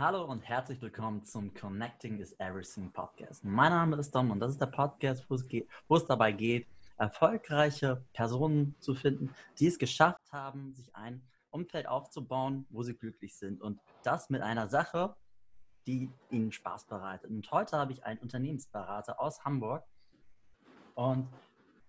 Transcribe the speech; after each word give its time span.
Hallo 0.00 0.22
und 0.26 0.42
herzlich 0.42 0.80
willkommen 0.80 1.24
zum 1.24 1.52
Connecting 1.54 2.20
is 2.20 2.32
Everything 2.38 2.92
Podcast. 2.92 3.44
Mein 3.44 3.72
Name 3.72 3.96
ist 3.96 4.14
Dom 4.14 4.30
und 4.30 4.38
das 4.38 4.52
ist 4.52 4.60
der 4.60 4.66
Podcast, 4.66 5.28
wo 5.28 5.34
es, 5.34 5.48
geht, 5.48 5.68
wo 5.88 5.96
es 5.96 6.06
dabei 6.06 6.30
geht, 6.30 6.68
erfolgreiche 6.98 8.04
Personen 8.12 8.76
zu 8.78 8.94
finden, 8.94 9.34
die 9.58 9.66
es 9.66 9.76
geschafft 9.76 10.20
haben, 10.30 10.72
sich 10.72 10.94
ein 10.94 11.20
Umfeld 11.50 11.88
aufzubauen, 11.88 12.64
wo 12.70 12.84
sie 12.84 12.94
glücklich 12.94 13.36
sind. 13.36 13.60
Und 13.60 13.80
das 14.04 14.30
mit 14.30 14.40
einer 14.40 14.68
Sache, 14.68 15.16
die 15.88 16.12
ihnen 16.30 16.52
Spaß 16.52 16.86
bereitet. 16.86 17.28
Und 17.28 17.50
heute 17.50 17.76
habe 17.76 17.90
ich 17.90 18.04
einen 18.04 18.20
Unternehmensberater 18.20 19.18
aus 19.18 19.44
Hamburg. 19.44 19.82
Und 20.94 21.28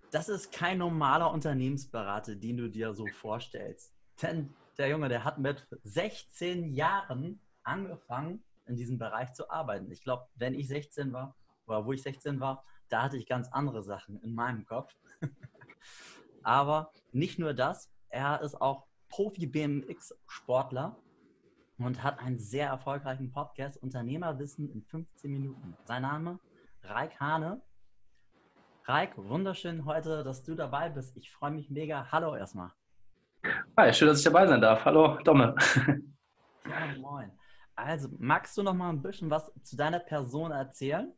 das 0.09 0.29
ist 0.29 0.51
kein 0.51 0.79
normaler 0.79 1.31
Unternehmensberater, 1.31 2.33
den 2.33 2.57
du 2.57 2.71
dir 2.71 2.95
so 2.95 3.05
vorstellst. 3.05 3.93
Denn 4.19 4.55
der 4.79 4.89
Junge, 4.89 5.09
der 5.09 5.23
hat 5.25 5.37
mit 5.37 5.67
16 5.83 6.73
Jahren 6.73 7.39
angefangen, 7.69 8.43
in 8.65 8.75
diesem 8.75 8.97
Bereich 8.97 9.33
zu 9.33 9.49
arbeiten. 9.49 9.91
Ich 9.91 10.03
glaube, 10.03 10.27
wenn 10.35 10.53
ich 10.53 10.67
16 10.67 11.13
war, 11.13 11.35
oder 11.67 11.85
wo 11.85 11.93
ich 11.93 12.01
16 12.01 12.39
war, 12.39 12.63
da 12.89 13.03
hatte 13.03 13.17
ich 13.17 13.27
ganz 13.27 13.47
andere 13.49 13.83
Sachen 13.83 14.19
in 14.21 14.33
meinem 14.33 14.65
Kopf. 14.65 14.95
Aber 16.43 16.91
nicht 17.11 17.39
nur 17.39 17.53
das, 17.53 17.91
er 18.09 18.41
ist 18.41 18.59
auch 18.59 18.87
Profi-BMX-Sportler 19.09 20.97
und 21.77 22.03
hat 22.03 22.19
einen 22.19 22.39
sehr 22.39 22.67
erfolgreichen 22.67 23.31
Podcast, 23.31 23.81
Unternehmerwissen 23.81 24.69
in 24.69 24.83
15 24.83 25.31
Minuten. 25.31 25.77
Sein 25.85 26.01
Name, 26.01 26.39
Raik 26.83 27.19
Hane. 27.19 27.61
Raik, 28.85 29.15
wunderschön 29.17 29.85
heute, 29.85 30.23
dass 30.23 30.43
du 30.43 30.55
dabei 30.55 30.89
bist. 30.89 31.15
Ich 31.15 31.31
freue 31.31 31.51
mich 31.51 31.69
mega. 31.69 32.11
Hallo 32.11 32.35
erstmal. 32.35 32.71
Hi, 33.77 33.93
schön, 33.93 34.07
dass 34.07 34.19
ich 34.19 34.25
dabei 34.25 34.47
sein 34.47 34.61
darf. 34.61 34.83
Hallo, 34.85 35.19
Domme. 35.23 35.55
Ja, 36.65 36.97
moin. 36.99 37.38
Also, 37.85 38.09
magst 38.17 38.57
du 38.57 38.63
noch 38.63 38.73
mal 38.73 38.89
ein 38.89 39.01
bisschen 39.01 39.29
was 39.29 39.51
zu 39.63 39.77
deiner 39.77 39.99
Person 39.99 40.51
erzählen? 40.51 41.13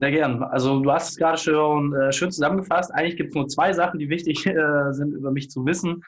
Sehr 0.00 0.10
gern. 0.10 0.42
Also 0.42 0.80
du 0.80 0.90
hast 0.90 1.10
es 1.10 1.16
gerade 1.16 1.38
schon 1.38 1.94
äh, 1.94 2.12
schön 2.12 2.32
zusammengefasst. 2.32 2.92
Eigentlich 2.92 3.16
gibt 3.16 3.28
es 3.30 3.34
nur 3.36 3.46
zwei 3.46 3.72
Sachen, 3.72 4.00
die 4.00 4.08
wichtig 4.08 4.44
äh, 4.46 4.92
sind, 4.92 5.12
über 5.12 5.30
mich 5.30 5.48
zu 5.48 5.64
wissen. 5.64 6.02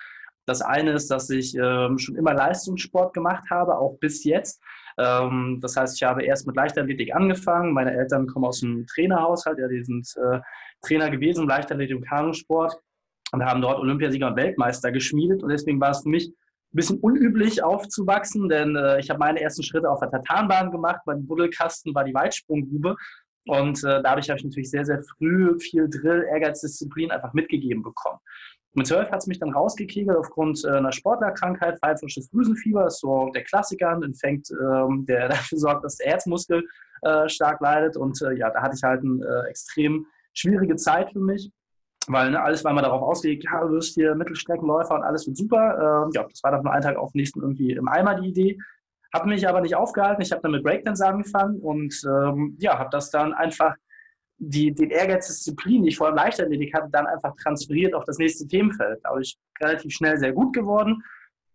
Das 0.46 0.60
eine 0.60 0.92
ist, 0.92 1.10
dass 1.10 1.30
ich 1.30 1.54
ähm, 1.54 1.96
schon 1.98 2.16
immer 2.16 2.34
Leistungssport 2.34 3.14
gemacht 3.14 3.44
habe, 3.50 3.78
auch 3.78 3.96
bis 4.00 4.24
jetzt. 4.24 4.60
Ähm, 4.98 5.58
das 5.62 5.76
heißt, 5.76 5.96
ich 5.96 6.02
habe 6.02 6.24
erst 6.24 6.46
mit 6.46 6.56
Leichtathletik 6.56 7.14
angefangen. 7.14 7.72
Meine 7.72 7.94
Eltern 7.94 8.26
kommen 8.26 8.44
aus 8.44 8.62
einem 8.62 8.86
Trainerhaushalt, 8.86 9.58
ja, 9.58 9.68
die 9.68 9.84
sind 9.84 10.06
äh, 10.16 10.40
Trainer 10.82 11.10
gewesen 11.10 11.46
Leichtathletik 11.46 11.96
und 11.96 12.06
Kanusport 12.06 12.76
und 13.32 13.44
haben 13.44 13.62
dort 13.62 13.78
Olympiasieger 13.78 14.26
und 14.26 14.36
Weltmeister 14.36 14.92
geschmiedet. 14.92 15.42
Und 15.42 15.50
deswegen 15.50 15.80
war 15.80 15.90
es 15.90 16.02
für 16.02 16.10
mich 16.10 16.32
bisschen 16.76 16.98
unüblich 17.00 17.62
aufzuwachsen, 17.62 18.48
denn 18.48 18.76
äh, 18.76 18.98
ich 19.00 19.10
habe 19.10 19.18
meine 19.18 19.40
ersten 19.40 19.62
Schritte 19.62 19.90
auf 19.90 20.00
der 20.00 20.10
Tatanbahn 20.10 20.70
gemacht. 20.70 21.00
Mein 21.06 21.26
Buddelkasten 21.26 21.94
war 21.94 22.04
die 22.04 22.14
Weitsprunggrube. 22.14 22.96
Und 23.46 23.84
äh, 23.84 24.02
dadurch 24.02 24.30
habe 24.30 24.38
ich 24.38 24.44
natürlich 24.44 24.70
sehr, 24.70 24.84
sehr 24.84 25.02
früh 25.02 25.58
viel 25.60 25.88
Drill, 25.88 26.24
Ehrgeiz, 26.30 26.60
Disziplin 26.60 27.10
einfach 27.10 27.32
mitgegeben 27.34 27.82
bekommen. 27.82 28.18
Mit 28.72 28.86
zwölf 28.86 29.10
hat 29.10 29.20
es 29.20 29.26
mich 29.26 29.38
dann 29.38 29.52
rausgekegelt 29.52 30.16
aufgrund 30.16 30.64
äh, 30.64 30.70
einer 30.70 30.92
Sportlerkrankheit, 30.92 31.78
pfeifrisches 31.78 32.28
Drüsenfieber, 32.30 32.86
ist 32.86 33.00
so 33.00 33.30
der 33.34 33.44
Klassiker, 33.44 33.90
ein 33.90 34.02
Infekt, 34.02 34.50
ähm, 34.50 35.04
der 35.06 35.28
dafür 35.30 35.58
sorgt, 35.58 35.84
dass 35.84 35.96
der 35.96 36.10
Herzmuskel 36.10 36.66
äh, 37.02 37.28
stark 37.28 37.60
leidet. 37.60 37.96
Und 37.96 38.20
äh, 38.22 38.32
ja, 38.32 38.50
da 38.50 38.62
hatte 38.62 38.74
ich 38.76 38.82
halt 38.82 39.02
eine 39.02 39.24
äh, 39.24 39.50
extrem 39.50 40.06
schwierige 40.32 40.76
Zeit 40.76 41.12
für 41.12 41.20
mich 41.20 41.52
weil 42.08 42.30
ne, 42.30 42.42
alles 42.42 42.64
war 42.64 42.72
immer 42.72 42.82
darauf 42.82 43.02
ausgelegt, 43.02 43.44
ja, 43.44 43.60
du 43.60 43.70
wirst 43.70 43.94
hier 43.94 44.14
Mittelstreckenläufer 44.14 44.94
und 44.94 45.02
alles 45.02 45.26
wird 45.26 45.36
super. 45.36 46.04
Ähm, 46.06 46.10
ja, 46.14 46.24
das 46.24 46.42
war 46.42 46.52
dann 46.52 46.62
von 46.62 46.70
einem 46.70 46.82
Tag 46.82 46.96
auf 46.96 47.12
den 47.12 47.18
nächsten 47.18 47.40
irgendwie 47.40 47.72
im 47.72 47.88
Eimer 47.88 48.20
die 48.20 48.28
Idee. 48.28 48.58
Habe 49.12 49.28
mich 49.28 49.46
aber 49.48 49.60
nicht 49.60 49.76
aufgehalten. 49.76 50.22
Ich 50.22 50.32
habe 50.32 50.42
dann 50.42 50.52
mit 50.52 50.64
Breakdance 50.64 51.06
angefangen 51.06 51.60
und 51.60 51.94
ähm, 52.04 52.56
ja, 52.58 52.78
habe 52.78 52.90
das 52.90 53.10
dann 53.10 53.32
einfach 53.32 53.74
die, 54.38 54.74
den 54.74 54.90
Ehrgeiz, 54.90 55.28
Disziplin, 55.28 55.82
die 55.82 55.90
ich 55.90 55.96
vorher 55.96 56.12
im 56.12 56.16
Leichtathletik 56.16 56.74
hatte, 56.74 56.88
dann 56.90 57.06
einfach 57.06 57.34
transferiert 57.36 57.94
auf 57.94 58.04
das 58.04 58.18
nächste 58.18 58.46
Themenfeld. 58.46 59.00
Da 59.04 59.16
ich 59.18 59.38
relativ 59.60 59.92
schnell 59.92 60.18
sehr 60.18 60.32
gut 60.32 60.52
geworden 60.52 61.02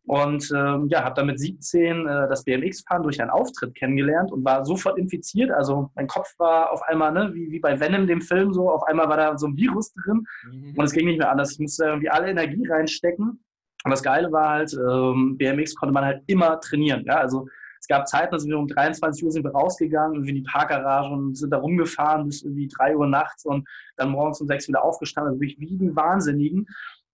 und 0.10 0.52
ähm, 0.56 0.88
ja, 0.90 1.04
habe 1.04 1.14
dann 1.14 1.28
mit 1.28 1.40
17 1.40 2.08
äh, 2.08 2.28
das 2.28 2.44
BMX-Fahren 2.44 3.04
durch 3.04 3.22
einen 3.22 3.30
Auftritt 3.30 3.76
kennengelernt 3.76 4.32
und 4.32 4.44
war 4.44 4.66
sofort 4.66 4.98
infiziert. 4.98 5.52
Also 5.52 5.92
mein 5.94 6.08
Kopf 6.08 6.34
war 6.40 6.72
auf 6.72 6.82
einmal, 6.82 7.12
ne, 7.12 7.30
wie, 7.36 7.52
wie 7.52 7.60
bei 7.60 7.80
Venom, 7.80 8.08
dem 8.08 8.20
Film, 8.20 8.52
so, 8.52 8.72
auf 8.72 8.82
einmal 8.88 9.08
war 9.08 9.18
da 9.18 9.38
so 9.38 9.46
ein 9.46 9.56
Virus 9.56 9.94
drin 9.94 10.26
mhm. 10.52 10.74
und 10.76 10.84
es 10.84 10.94
ging 10.94 11.06
nicht 11.06 11.20
mehr 11.20 11.30
anders. 11.30 11.52
Ich 11.52 11.60
musste 11.60 11.86
irgendwie 11.86 12.10
alle 12.10 12.28
Energie 12.28 12.68
reinstecken. 12.68 13.44
Und 13.84 13.92
das 13.92 14.02
Geile 14.02 14.32
war 14.32 14.50
halt, 14.50 14.74
ähm, 14.74 15.38
BMX 15.38 15.76
konnte 15.76 15.94
man 15.94 16.04
halt 16.04 16.24
immer 16.26 16.60
trainieren. 16.60 17.04
Ja? 17.06 17.18
Also 17.18 17.46
es 17.80 17.88
gab 17.88 18.08
Zeiten, 18.08 18.32
da 18.32 18.40
sind 18.40 18.50
wir 18.50 18.58
um 18.58 18.68
23 18.68 19.24
Uhr 19.24 19.32
sind 19.32 19.44
wir 19.44 19.52
rausgegangen, 19.52 20.16
irgendwie 20.16 20.32
in 20.32 20.44
die 20.44 20.50
Parkgarage 20.50 21.14
und 21.14 21.36
sind 21.36 21.52
da 21.52 21.58
rumgefahren 21.58 22.26
bis 22.26 22.42
irgendwie 22.42 22.68
3 22.68 22.98
Uhr 22.98 23.06
nachts 23.06 23.46
und 23.46 23.70
dann 23.96 24.10
morgens 24.10 24.42
um 24.42 24.48
6 24.48 24.70
wieder 24.70 24.84
aufgestanden, 24.84 25.34
also 25.34 25.40
wirklich 25.40 25.60
wie 25.60 25.78
die 25.78 25.96
Wahnsinnigen. 25.96 26.66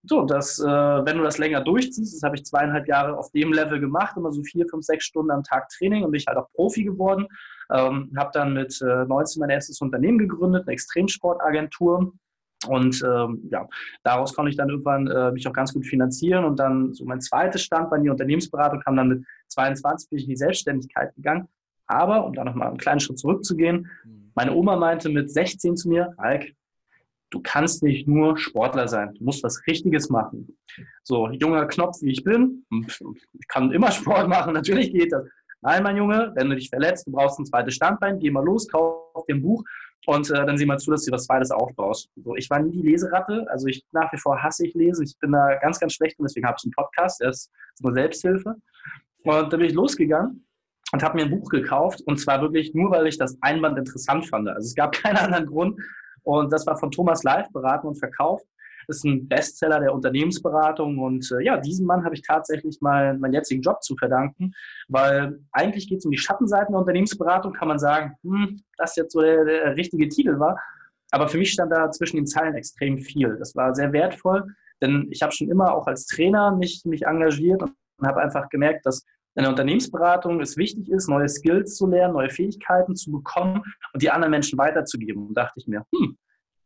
So, 0.08 0.24
das, 0.24 0.60
äh, 0.60 0.66
wenn 0.66 1.18
du 1.18 1.24
das 1.24 1.38
länger 1.38 1.62
durchziehst, 1.62 2.16
das 2.16 2.24
habe 2.24 2.36
ich 2.36 2.46
zweieinhalb 2.46 2.88
Jahre 2.88 3.18
auf 3.18 3.32
dem 3.32 3.52
Level 3.52 3.80
gemacht, 3.80 4.16
immer 4.18 4.32
so 4.32 4.44
vier, 4.44 4.68
fünf, 4.68 4.86
sechs 4.86 5.06
Stunden 5.06 5.32
am 5.32 5.44
Tag 5.44 5.70
Training 5.70 6.04
und 6.04 6.12
bin 6.12 6.20
ich 6.20 6.28
halt 6.28 6.38
auch 6.38 6.52
Profi 6.52 6.84
geworden. 6.84 7.28
Ähm, 7.74 8.12
habe 8.16 8.30
dann 8.34 8.54
mit 8.54 8.80
äh, 8.82 9.06
19 9.06 9.40
mein 9.40 9.50
erstes 9.50 9.82
Unternehmen 9.82 10.20
gegründet, 10.20 10.64
eine 10.64 10.74
Extremsportagentur. 10.74 12.14
Und 12.68 13.04
ähm, 13.04 13.48
ja, 13.52 13.68
daraus 14.04 14.34
konnte 14.34 14.50
ich 14.50 14.58
dann 14.58 14.70
irgendwann 14.70 15.08
äh, 15.08 15.32
mich 15.32 15.48
auch 15.48 15.54
ganz 15.54 15.74
gut 15.74 15.86
finanzieren. 15.86 16.46
Und 16.46 16.60
dann 16.60 16.94
so 16.94 17.06
mein 17.06 17.22
zweites 17.22 17.64
Standbein, 17.64 18.04
die 18.04 18.10
Unternehmensberatung, 18.10 18.82
kam 18.82 18.96
dann 18.96 19.08
mit 19.08 19.26
22 19.50 20.10
bin 20.10 20.20
ich 20.20 20.26
in 20.26 20.30
die 20.32 20.38
Selbstständigkeit 20.38 21.16
gegangen. 21.16 21.48
Aber, 21.88 22.26
um 22.26 22.34
da 22.34 22.44
nochmal 22.44 22.70
einen 22.70 22.78
kleinen 22.78 23.00
Schritt 23.00 23.20
zurückzugehen, 23.20 23.88
mhm. 24.04 24.32
meine 24.36 24.54
Oma 24.54 24.76
meinte 24.76 25.10
mit 25.10 25.32
16 25.32 25.78
zu 25.78 25.90
mir, 25.90 26.14
Alk, 26.18 26.54
du 27.36 27.42
kannst 27.44 27.84
nicht 27.84 28.08
nur 28.08 28.38
Sportler 28.38 28.88
sein, 28.88 29.14
du 29.14 29.24
musst 29.24 29.44
was 29.44 29.62
Richtiges 29.68 30.10
machen. 30.10 30.58
So, 31.04 31.30
junger 31.30 31.66
Knopf 31.66 32.02
wie 32.02 32.12
ich 32.12 32.24
bin, 32.24 32.66
ich 32.72 33.48
kann 33.50 33.72
immer 33.72 33.92
Sport 33.92 34.30
machen, 34.30 34.54
natürlich 34.54 34.92
geht 34.94 35.12
das. 35.12 35.26
Nein, 35.62 35.84
mein 35.84 35.98
Junge, 35.98 36.32
wenn 36.36 36.50
du 36.50 36.56
dich 36.56 36.70
verletzt, 36.70 37.08
du 37.08 37.12
brauchst 37.12 37.40
ein 37.40 37.46
zweites 37.46 37.76
Standbein, 37.76 38.20
geh 38.20 38.30
mal 38.30 38.44
los, 38.44 38.68
kauf 38.68 39.26
dir 39.28 39.36
ein 39.36 39.42
Buch 39.42 39.64
und 40.06 40.30
äh, 40.30 40.46
dann 40.46 40.58
sieh 40.58 40.66
mal 40.66 40.78
zu, 40.78 40.92
dass 40.92 41.04
du 41.04 41.12
was 41.12 41.26
zweites 41.26 41.52
aufbaust. 41.52 42.10
So, 42.24 42.36
ich 42.36 42.50
war 42.50 42.60
nie 42.60 42.72
die 42.72 42.88
Leseratte, 42.88 43.46
also 43.50 43.68
ich 43.68 43.84
nach 43.92 44.12
wie 44.14 44.18
vor 44.18 44.42
hasse 44.42 44.66
ich 44.66 44.74
Lesen, 44.76 45.04
ich 45.04 45.18
bin 45.20 45.32
da 45.32 45.56
ganz, 45.56 45.80
ganz 45.80 45.94
schlecht 45.94 46.20
und 46.20 46.30
deswegen 46.30 46.48
habe 46.48 46.56
ich 46.60 46.66
einen 46.66 46.72
Podcast, 46.72 47.20
der 47.20 47.30
ist, 47.30 47.52
ist 47.74 47.84
nur 47.84 47.94
Selbsthilfe. 47.94 48.56
Und 49.24 49.52
da 49.52 49.58
bin 49.58 49.66
ich 49.66 49.74
losgegangen 49.74 50.46
und 50.94 51.04
habe 51.04 51.18
mir 51.18 51.26
ein 51.26 51.32
Buch 51.32 51.50
gekauft 51.50 52.02
und 52.06 52.18
zwar 52.20 52.42
wirklich 52.42 52.74
nur, 52.74 52.92
weil 52.92 53.08
ich 53.08 53.18
das 53.18 53.38
Einband 53.42 53.78
interessant 53.78 54.28
fand. 54.28 54.48
Also 54.48 54.68
es 54.68 54.76
gab 54.76 54.92
keinen 55.04 55.18
anderen 55.18 55.48
Grund, 55.48 55.80
und 56.26 56.52
das 56.52 56.66
war 56.66 56.78
von 56.78 56.92
Thomas 56.92 57.24
Live 57.24 57.50
beraten 57.52 57.88
und 57.88 57.96
verkauft. 57.96 58.46
Das 58.88 58.98
ist 58.98 59.06
ein 59.06 59.28
Bestseller 59.28 59.80
der 59.80 59.94
Unternehmensberatung. 59.94 61.00
Und 61.00 61.32
äh, 61.32 61.44
ja, 61.44 61.58
diesem 61.58 61.86
Mann 61.86 62.04
habe 62.04 62.16
ich 62.16 62.22
tatsächlich 62.22 62.82
mal 62.82 63.18
meinen 63.18 63.34
jetzigen 63.34 63.62
Job 63.62 63.84
zu 63.84 63.96
verdanken, 63.96 64.54
weil 64.88 65.40
eigentlich 65.52 65.88
geht 65.88 66.00
es 66.00 66.06
um 66.06 66.12
die 66.12 66.18
Schattenseiten 66.18 66.74
der 66.74 66.80
Unternehmensberatung, 66.80 67.54
kann 67.54 67.68
man 67.68 67.80
sagen, 67.80 68.16
hm, 68.24 68.62
das 68.78 68.96
jetzt 68.96 69.14
so 69.14 69.22
der, 69.22 69.46
der 69.46 69.76
richtige 69.76 70.08
Titel 70.10 70.40
war. 70.40 70.60
Aber 71.12 71.28
für 71.28 71.38
mich 71.38 71.52
stand 71.52 71.72
da 71.72 71.92
zwischen 71.92 72.18
den 72.18 72.28
Zeilen 72.28 72.56
extrem 72.56 72.98
viel. 72.98 73.38
Das 73.38 73.56
war 73.56 73.74
sehr 73.76 73.94
wertvoll, 73.94 74.44
denn 74.82 75.08
ich 75.12 75.22
habe 75.22 75.32
schon 75.32 75.50
immer 75.50 75.74
auch 75.74 75.88
als 75.88 76.08
Trainer 76.08 76.56
mich, 76.56 76.84
mich 76.86 77.04
engagiert 77.06 77.62
und 77.64 77.74
habe 78.04 78.22
einfach 78.22 78.50
gemerkt, 78.50 78.86
dass 78.86 79.06
in 79.36 79.44
der 79.44 79.50
Unternehmensberatung 79.50 80.40
es 80.40 80.56
wichtig 80.58 80.90
ist, 80.90 81.10
neue 81.10 81.28
Skills 81.28 81.76
zu 81.76 81.88
lernen, 81.88 82.14
neue 82.14 82.30
Fähigkeiten 82.30 82.96
zu 82.96 83.12
bekommen 83.12 83.62
und 83.94 84.02
die 84.02 84.10
anderen 84.10 84.32
Menschen 84.32 84.58
weiterzugeben. 84.58 85.28
Und 85.28 85.34
dachte 85.34 85.60
ich 85.60 85.68
mir, 85.68 85.86
hm, 85.94 86.18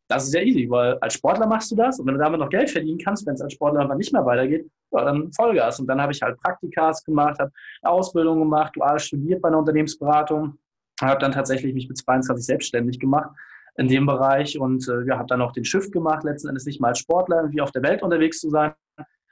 das 0.07 0.25
ist 0.27 0.33
ja 0.33 0.41
easy, 0.41 0.69
weil 0.69 0.97
als 0.99 1.13
Sportler 1.15 1.47
machst 1.47 1.71
du 1.71 1.75
das 1.75 1.99
und 1.99 2.07
wenn 2.07 2.15
du 2.15 2.19
damit 2.19 2.39
noch 2.39 2.49
Geld 2.49 2.69
verdienen 2.69 2.99
kannst, 2.99 3.25
wenn 3.25 3.35
es 3.35 3.41
als 3.41 3.53
Sportler 3.53 3.81
aber 3.81 3.95
nicht 3.95 4.13
mehr 4.13 4.25
weitergeht, 4.25 4.69
ja, 4.91 5.05
dann 5.05 5.31
Vollgas. 5.33 5.79
Und 5.79 5.87
dann 5.87 6.01
habe 6.01 6.11
ich 6.11 6.21
halt 6.21 6.39
Praktikas 6.39 7.03
gemacht, 7.03 7.39
habe 7.39 7.51
Ausbildung 7.83 8.39
gemacht, 8.39 8.75
dual 8.75 8.99
studiert 8.99 9.41
bei 9.41 9.49
einer 9.49 9.59
Unternehmensberatung, 9.59 10.57
habe 11.01 11.19
dann 11.19 11.31
tatsächlich 11.31 11.73
mich 11.73 11.87
mit 11.87 11.97
22 11.97 12.45
selbstständig 12.45 12.99
gemacht 12.99 13.29
in 13.77 13.87
dem 13.87 14.05
Bereich 14.05 14.59
und 14.59 14.87
äh, 14.89 15.05
ja, 15.05 15.17
habe 15.17 15.27
dann 15.27 15.41
auch 15.41 15.53
den 15.53 15.63
Shift 15.63 15.91
gemacht, 15.91 16.23
letzten 16.23 16.49
Endes 16.49 16.65
nicht 16.65 16.81
mal 16.81 16.89
als 16.89 16.99
Sportler 16.99 17.37
irgendwie 17.37 17.61
auf 17.61 17.71
der 17.71 17.83
Welt 17.83 18.01
unterwegs 18.01 18.39
zu 18.39 18.49
sein, 18.49 18.73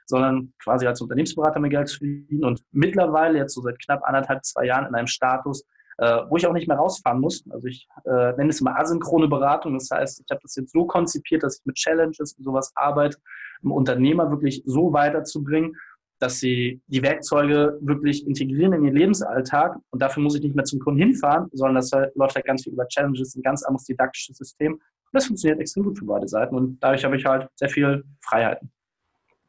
sondern 0.08 0.52
quasi 0.62 0.86
als 0.86 1.00
Unternehmensberater 1.00 1.60
mir 1.60 1.68
Geld 1.68 1.88
zu 1.88 1.98
verdienen 1.98 2.44
und 2.44 2.62
mittlerweile 2.72 3.38
jetzt 3.38 3.54
so 3.54 3.60
seit 3.60 3.78
knapp 3.78 4.02
anderthalb, 4.04 4.44
zwei 4.44 4.64
Jahren 4.64 4.86
in 4.86 4.94
einem 4.94 5.06
Status, 5.06 5.64
äh, 5.98 6.22
wo 6.28 6.36
ich 6.36 6.46
auch 6.46 6.52
nicht 6.52 6.68
mehr 6.68 6.78
rausfahren 6.78 7.20
muss. 7.20 7.44
Also 7.50 7.66
ich 7.66 7.86
äh, 8.04 8.32
nenne 8.36 8.50
es 8.50 8.60
immer 8.60 8.78
asynchrone 8.78 9.28
Beratung. 9.28 9.74
Das 9.74 9.90
heißt, 9.90 10.20
ich 10.20 10.30
habe 10.30 10.40
das 10.42 10.56
jetzt 10.56 10.72
so 10.72 10.86
konzipiert, 10.86 11.42
dass 11.42 11.58
ich 11.58 11.66
mit 11.66 11.76
Challenges 11.76 12.34
und 12.34 12.44
sowas 12.44 12.72
arbeite, 12.74 13.18
um 13.62 13.72
Unternehmer 13.72 14.30
wirklich 14.30 14.62
so 14.64 14.92
weiterzubringen, 14.92 15.76
dass 16.20 16.40
sie 16.40 16.80
die 16.86 17.02
Werkzeuge 17.02 17.78
wirklich 17.80 18.26
integrieren 18.26 18.72
in 18.72 18.84
ihren 18.84 18.96
Lebensalltag. 18.96 19.76
Und 19.90 20.00
dafür 20.00 20.22
muss 20.22 20.34
ich 20.34 20.42
nicht 20.42 20.56
mehr 20.56 20.64
zum 20.64 20.80
Kunden 20.80 21.00
hinfahren, 21.00 21.48
sondern 21.52 21.76
das 21.76 21.90
läuft 22.14 22.34
halt 22.34 22.46
ganz 22.46 22.64
viel 22.64 22.72
über 22.72 22.88
Challenges, 22.88 23.36
ein 23.36 23.42
ganz 23.42 23.62
anderes 23.62 23.84
didaktisches 23.84 24.36
System. 24.36 24.74
Und 24.74 24.80
das 25.12 25.26
funktioniert 25.26 25.60
extrem 25.60 25.84
gut 25.84 25.98
für 25.98 26.06
beide 26.06 26.28
Seiten. 26.28 26.54
Und 26.54 26.78
dadurch 26.80 27.04
habe 27.04 27.16
ich 27.16 27.24
halt 27.24 27.48
sehr 27.56 27.68
viel 27.68 28.04
Freiheiten. 28.20 28.70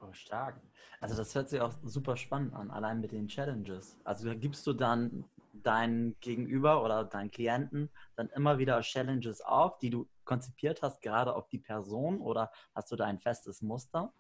Oh, 0.10 0.14
stark. 0.14 0.56
Also 1.02 1.16
das 1.16 1.36
hört 1.36 1.50
sich 1.50 1.62
auch 1.62 1.74
super 1.84 2.18
spannend 2.18 2.54
an, 2.54 2.72
allein 2.72 3.00
mit 3.00 3.12
den 3.12 3.28
Challenges. 3.28 3.98
Also 4.04 4.30
gibst 4.36 4.66
du 4.66 4.74
dann 4.74 5.26
dein 5.54 6.16
Gegenüber 6.20 6.84
oder 6.84 7.04
deinen 7.04 7.32
Klienten 7.32 7.90
dann 8.16 8.30
immer 8.30 8.58
wieder 8.58 8.80
Challenges 8.82 9.42
auf, 9.42 9.78
die 9.80 9.90
du 9.90 10.08
konzipiert 10.26 10.82
hast, 10.82 11.02
gerade 11.02 11.36
auf 11.36 11.48
die 11.48 11.60
Person 11.60 12.22
oder 12.22 12.52
hast 12.76 12.92
du 12.92 12.96
da 12.96 13.06
ein 13.06 13.20
festes 13.20 13.62
Muster? 13.62 14.12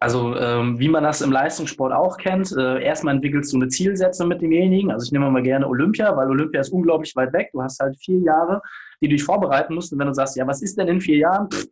Also 0.00 0.36
ähm, 0.36 0.78
wie 0.78 0.88
man 0.88 1.02
das 1.02 1.22
im 1.22 1.32
Leistungssport 1.32 1.92
auch 1.92 2.18
kennt, 2.18 2.52
äh, 2.56 2.82
erstmal 2.82 3.16
entwickelst 3.16 3.52
du 3.52 3.56
eine 3.56 3.68
Zielsetzung 3.68 4.28
mit 4.28 4.40
demjenigen. 4.40 4.92
Also 4.92 5.06
ich 5.06 5.12
nehme 5.12 5.30
mal 5.30 5.42
gerne 5.42 5.66
Olympia, 5.66 6.16
weil 6.16 6.28
Olympia 6.28 6.60
ist 6.60 6.70
unglaublich 6.70 7.16
weit 7.16 7.32
weg. 7.32 7.50
Du 7.52 7.62
hast 7.62 7.80
halt 7.80 7.96
vier 7.98 8.20
Jahre, 8.20 8.62
die 9.00 9.08
du 9.08 9.16
dich 9.16 9.24
vorbereiten 9.24 9.74
musst. 9.74 9.92
Und 9.92 9.98
wenn 9.98 10.06
du 10.06 10.14
sagst, 10.14 10.36
ja, 10.36 10.46
was 10.46 10.62
ist 10.62 10.78
denn 10.78 10.86
in 10.86 11.00
vier 11.00 11.18
Jahren? 11.18 11.50
Pff, 11.50 11.66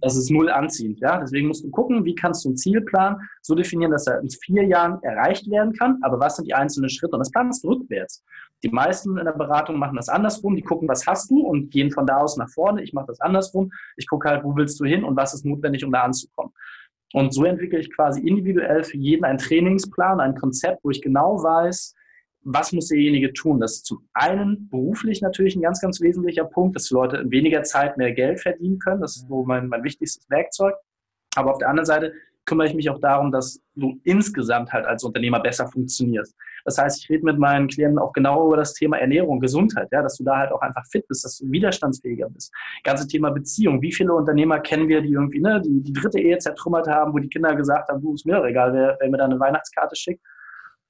das 0.00 0.16
ist 0.16 0.30
null 0.30 0.50
anziehend. 0.50 1.00
Ja? 1.00 1.18
Deswegen 1.18 1.48
musst 1.48 1.64
du 1.64 1.70
gucken, 1.70 2.04
wie 2.04 2.14
kannst 2.14 2.44
du 2.44 2.50
einen 2.50 2.56
Zielplan 2.56 3.16
so 3.42 3.54
definieren, 3.54 3.90
dass 3.90 4.06
er 4.06 4.20
in 4.20 4.30
vier 4.30 4.64
Jahren 4.64 5.02
erreicht 5.02 5.50
werden 5.50 5.72
kann. 5.72 5.98
Aber 6.02 6.20
was 6.20 6.36
sind 6.36 6.46
die 6.46 6.54
einzelnen 6.54 6.90
Schritte? 6.90 7.14
Und 7.14 7.20
das 7.20 7.30
planst 7.30 7.64
du 7.64 7.68
rückwärts. 7.68 8.22
Die 8.62 8.70
meisten 8.70 9.16
in 9.16 9.24
der 9.24 9.32
Beratung 9.32 9.78
machen 9.78 9.96
das 9.96 10.08
andersrum. 10.08 10.56
Die 10.56 10.62
gucken, 10.62 10.88
was 10.88 11.06
hast 11.06 11.30
du 11.30 11.40
und 11.40 11.70
gehen 11.70 11.90
von 11.90 12.06
da 12.06 12.18
aus 12.18 12.36
nach 12.36 12.50
vorne. 12.50 12.82
Ich 12.82 12.92
mache 12.92 13.06
das 13.06 13.20
andersrum. 13.20 13.70
Ich 13.96 14.08
gucke 14.08 14.28
halt, 14.28 14.44
wo 14.44 14.56
willst 14.56 14.80
du 14.80 14.84
hin 14.84 15.04
und 15.04 15.16
was 15.16 15.34
ist 15.34 15.44
notwendig, 15.44 15.84
um 15.84 15.92
da 15.92 16.02
anzukommen. 16.02 16.52
Und 17.14 17.32
so 17.32 17.44
entwickle 17.44 17.78
ich 17.78 17.94
quasi 17.94 18.20
individuell 18.20 18.84
für 18.84 18.98
jeden 18.98 19.24
einen 19.24 19.38
Trainingsplan, 19.38 20.20
ein 20.20 20.34
Konzept, 20.34 20.84
wo 20.84 20.90
ich 20.90 21.00
genau 21.00 21.42
weiß, 21.42 21.94
was 22.42 22.72
muss 22.72 22.88
derjenige 22.88 23.32
tun? 23.32 23.60
Das 23.60 23.76
ist 23.76 23.86
zum 23.86 24.08
einen 24.14 24.68
beruflich 24.70 25.20
natürlich 25.20 25.56
ein 25.56 25.62
ganz, 25.62 25.80
ganz 25.80 26.00
wesentlicher 26.00 26.44
Punkt, 26.44 26.76
dass 26.76 26.90
Leute 26.90 27.18
in 27.18 27.30
weniger 27.30 27.62
Zeit 27.62 27.96
mehr 27.96 28.12
Geld 28.12 28.40
verdienen 28.40 28.78
können. 28.78 29.00
Das 29.00 29.16
ist 29.16 29.28
so 29.28 29.44
mein, 29.44 29.68
mein 29.68 29.84
wichtigstes 29.84 30.28
Werkzeug. 30.30 30.74
Aber 31.36 31.52
auf 31.52 31.58
der 31.58 31.68
anderen 31.68 31.86
Seite 31.86 32.12
kümmere 32.48 32.66
ich 32.66 32.74
mich 32.74 32.88
auch 32.88 32.98
darum, 32.98 33.30
dass 33.30 33.60
du 33.74 34.00
insgesamt 34.04 34.72
halt 34.72 34.86
als 34.86 35.04
Unternehmer 35.04 35.38
besser 35.40 35.68
funktionierst. 35.68 36.34
Das 36.64 36.78
heißt, 36.78 37.02
ich 37.02 37.10
rede 37.10 37.24
mit 37.24 37.38
meinen 37.38 37.68
Klienten 37.68 37.98
auch 37.98 38.12
genau 38.12 38.46
über 38.46 38.56
das 38.56 38.72
Thema 38.72 38.96
Ernährung, 38.98 39.38
Gesundheit, 39.38 39.88
ja, 39.92 40.02
dass 40.02 40.16
du 40.16 40.24
da 40.24 40.38
halt 40.38 40.52
auch 40.52 40.62
einfach 40.62 40.84
fit 40.86 41.06
bist, 41.06 41.24
dass 41.24 41.38
du 41.38 41.50
widerstandsfähiger 41.50 42.28
bist. 42.30 42.52
Ganze 42.84 43.06
Thema 43.06 43.30
Beziehung. 43.30 43.82
Wie 43.82 43.92
viele 43.92 44.14
Unternehmer 44.14 44.60
kennen 44.60 44.88
wir, 44.88 45.02
die 45.02 45.12
irgendwie 45.12 45.40
ne, 45.40 45.60
die, 45.60 45.82
die 45.82 45.92
dritte 45.92 46.18
Ehe 46.18 46.38
zertrümmert 46.38 46.88
haben, 46.88 47.12
wo 47.12 47.18
die 47.18 47.28
Kinder 47.28 47.54
gesagt 47.54 47.90
haben, 47.90 48.00
du 48.00 48.14
ist 48.14 48.24
mir 48.24 48.36
doch 48.36 48.46
egal, 48.46 48.72
wer, 48.72 48.96
wer 48.98 49.10
mir 49.10 49.18
da 49.18 49.26
eine 49.26 49.38
Weihnachtskarte 49.38 49.94
schickt. 49.94 50.22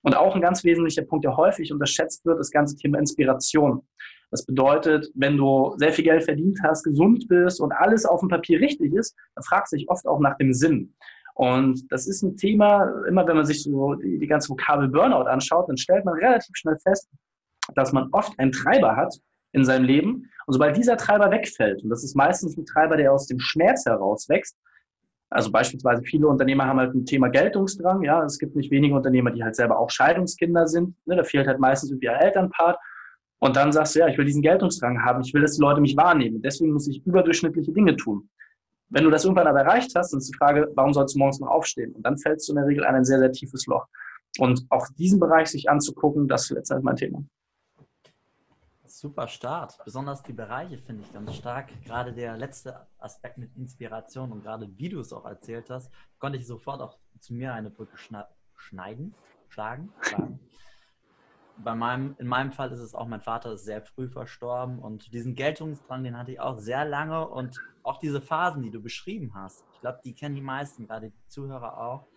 Und 0.02 0.16
auch 0.16 0.34
ein 0.34 0.40
ganz 0.40 0.64
wesentlicher 0.64 1.02
Punkt, 1.02 1.24
der 1.24 1.36
häufig 1.36 1.72
unterschätzt 1.72 2.24
wird, 2.24 2.38
das 2.38 2.50
ganze 2.50 2.76
Thema 2.76 2.98
Inspiration. 2.98 3.82
Das 4.30 4.44
bedeutet, 4.44 5.10
wenn 5.14 5.36
du 5.36 5.74
sehr 5.78 5.92
viel 5.92 6.04
Geld 6.04 6.24
verdient 6.24 6.58
hast, 6.62 6.84
gesund 6.84 7.26
bist 7.28 7.60
und 7.60 7.72
alles 7.72 8.04
auf 8.04 8.20
dem 8.20 8.28
Papier 8.28 8.60
richtig 8.60 8.92
ist, 8.94 9.16
dann 9.34 9.44
fragst 9.44 9.72
du 9.72 9.76
dich 9.76 9.88
oft 9.88 10.06
auch 10.06 10.20
nach 10.20 10.36
dem 10.36 10.52
Sinn. 10.52 10.94
Und 11.34 11.90
das 11.90 12.06
ist 12.06 12.22
ein 12.22 12.36
Thema, 12.36 12.92
immer 13.08 13.26
wenn 13.26 13.36
man 13.36 13.46
sich 13.46 13.62
so 13.62 13.94
die, 13.94 14.18
die 14.18 14.26
ganze 14.26 14.50
Vokabel 14.50 14.88
Burnout 14.88 15.28
anschaut, 15.28 15.68
dann 15.68 15.76
stellt 15.76 16.04
man 16.04 16.14
relativ 16.14 16.54
schnell 16.54 16.76
fest, 16.82 17.08
dass 17.74 17.92
man 17.92 18.08
oft 18.12 18.38
einen 18.38 18.52
Treiber 18.52 18.96
hat 18.96 19.14
in 19.52 19.64
seinem 19.64 19.84
Leben. 19.84 20.28
Und 20.46 20.52
sobald 20.52 20.76
dieser 20.76 20.96
Treiber 20.96 21.30
wegfällt, 21.30 21.82
und 21.82 21.90
das 21.90 22.02
ist 22.02 22.16
meistens 22.16 22.56
ein 22.56 22.66
Treiber, 22.66 22.96
der 22.96 23.12
aus 23.12 23.26
dem 23.26 23.38
Schmerz 23.38 23.86
heraus 23.86 24.28
wächst, 24.28 24.58
also 25.30 25.52
beispielsweise 25.52 26.02
viele 26.02 26.26
Unternehmer 26.26 26.66
haben 26.66 26.78
halt 26.78 26.94
ein 26.94 27.04
Thema 27.04 27.28
Geltungsdrang. 27.28 28.02
Ja, 28.02 28.24
es 28.24 28.38
gibt 28.38 28.56
nicht 28.56 28.70
wenige 28.70 28.94
Unternehmer, 28.94 29.30
die 29.30 29.44
halt 29.44 29.56
selber 29.56 29.78
auch 29.78 29.90
Scheidungskinder 29.90 30.66
sind. 30.66 30.94
Ne, 31.06 31.16
da 31.16 31.24
fehlt 31.24 31.46
halt 31.46 31.60
meistens 31.60 31.90
irgendwie 31.90 32.08
ein 32.08 32.20
Elternpart. 32.20 32.78
Und 33.40 33.54
dann 33.56 33.70
sagst 33.70 33.94
du, 33.94 34.00
ja, 34.00 34.08
ich 34.08 34.16
will 34.16 34.24
diesen 34.24 34.42
Geltungsdrang 34.42 35.04
haben. 35.04 35.20
Ich 35.20 35.32
will, 35.34 35.42
dass 35.42 35.54
die 35.54 35.60
Leute 35.60 35.80
mich 35.80 35.96
wahrnehmen. 35.96 36.40
Deswegen 36.42 36.72
muss 36.72 36.88
ich 36.88 37.04
überdurchschnittliche 37.06 37.72
Dinge 37.72 37.94
tun. 37.96 38.28
Wenn 38.88 39.04
du 39.04 39.10
das 39.10 39.24
irgendwann 39.24 39.46
aber 39.46 39.60
erreicht 39.60 39.94
hast, 39.94 40.12
dann 40.12 40.18
ist 40.18 40.28
die 40.28 40.36
Frage, 40.36 40.72
warum 40.74 40.94
sollst 40.94 41.14
du 41.14 41.18
morgens 41.18 41.40
noch 41.40 41.48
aufstehen? 41.48 41.92
Und 41.92 42.04
dann 42.04 42.16
fällst 42.16 42.48
du 42.48 42.52
in 42.52 42.56
der 42.56 42.66
Regel 42.66 42.84
in 42.84 42.94
ein 42.94 43.04
sehr, 43.04 43.18
sehr 43.18 43.30
tiefes 43.30 43.66
Loch. 43.66 43.86
Und 44.38 44.64
auch 44.70 44.86
diesen 44.96 45.20
Bereich 45.20 45.48
sich 45.48 45.68
anzugucken, 45.68 46.26
das 46.26 46.44
ist 46.44 46.50
letztendlich 46.50 46.84
mein 46.84 46.96
Thema. 46.96 47.22
Super 49.00 49.28
Start. 49.28 49.78
Besonders 49.84 50.24
die 50.24 50.32
Bereiche 50.32 50.76
finde 50.76 51.04
ich 51.04 51.12
ganz 51.12 51.36
stark. 51.36 51.70
Gerade 51.84 52.12
der 52.12 52.36
letzte 52.36 52.88
Aspekt 52.98 53.38
mit 53.38 53.54
Inspiration 53.54 54.32
und 54.32 54.42
gerade 54.42 54.68
wie 54.76 54.88
du 54.88 54.98
es 54.98 55.12
auch 55.12 55.24
erzählt 55.24 55.70
hast, 55.70 55.92
konnte 56.18 56.36
ich 56.36 56.48
sofort 56.48 56.80
auch 56.80 56.98
zu 57.20 57.32
mir 57.32 57.54
eine 57.54 57.70
Brücke 57.70 57.96
schneiden, 57.96 59.14
schlagen, 59.46 59.92
schlagen. 60.00 60.40
Bei 61.58 61.76
meinem, 61.76 62.16
in 62.18 62.26
meinem 62.26 62.50
Fall 62.50 62.72
ist 62.72 62.80
es 62.80 62.92
auch, 62.92 63.06
mein 63.06 63.20
Vater 63.20 63.52
ist 63.52 63.64
sehr 63.64 63.82
früh 63.82 64.08
verstorben 64.08 64.80
und 64.80 65.12
diesen 65.14 65.36
Geltungsdrang, 65.36 66.02
den 66.02 66.18
hatte 66.18 66.32
ich 66.32 66.40
auch 66.40 66.58
sehr 66.58 66.84
lange 66.84 67.28
und 67.28 67.56
auch 67.84 67.98
diese 68.00 68.20
Phasen, 68.20 68.62
die 68.62 68.72
du 68.72 68.82
beschrieben 68.82 69.32
hast, 69.32 69.64
ich 69.74 69.80
glaube, 69.80 70.00
die 70.02 70.14
kennen 70.16 70.34
die 70.34 70.42
meisten, 70.42 70.88
gerade 70.88 71.10
die 71.10 71.28
Zuhörer 71.28 71.78
auch, 71.78 72.08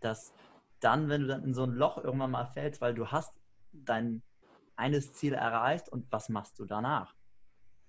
dass 0.00 0.34
dann, 0.80 1.08
wenn 1.08 1.20
du 1.20 1.26
dann 1.28 1.44
in 1.44 1.54
so 1.54 1.62
ein 1.62 1.74
Loch 1.74 1.96
irgendwann 1.96 2.32
mal 2.32 2.46
fällst, 2.46 2.80
weil 2.80 2.94
du 2.94 3.06
hast 3.06 3.32
dein 3.72 4.20
eines 4.76 5.12
Ziel 5.12 5.34
erreicht 5.34 5.88
und 5.88 6.10
was 6.10 6.28
machst 6.28 6.58
du 6.58 6.64
danach? 6.64 7.14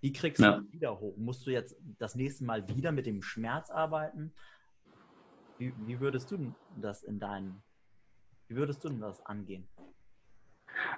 Wie 0.02 0.14
kriegst 0.14 0.42
ja. 0.42 0.58
du 0.58 0.72
wieder 0.72 1.00
hoch? 1.00 1.18
Musst 1.18 1.46
du 1.48 1.52
jetzt 1.52 1.76
das 1.98 2.16
nächste 2.16 2.44
Mal 2.46 2.68
wieder 2.68 2.92
mit 2.92 3.06
dem 3.06 3.22
Schmerz 3.22 3.70
arbeiten? 3.70 4.34
Wie, 5.58 5.74
wie 5.86 6.00
würdest 6.00 6.30
du 6.32 6.54
das 6.80 7.04
in 7.04 7.20
deinen, 7.20 7.64
wie 8.48 8.56
würdest 8.56 8.84
du 8.84 8.90
das 8.90 9.26
angehen? 9.26 9.68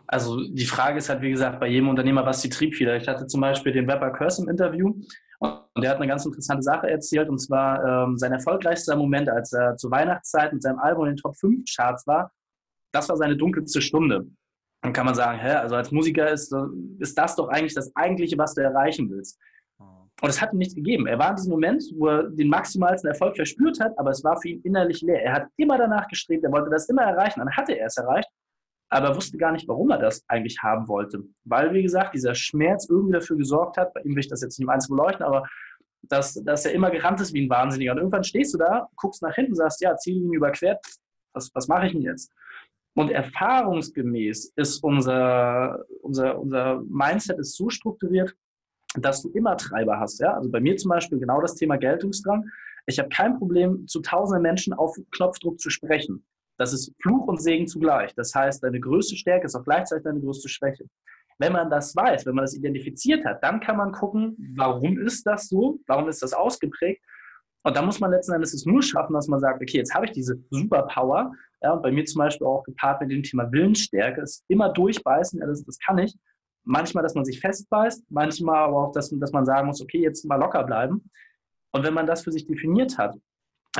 Also 0.07 0.43
die 0.47 0.65
Frage 0.65 0.97
ist 0.97 1.09
halt, 1.09 1.21
wie 1.21 1.29
gesagt, 1.29 1.59
bei 1.59 1.67
jedem 1.67 1.89
Unternehmer, 1.89 2.25
was 2.25 2.41
die 2.41 2.49
Triebfeder. 2.49 2.97
Ich 2.97 3.07
hatte 3.07 3.27
zum 3.27 3.41
Beispiel 3.41 3.71
den 3.71 3.87
Webber 3.87 4.11
Curse 4.11 4.41
im 4.41 4.49
Interview 4.49 4.93
und 5.39 5.83
der 5.83 5.91
hat 5.91 5.97
eine 5.97 6.07
ganz 6.07 6.25
interessante 6.25 6.63
Sache 6.63 6.89
erzählt 6.89 7.29
und 7.29 7.39
zwar 7.39 8.07
ähm, 8.07 8.17
sein 8.17 8.31
erfolgreichster 8.31 8.95
Moment, 8.95 9.29
als 9.29 9.53
er 9.53 9.77
zur 9.77 9.91
Weihnachtszeit 9.91 10.51
mit 10.53 10.63
seinem 10.63 10.79
Album 10.79 11.05
in 11.05 11.11
den 11.11 11.17
Top 11.17 11.37
5 11.37 11.63
Charts 11.75 12.07
war, 12.07 12.31
das 12.91 13.07
war 13.09 13.17
seine 13.17 13.37
dunkelste 13.37 13.81
Stunde. 13.81 14.27
Dann 14.81 14.93
kann 14.93 15.05
man 15.05 15.15
sagen, 15.15 15.39
hä, 15.39 15.51
also 15.53 15.75
als 15.75 15.91
Musiker 15.91 16.29
ist, 16.29 16.53
ist 16.99 17.17
das 17.17 17.35
doch 17.35 17.49
eigentlich 17.49 17.73
das 17.73 17.91
Eigentliche, 17.95 18.37
was 18.37 18.53
du 18.53 18.61
erreichen 18.61 19.09
willst. 19.09 19.39
Und 20.21 20.29
es 20.29 20.41
hat 20.41 20.51
ihm 20.51 20.57
nichts 20.57 20.73
gegeben. 20.73 21.05
Er 21.05 21.19
war 21.19 21.29
in 21.29 21.35
diesem 21.35 21.51
Moment, 21.51 21.83
wo 21.95 22.07
er 22.07 22.23
den 22.23 22.49
maximalsten 22.49 23.09
Erfolg 23.09 23.35
verspürt 23.35 23.79
hat, 23.79 23.97
aber 23.99 24.09
es 24.09 24.23
war 24.23 24.39
für 24.41 24.49
ihn 24.49 24.61
innerlich 24.63 25.01
leer. 25.01 25.21
Er 25.21 25.33
hat 25.33 25.47
immer 25.57 25.77
danach 25.77 26.07
gestrebt, 26.07 26.43
er 26.43 26.51
wollte 26.51 26.71
das 26.71 26.89
immer 26.89 27.03
erreichen. 27.03 27.39
Dann 27.39 27.55
hatte 27.55 27.73
er 27.73 27.85
es 27.85 27.97
erreicht, 27.97 28.27
aber 28.89 29.09
er 29.09 29.15
wusste 29.15 29.37
gar 29.37 29.51
nicht, 29.51 29.67
warum 29.67 29.91
er 29.91 29.99
das 29.99 30.23
eigentlich 30.27 30.57
haben 30.63 30.87
wollte. 30.87 31.23
Weil, 31.43 31.71
wie 31.73 31.83
gesagt, 31.83 32.15
dieser 32.15 32.33
Schmerz 32.33 32.87
irgendwie 32.89 33.13
dafür 33.13 33.37
gesorgt 33.37 33.77
hat, 33.77 33.93
bei 33.93 34.01
ihm 34.01 34.15
will 34.15 34.19
ich 34.19 34.29
das 34.29 34.41
jetzt 34.41 34.57
nicht 34.57 34.65
im 34.65 34.69
Einzelnen 34.69 34.97
beleuchten, 34.97 35.23
aber 35.23 35.47
dass, 36.03 36.33
dass 36.33 36.65
er 36.65 36.71
immer 36.71 36.89
gerannt 36.89 37.21
ist 37.21 37.33
wie 37.33 37.45
ein 37.45 37.49
Wahnsinniger. 37.49 37.91
Und 37.91 37.99
irgendwann 37.99 38.23
stehst 38.23 38.53
du 38.55 38.57
da, 38.57 38.87
guckst 38.95 39.21
nach 39.21 39.35
hinten 39.35 39.51
und 39.51 39.57
sagst, 39.57 39.81
ja, 39.81 39.95
Ziellinie 39.97 40.37
überquert, 40.37 40.83
was, 41.33 41.51
was 41.53 41.67
mache 41.67 41.87
ich 41.87 41.91
denn 41.91 42.01
jetzt? 42.01 42.31
Und 42.97 43.11
erfahrungsgemäß 43.11 44.53
ist 44.55 44.83
unser, 44.83 45.85
unser, 46.01 46.39
unser 46.39 46.81
Mindset 46.89 47.37
ist 47.37 47.55
so 47.55 47.69
strukturiert, 47.69 48.35
dass 48.95 49.21
du 49.21 49.29
immer 49.29 49.55
Treiber 49.55 49.99
hast. 49.99 50.19
Ja? 50.19 50.33
Also 50.33 50.49
bei 50.49 50.59
mir 50.59 50.75
zum 50.77 50.89
Beispiel 50.89 51.19
genau 51.19 51.39
das 51.39 51.53
Thema 51.53 51.77
Geltungsdrang. 51.77 52.49
Ich 52.87 52.97
habe 52.97 53.09
kein 53.09 53.37
Problem, 53.37 53.87
zu 53.87 54.01
tausenden 54.01 54.41
Menschen 54.41 54.73
auf 54.73 54.97
Knopfdruck 55.11 55.59
zu 55.59 55.69
sprechen. 55.69 56.25
Das 56.57 56.73
ist 56.73 56.91
Fluch 56.99 57.27
und 57.27 57.39
Segen 57.39 57.67
zugleich. 57.67 58.15
Das 58.15 58.33
heißt, 58.33 58.63
deine 58.63 58.79
größte 58.79 59.15
Stärke 59.15 59.45
ist 59.45 59.53
auch 59.53 59.63
gleichzeitig 59.63 60.03
deine 60.03 60.19
größte 60.19 60.49
Schwäche. 60.49 60.85
Wenn 61.37 61.53
man 61.53 61.69
das 61.69 61.95
weiß, 61.95 62.25
wenn 62.25 62.33
man 62.33 62.45
das 62.45 62.55
identifiziert 62.55 63.23
hat, 63.25 63.43
dann 63.43 63.59
kann 63.59 63.77
man 63.77 63.91
gucken, 63.91 64.55
warum 64.57 64.97
ist 64.97 65.27
das 65.27 65.49
so? 65.49 65.79
Warum 65.85 66.09
ist 66.09 66.23
das 66.23 66.33
ausgeprägt? 66.33 67.03
Und 67.61 67.75
da 67.75 67.83
muss 67.83 67.99
man 67.99 68.09
letzten 68.09 68.33
Endes 68.33 68.55
es 68.55 68.65
nur 68.65 68.81
schaffen, 68.81 69.13
dass 69.13 69.27
man 69.27 69.39
sagt, 69.39 69.61
okay, 69.61 69.77
jetzt 69.77 69.93
habe 69.93 70.05
ich 70.05 70.13
diese 70.13 70.41
Superpower. 70.49 71.33
Ja, 71.61 71.73
und 71.73 71.81
bei 71.81 71.91
mir 71.91 72.05
zum 72.05 72.19
Beispiel 72.19 72.45
auch 72.45 72.63
gepaart 72.63 73.01
mit 73.01 73.11
dem 73.11 73.23
Thema 73.23 73.51
Willensstärke, 73.51 74.21
ist 74.21 74.43
immer 74.47 74.69
durchbeißen, 74.69 75.39
ja, 75.39 75.47
das, 75.47 75.63
das 75.63 75.79
kann 75.79 75.97
ich. 75.97 76.15
Manchmal, 76.63 77.03
dass 77.03 77.15
man 77.15 77.25
sich 77.25 77.39
festbeißt, 77.39 78.05
manchmal 78.09 78.57
aber 78.57 78.87
auch, 78.87 78.91
dass, 78.91 79.09
dass 79.09 79.31
man 79.31 79.45
sagen 79.45 79.67
muss, 79.67 79.81
okay, 79.81 80.01
jetzt 80.01 80.25
mal 80.25 80.35
locker 80.35 80.63
bleiben. 80.63 81.09
Und 81.71 81.83
wenn 81.83 81.93
man 81.93 82.05
das 82.05 82.23
für 82.23 82.31
sich 82.31 82.45
definiert 82.45 82.97
hat, 82.97 83.15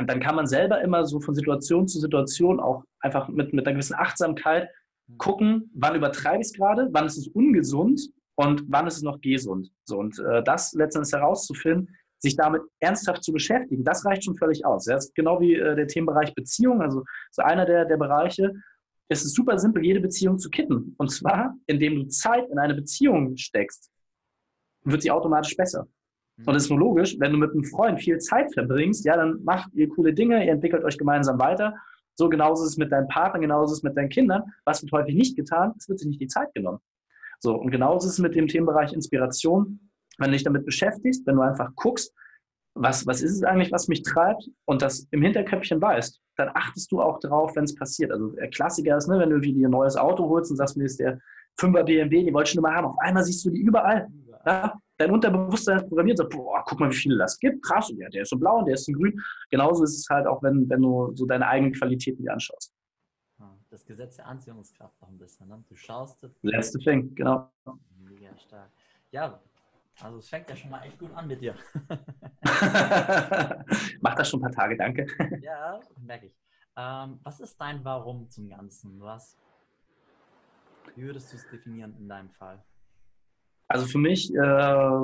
dann 0.05 0.19
kann 0.19 0.35
man 0.35 0.47
selber 0.47 0.81
immer 0.81 1.05
so 1.05 1.19
von 1.19 1.33
Situation 1.33 1.87
zu 1.87 1.99
Situation 1.99 2.59
auch 2.59 2.83
einfach 2.99 3.27
mit, 3.29 3.53
mit 3.53 3.65
einer 3.65 3.73
gewissen 3.73 3.95
Achtsamkeit 3.95 4.69
gucken, 5.17 5.71
wann 5.73 5.95
übertreibe 5.95 6.41
ich 6.41 6.47
es 6.47 6.53
gerade, 6.53 6.89
wann 6.91 7.05
ist 7.05 7.17
es 7.17 7.27
ungesund 7.29 8.01
und 8.35 8.63
wann 8.67 8.87
ist 8.87 8.97
es 8.97 9.03
noch 9.03 9.19
gesund. 9.21 9.71
So, 9.85 9.97
und 9.97 10.19
äh, 10.19 10.43
das 10.43 10.73
letztendlich 10.73 11.13
herauszufinden, 11.13 11.95
sich 12.19 12.35
damit 12.35 12.61
ernsthaft 12.79 13.23
zu 13.23 13.31
beschäftigen, 13.31 13.83
das 13.83 14.05
reicht 14.05 14.25
schon 14.25 14.35
völlig 14.35 14.65
aus. 14.65 14.85
Das 14.85 15.05
ist 15.05 15.15
genau 15.15 15.39
wie 15.39 15.55
äh, 15.55 15.75
der 15.75 15.87
Themenbereich 15.87 16.33
Beziehung, 16.33 16.81
also 16.81 17.03
so 17.31 17.41
einer 17.43 17.65
der, 17.65 17.85
der 17.85 17.97
Bereiche. 17.97 18.53
Es 19.09 19.23
ist 19.23 19.35
super 19.35 19.57
simpel, 19.57 19.85
jede 19.85 19.99
Beziehung 19.99 20.37
zu 20.37 20.49
kitten. 20.49 20.95
Und 20.97 21.11
zwar, 21.11 21.55
indem 21.65 21.95
du 21.95 22.07
Zeit 22.07 22.49
in 22.49 22.59
eine 22.59 22.73
Beziehung 22.73 23.37
steckst, 23.37 23.89
wird 24.83 25.01
sie 25.01 25.11
automatisch 25.11 25.55
besser. 25.55 25.87
Und 26.45 26.53
das 26.53 26.63
ist 26.63 26.69
nur 26.69 26.79
logisch, 26.79 27.15
wenn 27.19 27.31
du 27.31 27.37
mit 27.37 27.51
einem 27.51 27.63
Freund 27.63 27.99
viel 27.99 28.19
Zeit 28.19 28.53
verbringst, 28.53 29.05
ja, 29.05 29.15
dann 29.15 29.43
macht 29.43 29.73
ihr 29.73 29.89
coole 29.89 30.13
Dinge, 30.13 30.45
ihr 30.45 30.51
entwickelt 30.51 30.83
euch 30.83 30.97
gemeinsam 30.97 31.39
weiter. 31.39 31.75
So 32.15 32.29
genauso 32.29 32.63
ist 32.63 32.71
es 32.71 32.77
mit 32.77 32.91
deinem 32.91 33.07
Partner, 33.07 33.39
genauso 33.39 33.73
ist 33.73 33.79
es 33.79 33.83
mit 33.83 33.97
deinen 33.97 34.09
Kindern. 34.09 34.43
Was 34.65 34.81
wird 34.81 34.91
häufig 34.91 35.15
nicht 35.15 35.35
getan? 35.35 35.73
Es 35.77 35.89
wird 35.89 35.99
sich 35.99 36.07
nicht 36.07 36.21
die 36.21 36.27
Zeit 36.27 36.53
genommen. 36.53 36.79
So, 37.39 37.55
und 37.55 37.71
genauso 37.71 38.07
ist 38.07 38.13
es 38.13 38.19
mit 38.19 38.35
dem 38.35 38.47
Themenbereich 38.47 38.93
Inspiration 38.93 39.86
wenn 40.17 40.31
du 40.31 40.33
dich 40.33 40.43
damit 40.43 40.65
beschäftigst, 40.65 41.25
wenn 41.25 41.35
du 41.35 41.41
einfach 41.41 41.71
guckst, 41.75 42.13
was, 42.79 43.07
was 43.07 43.21
ist 43.21 43.33
es 43.33 43.43
eigentlich, 43.43 43.71
was 43.71 43.87
mich 43.87 44.03
treibt 44.03 44.49
und 44.65 44.81
das 44.81 45.07
im 45.11 45.21
Hinterköpfchen 45.21 45.81
weißt, 45.81 46.21
dann 46.37 46.49
achtest 46.53 46.91
du 46.91 47.01
auch 47.01 47.19
drauf, 47.19 47.55
wenn 47.55 47.63
es 47.63 47.75
passiert. 47.75 48.11
Also 48.11 48.29
der 48.31 48.49
Klassiker 48.49 48.97
ist, 48.97 49.07
ne, 49.07 49.19
wenn 49.19 49.29
du 49.29 49.39
dir 49.39 49.67
ein 49.67 49.71
neues 49.71 49.95
Auto 49.95 50.29
holst 50.29 50.51
und 50.51 50.57
sagst, 50.57 50.77
mir 50.77 50.85
ist 50.85 50.99
der 50.99 51.19
5er 51.59 51.83
BMW, 51.83 52.23
die 52.23 52.33
wollte 52.33 52.49
ich 52.49 52.53
schon 52.53 52.63
immer 52.63 52.73
haben, 52.73 52.85
auf 52.85 52.99
einmal 52.99 53.23
siehst 53.23 53.43
du 53.45 53.49
die 53.49 53.61
überall. 53.61 54.07
Ja? 54.45 54.79
Dein 54.97 55.11
Unterbewusstsein 55.11 55.77
ist 55.77 55.87
programmiert, 55.87 56.17
so, 56.17 56.29
boah, 56.29 56.63
guck 56.65 56.79
mal, 56.79 56.89
wie 56.89 56.95
viele 56.95 57.17
das 57.17 57.39
gibt, 57.39 57.63
krass, 57.63 57.89
und 57.89 57.97
ja, 57.97 58.09
der 58.09 58.23
ist 58.23 58.29
so 58.29 58.37
blau 58.37 58.59
und 58.59 58.65
der 58.65 58.75
ist 58.75 58.85
so 58.85 58.91
grün. 58.91 59.19
Genauso 59.49 59.83
ist 59.83 59.97
es 59.97 60.07
halt 60.09 60.27
auch, 60.27 60.41
wenn, 60.43 60.69
wenn 60.69 60.81
du 60.81 61.11
so 61.15 61.25
deine 61.25 61.47
eigenen 61.47 61.73
Qualitäten 61.73 62.23
dir 62.23 62.33
anschaust. 62.33 62.73
Das 63.69 63.85
Gesetz 63.85 64.15
der 64.15 64.27
Anziehungskraft 64.27 64.99
noch 65.01 65.09
ein 65.09 65.17
bisschen, 65.17 65.49
ne? 65.49 65.61
Du 65.67 65.75
schaust. 65.75 66.17
Letzte 66.41 66.79
Thing, 66.79 67.13
genau. 67.13 67.51
Mega 67.99 68.35
stark. 68.37 68.71
Ja, 69.11 69.41
also 70.01 70.19
es 70.19 70.29
fängt 70.29 70.49
ja 70.49 70.55
schon 70.55 70.69
mal 70.69 70.83
echt 70.83 70.99
gut 70.99 71.13
an 71.15 71.27
mit 71.27 71.41
dir. 71.41 71.55
Mach 74.01 74.15
das 74.15 74.29
schon 74.29 74.39
ein 74.39 74.43
paar 74.43 74.51
Tage, 74.51 74.77
danke. 74.77 75.07
ja, 75.41 75.79
merke 76.01 76.27
ich. 76.27 76.35
Ähm, 76.77 77.19
was 77.23 77.39
ist 77.39 77.59
dein 77.59 77.83
Warum 77.83 78.29
zum 78.29 78.47
Ganzen? 78.49 78.99
Was, 78.99 79.37
wie 80.95 81.03
würdest 81.03 81.33
du 81.33 81.37
es 81.37 81.49
definieren 81.49 81.95
in 81.97 82.07
deinem 82.07 82.29
Fall? 82.29 82.63
Also 83.69 83.85
für 83.85 83.97
mich, 83.97 84.33
äh, 84.33 84.99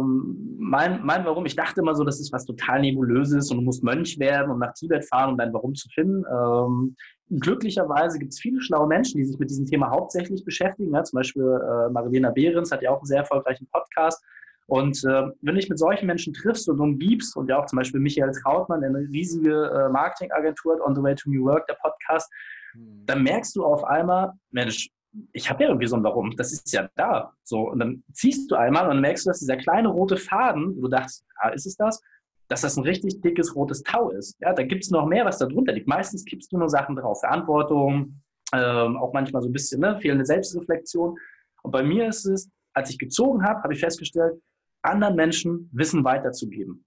mein, 0.57 1.03
mein 1.03 1.25
Warum, 1.25 1.45
ich 1.45 1.55
dachte 1.55 1.81
immer 1.81 1.95
so, 1.95 2.05
das 2.05 2.21
ist 2.21 2.31
was 2.31 2.45
total 2.45 2.79
Nebulöses 2.79 3.51
und 3.51 3.57
du 3.57 3.63
musst 3.63 3.83
Mönch 3.83 4.19
werden 4.19 4.51
und 4.51 4.59
nach 4.59 4.73
Tibet 4.73 5.03
fahren, 5.05 5.31
um 5.31 5.38
dein 5.38 5.51
Warum 5.53 5.75
zu 5.75 5.89
finden. 5.89 6.23
Ähm, 6.31 6.95
glücklicherweise 7.29 8.19
gibt 8.19 8.31
es 8.31 8.39
viele 8.39 8.62
schlaue 8.62 8.88
Menschen, 8.88 9.17
die 9.17 9.25
sich 9.25 9.38
mit 9.38 9.50
diesem 9.50 9.65
Thema 9.65 9.89
hauptsächlich 9.89 10.45
beschäftigen. 10.45 10.93
Ja, 10.93 11.03
zum 11.03 11.17
Beispiel 11.17 11.43
äh, 11.43 11.89
Marilena 11.89 12.29
Behrens 12.29 12.71
hat 12.71 12.81
ja 12.81 12.91
auch 12.91 13.00
einen 13.00 13.05
sehr 13.05 13.19
erfolgreichen 13.19 13.67
Podcast 13.69 14.23
und 14.67 15.03
äh, 15.03 15.24
wenn 15.41 15.55
du 15.55 15.60
dich 15.60 15.70
mit 15.70 15.79
solchen 15.79 16.08
Menschen 16.08 16.34
triffst 16.34 16.70
und 16.70 16.79
umgibst, 16.79 17.36
und 17.36 17.50
ja 17.50 17.60
auch 17.60 17.65
zum 17.65 17.77
Beispiel 17.77 18.00
Michael 18.00 18.32
Trautmann, 18.32 18.82
der 18.82 18.89
eine 18.89 19.00
riesige 19.00 19.70
äh, 19.70 19.89
Marketingagentur 19.89 20.75
hat, 20.75 20.82
On 20.82 20.96
the 20.96 21.01
Way 21.01 21.15
to 21.15 21.29
New 21.29 21.46
Work, 21.46 21.67
der 21.67 21.75
Podcast, 21.75 22.32
mhm. 22.74 23.05
dann 23.05 23.24
merkst 23.24 23.55
du 23.55 23.65
auf 23.65 23.84
einmal, 23.84 24.32
Mensch, 24.51 24.89
ich 25.32 25.50
habe 25.50 25.63
ja 25.63 25.70
irgendwie 25.70 25.88
so 25.88 25.96
ein 25.96 26.03
Warum, 26.03 26.36
das 26.36 26.53
ist 26.53 26.72
ja 26.74 26.89
da. 26.96 27.34
So, 27.43 27.70
und 27.70 27.79
dann 27.79 28.03
ziehst 28.13 28.50
du 28.50 28.55
einmal 28.55 28.84
und 28.84 28.96
dann 28.96 29.01
merkst 29.01 29.25
du, 29.25 29.29
dass 29.29 29.39
dieser 29.39 29.58
kleine 29.58 29.89
rote 29.89 30.17
Faden, 30.17 30.75
wo 30.77 30.82
du 30.82 30.88
dachtest, 30.88 31.25
ah, 31.38 31.50
ist 31.50 31.65
es 31.65 31.75
das? 31.75 32.01
Dass 32.48 32.62
das 32.62 32.77
ein 32.77 32.84
richtig 32.84 33.22
dickes 33.22 33.55
rotes 33.55 33.84
Tau 33.84 34.10
ist. 34.10 34.36
Ja, 34.39 34.53
da 34.53 34.63
gibt 34.63 34.84
es 34.84 34.91
noch 34.91 35.05
mehr, 35.05 35.25
was 35.25 35.38
da 35.38 35.46
drunter 35.46 35.74
liegt. 35.74 35.88
Meistens 35.88 36.25
kippst 36.25 36.51
du 36.51 36.58
nur 36.58 36.70
Sachen 36.70 36.96
drauf. 36.96 37.20
Verantwortung, 37.20 38.22
ähm, 38.53 38.98
auch 38.98 39.13
manchmal 39.13 39.41
so 39.41 39.50
ein 39.50 39.53
bisschen 39.53 39.82
ne, 39.82 40.00
fehlende 40.00 40.25
Selbstreflexion. 40.25 41.15
Und 41.62 41.72
bei 41.72 41.84
mir 41.84 42.08
ist 42.08 42.25
es, 42.25 42.50
als 42.74 42.89
ich 42.89 42.98
gezogen 42.98 43.43
habe, 43.43 43.62
habe 43.62 43.74
ich 43.74 43.79
festgestellt, 43.79 44.41
anderen 44.84 45.16
Menschen 45.16 45.70
Wissen 45.74 46.04
weiterzugeben. 46.04 46.86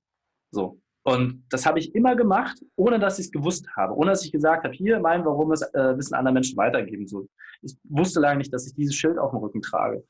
So. 0.50 0.80
Und 1.02 1.44
das 1.50 1.66
habe 1.66 1.78
ich 1.78 1.94
immer 1.94 2.16
gemacht, 2.16 2.58
ohne 2.74 2.98
dass 2.98 3.18
ich 3.18 3.26
es 3.26 3.32
gewusst 3.32 3.68
habe, 3.76 3.94
ohne 3.94 4.10
dass 4.10 4.24
ich 4.24 4.32
gesagt 4.32 4.64
habe, 4.64 4.74
hier 4.74 4.98
mein 4.98 5.24
Warum 5.24 5.52
es 5.52 5.62
äh, 5.62 5.96
Wissen 5.96 6.14
anderen 6.14 6.34
Menschen 6.34 6.56
weitergeben 6.56 7.06
soll. 7.06 7.28
Ich 7.62 7.76
wusste 7.84 8.18
lange 8.18 8.38
nicht, 8.38 8.52
dass 8.52 8.66
ich 8.66 8.74
dieses 8.74 8.96
Schild 8.96 9.16
auf 9.16 9.30
dem 9.30 9.38
Rücken 9.38 9.62
trage. 9.62 10.04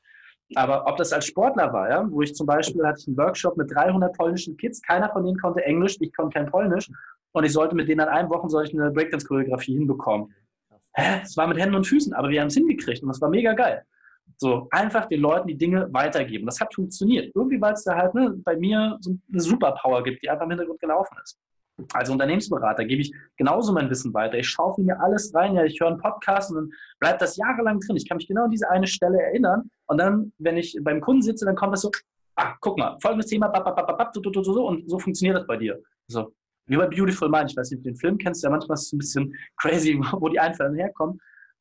Aber 0.55 0.87
ob 0.87 0.97
das 0.97 1.11
als 1.11 1.25
Sportler 1.25 1.73
war, 1.73 1.89
ja, 1.89 2.09
wo 2.09 2.21
ich 2.21 2.33
zum 2.33 2.47
Beispiel 2.47 2.85
hatte 2.85 3.01
ich 3.01 3.07
einen 3.07 3.17
Workshop 3.17 3.57
mit 3.57 3.69
300 3.71 4.15
polnischen 4.17 4.55
Kids, 4.57 4.81
keiner 4.81 5.09
von 5.09 5.25
denen 5.25 5.37
konnte 5.37 5.63
Englisch, 5.63 5.97
ich 5.99 6.15
konnte 6.15 6.39
kein 6.39 6.49
Polnisch 6.49 6.89
und 7.33 7.43
ich 7.43 7.51
sollte 7.51 7.75
mit 7.75 7.89
denen 7.89 8.01
an 8.01 8.07
einem 8.07 8.29
Wochen 8.29 8.49
solche 8.49 8.79
eine 8.81 8.91
Breakdance-Choreografie 8.91 9.77
hinbekommen. 9.77 10.33
Hä? 10.93 11.21
Es 11.23 11.35
war 11.35 11.47
mit 11.47 11.59
Händen 11.59 11.75
und 11.75 11.85
Füßen, 11.85 12.13
aber 12.13 12.29
wir 12.29 12.41
haben 12.41 12.47
es 12.47 12.55
hingekriegt 12.55 13.03
und 13.03 13.09
das 13.09 13.21
war 13.21 13.29
mega 13.29 13.53
geil. 13.53 13.83
So, 14.39 14.67
einfach 14.69 15.07
den 15.07 15.21
Leuten 15.21 15.47
die 15.47 15.57
Dinge 15.57 15.91
weitergeben. 15.91 16.45
Das 16.45 16.59
hat 16.59 16.73
funktioniert. 16.73 17.35
Irgendwie, 17.35 17.59
weil 17.59 17.73
es 17.73 17.83
da 17.83 17.95
halt 17.95 18.13
ne, 18.13 18.35
bei 18.43 18.55
mir 18.55 18.97
so 19.01 19.17
eine 19.31 19.41
Superpower 19.41 20.03
gibt, 20.03 20.23
die 20.23 20.29
einfach 20.29 20.45
im 20.45 20.51
Hintergrund 20.51 20.79
gelaufen 20.79 21.17
ist. 21.23 21.39
Als 21.93 22.09
Unternehmensberater 22.09 22.85
gebe 22.85 23.01
ich 23.01 23.13
genauso 23.35 23.73
mein 23.73 23.89
Wissen 23.89 24.13
weiter. 24.13 24.37
Ich 24.37 24.49
schaue 24.49 24.79
mir 24.81 24.99
alles 24.99 25.33
rein. 25.33 25.55
Ja, 25.55 25.63
ich 25.63 25.79
höre 25.79 25.89
einen 25.89 25.99
Podcast 25.99 26.51
und 26.51 26.57
dann 26.57 26.71
bleibt 26.99 27.21
das 27.21 27.35
jahrelang 27.37 27.79
drin. 27.79 27.95
Ich 27.95 28.07
kann 28.07 28.17
mich 28.17 28.27
genau 28.27 28.45
an 28.45 28.51
diese 28.51 28.69
eine 28.69 28.87
Stelle 28.87 29.19
erinnern. 29.21 29.69
Und 29.87 29.99
dann, 29.99 30.31
wenn 30.37 30.57
ich 30.57 30.77
beim 30.81 31.01
Kunden 31.01 31.21
sitze, 31.21 31.45
dann 31.45 31.55
kommt 31.55 31.73
das 31.73 31.81
so, 31.81 31.91
ah, 32.35 32.55
guck 32.61 32.77
mal, 32.77 32.97
folgendes 33.01 33.29
Thema, 33.29 33.47
bap, 33.47 33.63
bap, 33.63 33.97
bap, 33.97 34.11
so, 34.13 34.21
so, 34.23 34.43
so, 34.43 34.67
und 34.67 34.89
so 34.89 34.99
funktioniert 34.99 35.37
das 35.37 35.47
bei 35.47 35.57
dir. 35.57 35.79
So, 36.07 36.33
wie 36.67 36.77
bei 36.77 36.87
Beautiful 36.87 37.29
Mind. 37.29 37.51
Ich 37.51 37.57
weiß 37.57 37.71
nicht, 37.71 37.79
ob 37.79 37.83
du 37.83 37.89
den 37.91 37.97
Film 37.97 38.17
kennst, 38.17 38.43
ja 38.43 38.49
manchmal 38.49 38.75
ist 38.75 38.87
es 38.87 38.93
ein 38.93 38.99
bisschen 38.99 39.35
crazy, 39.57 39.99
wo 40.13 40.29
die 40.29 40.39
Einfälle 40.39 40.75
herkommen. 40.75 41.19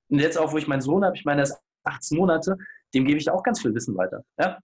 Und 0.09 0.19
jetzt 0.21 0.39
auch, 0.39 0.53
wo 0.53 0.59
ich 0.59 0.69
meinen 0.69 0.83
Sohn 0.83 1.05
habe, 1.05 1.17
ich 1.17 1.25
meine, 1.25 1.41
er 1.41 1.45
ist 1.45 1.59
18 1.87 2.19
Monate, 2.19 2.57
dem 2.95 3.05
gebe 3.05 3.19
ich 3.19 3.31
auch 3.31 3.43
ganz 3.43 3.61
viel 3.61 3.75
Wissen 3.75 3.97
weiter. 3.97 4.25
Ja? 4.39 4.59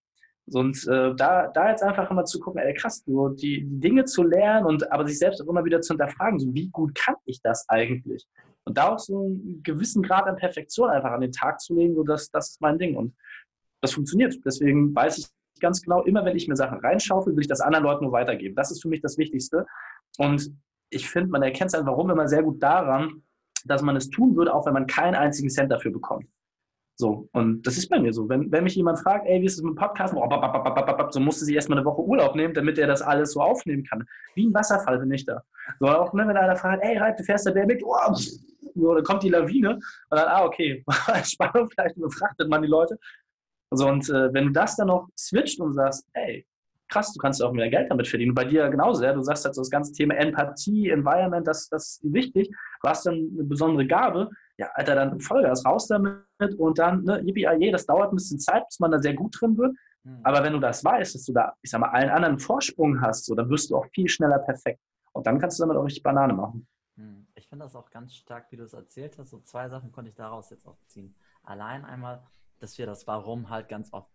Und 0.47 0.87
äh, 0.89 1.15
da, 1.15 1.49
da 1.49 1.71
jetzt 1.71 1.83
einfach 1.83 2.11
immer 2.11 2.25
zu 2.25 2.41
gucken, 2.41 2.61
ey, 2.61 2.75
krass, 2.75 3.03
so 3.07 3.29
die, 3.29 3.65
die, 3.65 3.81
Dinge 3.81 4.05
zu 4.05 4.25
lernen 4.25 4.67
und 4.67 4.91
aber 4.91 5.07
sich 5.07 5.19
selbst 5.19 5.41
auch 5.41 5.49
immer 5.49 5.65
wieder 5.65 5.81
zu 5.81 5.95
hinterfragen, 5.95 6.41
so 6.41 6.53
wie 6.53 6.69
gut 6.69 6.95
kann 6.95 7.15
ich 7.25 7.41
das 7.43 7.69
eigentlich? 7.69 8.27
Und 8.65 8.77
da 8.77 8.89
auch 8.89 8.99
so 8.99 9.25
einen 9.25 9.63
gewissen 9.63 10.03
Grad 10.03 10.27
an 10.27 10.37
Perfektion 10.37 10.91
einfach 10.91 11.13
an 11.13 11.21
den 11.21 11.33
Tag 11.33 11.61
zu 11.61 11.75
legen, 11.75 11.95
so 11.95 12.03
dass 12.03 12.31
das 12.31 12.51
ist 12.51 12.61
mein 12.61 12.79
Ding. 12.79 12.97
Und 12.97 13.15
das 13.81 13.93
funktioniert. 13.93 14.37
Deswegen 14.45 14.95
weiß 14.95 15.19
ich 15.19 15.27
ganz 15.61 15.83
genau, 15.83 16.03
immer 16.03 16.25
wenn 16.25 16.37
ich 16.37 16.49
mir 16.49 16.57
Sachen 16.57 16.81
reinschaufel, 16.81 17.35
will 17.35 17.43
ich 17.43 17.49
das 17.49 17.61
anderen 17.61 17.85
Leuten 17.85 18.05
nur 18.05 18.13
weitergeben. 18.13 18.55
Das 18.57 18.71
ist 18.71 18.83
für 18.83 18.89
mich 18.89 19.01
das 19.01 19.19
Wichtigste. 19.19 19.67
Und 20.19 20.53
ich 20.91 21.09
finde, 21.09 21.31
man 21.31 21.43
erkennt 21.43 21.69
es 21.69 21.75
einfach, 21.75 21.93
warum 21.93 22.11
immer 22.11 22.29
sehr 22.29 22.43
gut 22.43 22.63
daran, 22.63 23.23
dass 23.65 23.83
man 23.83 23.97
es 23.97 24.11
tun 24.11 24.37
würde, 24.37 24.53
auch 24.55 24.67
wenn 24.67 24.75
man 24.75 24.87
keinen 24.87 25.15
einzigen 25.15 25.51
Cent 25.51 25.71
dafür 25.71 25.93
bekommt. 25.93 26.27
So, 27.03 27.29
und 27.33 27.67
das 27.67 27.79
ist 27.79 27.89
bei 27.89 27.99
mir 27.99 28.13
so. 28.13 28.29
Wenn, 28.29 28.53
wenn 28.53 28.63
mich 28.63 28.77
jemand 28.77 29.01
fragt, 29.01 29.27
ey, 29.27 29.41
wie 29.41 29.47
ist 29.47 29.57
es 29.57 29.63
mit 29.65 29.73
dem 29.73 29.75
Podcast? 29.75 30.15
So 30.15 31.19
musste 31.19 31.45
sie 31.45 31.57
erstmal 31.57 31.79
eine 31.79 31.85
Woche 31.85 32.01
Urlaub 32.01 32.37
nehmen, 32.37 32.55
damit 32.55 32.79
er 32.79 32.87
das 32.87 33.03
alles 33.03 33.33
so 33.33 33.41
aufnehmen 33.41 33.83
kann. 33.83 34.05
Wie 34.37 34.47
ein 34.47 34.55
Wasserfall 34.55 35.01
bin 35.01 35.11
ich 35.11 35.25
da. 35.25 35.43
So, 35.81 35.89
auch 35.89 36.13
ne, 36.13 36.29
wenn 36.29 36.37
einer 36.37 36.55
fragt, 36.55 36.85
ey, 36.85 36.97
Reit, 36.97 37.19
du 37.19 37.25
fährst 37.25 37.45
der 37.45 37.67
mit, 37.67 37.83
oh, 37.85 38.15
so, 38.15 38.95
dann 38.95 39.03
kommt 39.03 39.25
die 39.25 39.31
Lawine 39.31 39.75
und 39.75 39.83
dann, 40.11 40.29
ah, 40.29 40.45
okay, 40.45 40.85
Spannung, 41.25 41.69
vielleicht 41.71 41.97
befrachtet 41.97 42.49
man 42.49 42.63
die 42.63 42.69
Leute. 42.69 42.97
So, 43.73 43.89
und 43.89 44.09
äh, 44.09 44.33
wenn 44.33 44.47
du 44.47 44.53
das 44.53 44.77
dann 44.77 44.87
noch 44.87 45.09
switcht 45.19 45.59
und 45.59 45.73
sagst, 45.73 46.07
ey, 46.13 46.47
krass, 46.93 47.13
du 47.13 47.19
kannst 47.19 47.43
auch 47.43 47.53
mehr 47.53 47.71
Geld 47.71 47.91
damit 47.91 48.07
verdienen. 48.07 48.35
Bei 48.35 48.45
dir 48.45 48.69
genauso, 48.69 49.03
ja, 49.03 49.13
du 49.13 49.23
sagst 49.23 49.45
halt 49.45 49.55
so 49.55 49.63
das 49.63 49.71
ganze 49.71 49.93
Thema 49.93 50.15
Empathie, 50.15 50.91
Environment, 50.91 51.47
das, 51.47 51.69
das 51.69 52.01
ist 52.03 52.13
wichtig. 52.13 52.49
Du 52.83 52.89
hast 52.89 53.07
dann 53.07 53.15
eine 53.15 53.45
besondere 53.45 53.87
Gabe, 53.87 54.31
ja, 54.59 54.69
Alter, 54.75 54.95
dann 54.95 55.21
Vollgas 55.21 55.65
raus 55.65 55.89
damit 55.89 56.25
und 56.59 56.79
dann, 56.79 57.05
ne, 57.05 57.21
yippie, 57.23 57.71
das 57.71 57.87
dauert 57.87 58.13
ein 58.13 58.17
bisschen 58.17 58.39
Zeit, 58.39 58.67
bis 58.69 58.79
man 58.79 58.91
da 58.91 58.99
sehr 59.01 59.15
gut 59.15 59.41
drin 59.41 59.57
wird. 59.57 59.75
Mhm. 60.05 60.21
Aber 60.23 60.45
wenn 60.45 60.53
du 60.53 60.59
das 60.59 60.85
weißt, 60.85 61.15
dass 61.15 61.25
du 61.25 61.33
da, 61.33 61.55
ich 61.63 61.71
sag 61.71 61.81
mal, 61.81 61.91
allen 61.91 62.11
anderen 62.11 62.39
Vorsprung 62.39 63.01
hast, 63.01 63.25
so, 63.25 63.35
dann 63.35 63.49
wirst 63.49 63.71
du 63.71 63.77
auch 63.77 63.87
viel 63.95 64.09
schneller 64.09 64.39
perfekt. 64.39 64.81
Und 65.13 65.27
dann 65.27 65.39
kannst 65.39 65.59
du 65.59 65.63
damit 65.63 65.77
auch 65.77 65.85
richtig 65.85 66.03
Banane 66.03 66.33
machen. 66.33 66.67
Hm. 66.97 67.27
Ich 67.35 67.49
finde 67.49 67.65
das 67.65 67.75
auch 67.75 67.91
ganz 67.91 68.15
stark, 68.15 68.47
wie 68.51 68.57
du 68.57 68.65
es 68.65 68.73
erzählt 68.73 69.19
hast. 69.19 69.31
So 69.31 69.41
zwei 69.41 69.69
Sachen 69.69 69.93
konnte 69.93 70.11
ich 70.11 70.17
daraus 70.17 70.51
jetzt 70.51 70.67
auch 70.67 70.79
ziehen. 70.87 71.15
Allein 71.43 71.85
einmal, 71.85 72.23
dass 72.61 72.79
wir 72.79 72.87
das 72.87 73.07
Warum 73.07 73.51
halt 73.51 73.69
ganz 73.69 73.93
oft 73.93 74.11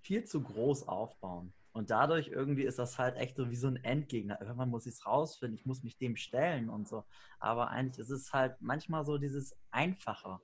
viel 0.00 0.24
zu 0.24 0.42
groß 0.42 0.88
aufbauen. 0.88 1.52
Und 1.72 1.90
dadurch 1.90 2.28
irgendwie 2.28 2.64
ist 2.64 2.78
das 2.78 2.98
halt 2.98 3.16
echt 3.16 3.36
so 3.36 3.50
wie 3.50 3.56
so 3.56 3.66
ein 3.66 3.76
Endgegner. 3.76 4.40
Irgendwann 4.40 4.68
muss 4.68 4.86
ich 4.86 4.94
es 4.94 5.06
rausfinden, 5.06 5.56
ich 5.56 5.64
muss 5.64 5.82
mich 5.82 5.96
dem 5.96 6.16
stellen 6.16 6.68
und 6.68 6.86
so. 6.86 7.04
Aber 7.38 7.70
eigentlich 7.70 7.98
ist 7.98 8.10
es 8.10 8.32
halt 8.32 8.60
manchmal 8.60 9.04
so 9.06 9.16
dieses 9.16 9.56
Einfache. 9.70 10.38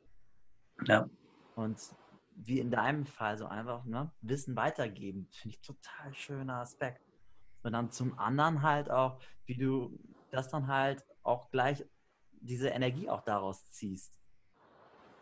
Ja. 0.86 1.08
Und 1.54 1.78
wie 2.34 2.60
in 2.60 2.70
deinem 2.70 3.04
Fall 3.04 3.36
so 3.36 3.46
einfach 3.46 3.84
ne, 3.84 4.10
Wissen 4.22 4.56
weitergeben, 4.56 5.28
finde 5.30 5.56
ich 5.56 5.60
total 5.60 6.14
schöner 6.14 6.60
Aspekt. 6.60 7.02
Und 7.62 7.72
dann 7.72 7.90
zum 7.90 8.18
anderen 8.18 8.62
halt 8.62 8.90
auch, 8.90 9.20
wie 9.44 9.56
du 9.56 9.98
das 10.30 10.48
dann 10.48 10.66
halt 10.66 11.04
auch 11.22 11.50
gleich 11.50 11.84
diese 12.40 12.68
Energie 12.68 13.10
auch 13.10 13.22
daraus 13.22 13.68
ziehst. 13.70 14.18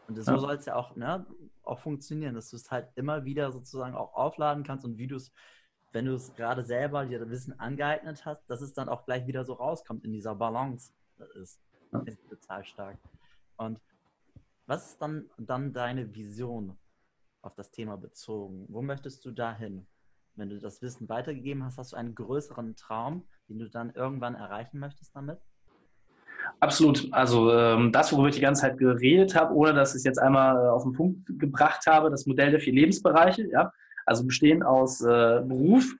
Und 0.07 0.17
so 0.17 0.33
ja. 0.33 0.39
soll 0.39 0.55
es 0.55 0.67
ja 0.67 0.77
auch, 0.77 0.95
ne, 0.95 1.27
auch 1.65 1.81
funktionieren, 1.81 2.35
dass 2.35 2.51
du 2.51 2.57
es 2.57 2.71
halt 2.71 2.91
immer 2.95 3.25
wieder 3.25 3.51
sozusagen 3.51 3.97
auch 3.97 4.15
aufladen 4.15 4.63
kannst 4.63 4.85
und 4.85 4.99
wie 4.99 5.09
du 5.09 5.17
es 5.17 5.33
wenn 5.97 6.05
du 6.05 6.13
es 6.13 6.35
gerade 6.35 6.63
selber 6.63 7.07
dir 7.07 7.31
Wissen 7.31 7.59
angeeignet 7.59 8.27
hast, 8.27 8.45
dass 8.51 8.61
es 8.61 8.75
dann 8.75 8.91
auch 8.91 9.07
gleich 9.07 9.27
wieder 9.27 9.47
so 9.47 9.55
rauskommt 9.55 10.05
in 10.05 10.13
dieser 10.13 10.35
Balance. 10.35 10.93
Das 11.17 11.31
ist, 11.31 11.61
ist 12.05 12.29
total 12.29 12.63
stark. 12.67 12.99
Und 13.57 13.81
was 14.67 14.91
ist 14.91 15.01
dann, 15.01 15.25
dann 15.39 15.73
deine 15.73 16.15
Vision 16.15 16.77
auf 17.41 17.55
das 17.55 17.71
Thema 17.71 17.97
bezogen? 17.97 18.67
Wo 18.69 18.83
möchtest 18.83 19.25
du 19.25 19.31
dahin? 19.31 19.87
Wenn 20.35 20.51
du 20.51 20.59
das 20.59 20.83
Wissen 20.83 21.09
weitergegeben 21.09 21.65
hast, 21.65 21.79
hast 21.79 21.95
du 21.95 21.97
einen 21.97 22.15
größeren 22.15 22.77
Traum, 22.77 23.25
den 23.49 23.59
du 23.59 23.71
dann 23.71 23.91
irgendwann 23.95 24.35
erreichen 24.35 24.79
möchtest 24.79 25.17
damit? 25.17 25.39
Absolut. 26.61 27.09
Also 27.11 27.55
ähm, 27.55 27.91
das, 27.91 28.13
worüber 28.13 28.29
ich 28.29 28.35
die 28.35 28.43
ganze 28.43 28.61
Zeit 28.61 28.77
geredet 28.77 29.35
habe, 29.35 29.55
ohne 29.55 29.73
dass 29.73 29.93
ich 29.93 30.01
es 30.01 30.05
jetzt 30.05 30.19
einmal 30.19 30.57
äh, 30.57 30.69
auf 30.69 30.83
den 30.83 30.93
Punkt 30.93 31.39
gebracht 31.39 31.87
habe, 31.87 32.11
das 32.11 32.27
Modell 32.27 32.51
der 32.51 32.61
vier 32.61 32.75
Lebensbereiche, 32.75 33.49
ja, 33.51 33.73
also 34.07 34.25
bestehen 34.25 34.63
aus 34.63 35.03
äh, 35.03 35.43
Beruf, 35.45 35.95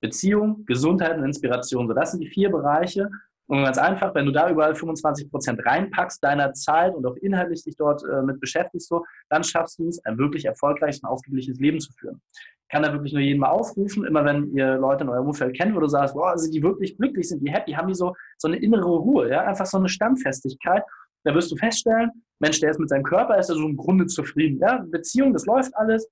Beziehung, 0.00 0.64
Gesundheit 0.66 1.16
und 1.16 1.24
Inspiration. 1.24 1.88
So, 1.88 1.94
das 1.94 2.12
sind 2.12 2.20
die 2.20 2.28
vier 2.28 2.50
Bereiche. 2.50 3.10
Und 3.48 3.62
ganz 3.62 3.78
einfach, 3.78 4.14
wenn 4.14 4.26
du 4.26 4.32
da 4.32 4.50
überall 4.50 4.74
25 4.74 5.30
Prozent 5.30 5.64
reinpackst 5.64 6.22
deiner 6.22 6.52
Zeit 6.52 6.94
und 6.94 7.06
auch 7.06 7.14
inhaltlich 7.16 7.62
dich 7.62 7.76
dort 7.76 8.02
äh, 8.04 8.22
mit 8.22 8.40
beschäftigst, 8.40 8.88
so, 8.88 9.04
dann 9.28 9.44
schaffst 9.44 9.78
du 9.78 9.88
es, 9.88 10.04
ein 10.04 10.18
wirklich 10.18 10.44
erfolgreiches 10.44 11.02
und 11.02 11.08
ausgeglichenes 11.08 11.60
Leben 11.60 11.78
zu 11.78 11.92
führen. 11.92 12.20
kann 12.68 12.82
da 12.82 12.92
wirklich 12.92 13.12
nur 13.12 13.22
jeden 13.22 13.38
mal 13.38 13.50
aufrufen, 13.50 14.04
immer 14.04 14.24
wenn 14.24 14.52
ihr 14.52 14.76
Leute 14.76 15.04
in 15.04 15.10
eurem 15.10 15.28
Umfeld 15.28 15.56
kennt, 15.56 15.76
wo 15.76 15.80
du 15.80 15.86
sagst, 15.86 16.14
boah, 16.14 16.36
sind 16.36 16.52
die 16.52 16.62
wirklich 16.62 16.96
glücklich, 16.96 17.28
sind 17.28 17.40
die 17.40 17.52
happy, 17.52 17.72
haben 17.72 17.86
die 17.86 17.94
so, 17.94 18.14
so 18.36 18.48
eine 18.48 18.56
innere 18.56 18.96
Ruhe, 18.96 19.30
ja, 19.30 19.42
einfach 19.42 19.66
so 19.66 19.78
eine 19.78 19.88
Standfestigkeit. 19.88 20.82
Da 21.22 21.32
wirst 21.32 21.52
du 21.52 21.56
feststellen, 21.56 22.10
Mensch, 22.40 22.58
der 22.60 22.70
ist 22.70 22.80
mit 22.80 22.88
seinem 22.88 23.04
Körper, 23.04 23.38
ist 23.38 23.48
er 23.48 23.54
so 23.54 23.64
im 23.64 23.76
Grunde 23.76 24.06
zufrieden, 24.06 24.58
ja, 24.58 24.84
Beziehung, 24.90 25.32
das 25.32 25.46
läuft 25.46 25.76
alles, 25.76 26.08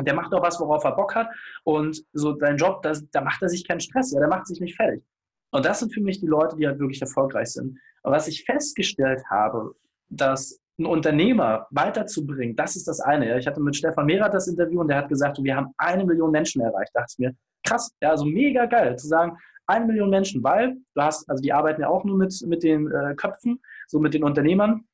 der 0.00 0.14
macht 0.14 0.32
auch 0.34 0.42
was, 0.42 0.58
worauf 0.60 0.84
er 0.84 0.92
Bock 0.92 1.14
hat 1.14 1.28
und 1.62 2.04
so 2.12 2.32
dein 2.32 2.56
Job, 2.56 2.82
das, 2.82 3.08
da 3.10 3.20
macht 3.20 3.42
er 3.42 3.48
sich 3.48 3.66
keinen 3.66 3.80
Stress, 3.80 4.12
ja, 4.12 4.20
der 4.20 4.28
macht 4.28 4.46
sich 4.46 4.60
nicht 4.60 4.76
fertig. 4.76 5.04
Und 5.50 5.64
das 5.64 5.80
sind 5.80 5.94
für 5.94 6.00
mich 6.00 6.20
die 6.20 6.26
Leute, 6.26 6.56
die 6.56 6.66
halt 6.66 6.80
wirklich 6.80 7.00
erfolgreich 7.00 7.52
sind. 7.52 7.78
Und 8.02 8.12
was 8.12 8.26
ich 8.26 8.44
festgestellt 8.44 9.22
habe, 9.30 9.74
dass 10.08 10.60
ein 10.78 10.86
Unternehmer 10.86 11.68
weiterzubringen, 11.70 12.56
das 12.56 12.74
ist 12.74 12.88
das 12.88 12.98
eine. 13.00 13.28
Ja. 13.28 13.36
Ich 13.36 13.46
hatte 13.46 13.60
mit 13.60 13.76
Stefan 13.76 14.06
Mehrath 14.06 14.34
das 14.34 14.48
Interview 14.48 14.80
und 14.80 14.88
der 14.88 14.96
hat 14.98 15.08
gesagt, 15.08 15.38
wir 15.40 15.54
haben 15.54 15.72
eine 15.78 16.04
Million 16.04 16.32
Menschen 16.32 16.60
erreicht. 16.60 16.90
Da 16.92 17.00
dachte 17.00 17.12
ich 17.12 17.18
mir, 17.18 17.34
krass, 17.62 17.92
ja, 18.02 18.10
also 18.10 18.24
mega 18.24 18.66
geil 18.66 18.96
zu 18.96 19.06
sagen, 19.06 19.38
eine 19.66 19.86
Million 19.86 20.10
Menschen, 20.10 20.42
weil 20.42 20.76
du 20.94 21.00
hast, 21.00 21.28
also 21.30 21.40
die 21.40 21.52
arbeiten 21.52 21.82
ja 21.82 21.88
auch 21.88 22.04
nur 22.04 22.16
mit, 22.16 22.34
mit 22.46 22.62
den 22.62 22.90
äh, 22.90 23.14
Köpfen, 23.14 23.60
so 23.86 23.98
mit 24.00 24.12
den 24.12 24.24
Unternehmern 24.24 24.84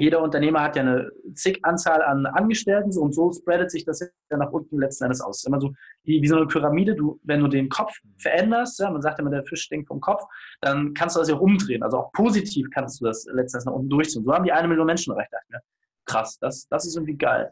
jeder 0.00 0.22
Unternehmer 0.22 0.62
hat 0.62 0.76
ja 0.76 0.82
eine 0.82 1.10
zig 1.34 1.60
Anzahl 1.62 2.02
an 2.02 2.26
Angestellten 2.26 2.96
und 2.98 3.14
so 3.14 3.32
spreadet 3.32 3.70
sich 3.70 3.84
das 3.84 4.00
ja 4.00 4.36
nach 4.36 4.50
unten 4.50 4.78
letzten 4.78 5.04
Endes 5.04 5.20
aus. 5.20 5.44
Immer 5.44 5.60
so 5.60 5.72
wie, 6.04 6.22
wie 6.22 6.26
so 6.26 6.36
eine 6.36 6.46
Pyramide, 6.46 6.94
du, 6.94 7.20
wenn 7.22 7.40
du 7.40 7.48
den 7.48 7.68
Kopf 7.68 7.92
veränderst, 8.18 8.80
ja, 8.80 8.90
man 8.90 9.02
sagt 9.02 9.18
immer, 9.18 9.30
der 9.30 9.44
Fisch 9.44 9.62
stinkt 9.62 9.88
vom 9.88 10.00
Kopf, 10.00 10.22
dann 10.60 10.94
kannst 10.94 11.16
du 11.16 11.20
das 11.20 11.28
ja 11.28 11.36
umdrehen. 11.36 11.82
Also 11.82 11.98
auch 11.98 12.12
positiv 12.12 12.68
kannst 12.72 13.00
du 13.00 13.06
das 13.06 13.24
letzten 13.26 13.56
Endes 13.56 13.64
nach 13.64 13.72
unten 13.72 13.88
durchziehen. 13.88 14.24
So 14.24 14.32
haben 14.32 14.44
die 14.44 14.52
eine 14.52 14.68
Million 14.68 14.86
Menschen 14.86 15.12
erreicht. 15.12 15.32
Ja, 15.50 15.58
krass, 16.04 16.38
das, 16.40 16.66
das 16.68 16.86
ist 16.86 16.96
irgendwie 16.96 17.16
geil. 17.16 17.50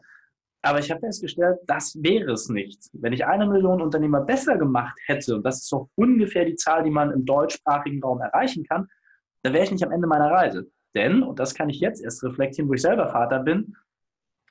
Aber 0.61 0.79
ich 0.79 0.91
habe 0.91 0.99
festgestellt, 0.99 1.59
das 1.65 1.95
wäre 2.01 2.31
es 2.31 2.49
nicht. 2.49 2.89
Wenn 2.93 3.13
ich 3.13 3.25
eine 3.25 3.47
Million 3.47 3.81
Unternehmer 3.81 4.21
besser 4.21 4.57
gemacht 4.57 4.99
hätte, 5.05 5.35
und 5.35 5.43
das 5.43 5.57
ist 5.57 5.69
so 5.69 5.89
ungefähr 5.95 6.45
die 6.45 6.55
Zahl, 6.55 6.83
die 6.83 6.89
man 6.89 7.11
im 7.11 7.25
deutschsprachigen 7.25 8.03
Raum 8.03 8.19
erreichen 8.21 8.65
kann, 8.65 8.87
dann 9.43 9.53
wäre 9.53 9.63
ich 9.63 9.71
nicht 9.71 9.83
am 9.85 9.91
Ende 9.91 10.07
meiner 10.07 10.29
Reise. 10.31 10.69
Denn, 10.97 11.21
und 11.21 11.39
das 11.39 11.53
kann 11.53 11.69
ich 11.69 11.79
jetzt 11.79 12.03
erst 12.03 12.23
reflektieren, 12.23 12.67
wo 12.67 12.73
ich 12.73 12.81
selber 12.81 13.07
Vater 13.09 13.39
bin, 13.39 13.75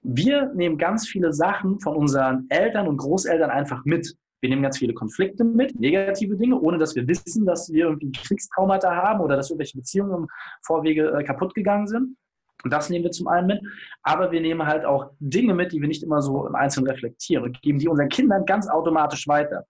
wir 0.02 0.52
nehmen 0.54 0.78
ganz 0.78 1.08
viele 1.08 1.32
Sachen 1.32 1.80
von 1.80 1.96
unseren 1.96 2.46
Eltern 2.48 2.86
und 2.86 2.98
Großeltern 2.98 3.50
einfach 3.50 3.84
mit. 3.84 4.14
Wir 4.40 4.50
nehmen 4.50 4.62
ganz 4.62 4.78
viele 4.78 4.94
Konflikte 4.94 5.42
mit, 5.42 5.80
negative 5.80 6.36
Dinge, 6.36 6.60
ohne 6.60 6.78
dass 6.78 6.94
wir 6.94 7.08
wissen, 7.08 7.44
dass 7.44 7.72
wir 7.72 7.86
irgendwie 7.86 8.12
Kriegstraumata 8.12 8.94
haben 8.94 9.20
oder 9.20 9.34
dass 9.34 9.50
irgendwelche 9.50 9.78
Beziehungen 9.78 10.14
im 10.14 10.28
Vorwege 10.62 11.10
äh, 11.10 11.24
kaputt 11.24 11.52
gegangen 11.54 11.88
sind. 11.88 12.16
Und 12.62 12.72
das 12.72 12.88
nehmen 12.88 13.04
wir 13.04 13.10
zum 13.10 13.26
einen 13.26 13.48
mit. 13.48 13.60
Aber 14.02 14.30
wir 14.30 14.40
nehmen 14.40 14.64
halt 14.64 14.84
auch 14.84 15.10
Dinge 15.18 15.54
mit, 15.54 15.72
die 15.72 15.80
wir 15.80 15.88
nicht 15.88 16.04
immer 16.04 16.22
so 16.22 16.46
im 16.46 16.54
Einzelnen 16.54 16.88
reflektieren 16.88 17.42
und 17.42 17.60
geben 17.60 17.80
die 17.80 17.88
unseren 17.88 18.08
Kindern 18.08 18.44
ganz 18.44 18.68
automatisch 18.68 19.26
weiter. 19.26 19.64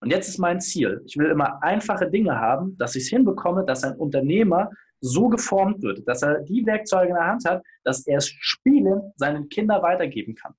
Und 0.00 0.10
jetzt 0.10 0.28
ist 0.28 0.38
mein 0.38 0.60
Ziel. 0.60 1.02
Ich 1.06 1.16
will 1.16 1.26
immer 1.26 1.60
einfache 1.64 2.08
Dinge 2.08 2.38
haben, 2.38 2.76
dass 2.78 2.94
ich 2.94 3.04
es 3.04 3.08
hinbekomme, 3.08 3.64
dass 3.64 3.82
ein 3.82 3.96
Unternehmer 3.96 4.70
so 5.06 5.28
geformt 5.28 5.82
wird, 5.82 6.06
dass 6.06 6.22
er 6.22 6.42
die 6.42 6.64
Werkzeuge 6.66 7.08
in 7.08 7.14
der 7.14 7.26
Hand 7.26 7.44
hat, 7.44 7.62
dass 7.84 8.06
er 8.06 8.18
es 8.18 8.28
spielen 8.28 9.12
seinen 9.16 9.48
Kindern 9.48 9.82
weitergeben 9.82 10.34
kann. 10.34 10.54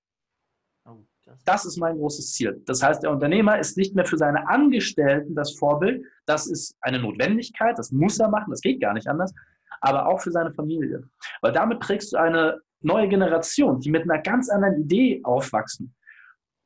Oh, 0.85 1.03
das 1.45 1.65
ist 1.65 1.77
mein 1.77 1.97
großes 1.97 2.33
Ziel. 2.33 2.61
Das 2.65 2.81
heißt, 2.81 3.03
der 3.03 3.11
Unternehmer 3.11 3.59
ist 3.59 3.77
nicht 3.77 3.95
mehr 3.95 4.05
für 4.05 4.17
seine 4.17 4.47
Angestellten 4.47 5.35
das 5.35 5.55
Vorbild. 5.55 6.05
Das 6.25 6.47
ist 6.47 6.75
eine 6.81 6.99
Notwendigkeit, 6.99 7.77
das 7.77 7.91
muss 7.91 8.19
er 8.19 8.29
machen, 8.29 8.51
das 8.51 8.61
geht 8.61 8.81
gar 8.81 8.93
nicht 8.93 9.07
anders, 9.07 9.33
aber 9.81 10.07
auch 10.07 10.21
für 10.21 10.31
seine 10.31 10.53
Familie. 10.53 11.03
Weil 11.41 11.51
damit 11.51 11.79
prägst 11.79 12.13
du 12.13 12.17
eine 12.17 12.59
neue 12.81 13.07
Generation, 13.07 13.79
die 13.79 13.91
mit 13.91 14.03
einer 14.03 14.21
ganz 14.21 14.49
anderen 14.49 14.81
Idee 14.81 15.21
aufwachsen. 15.23 15.93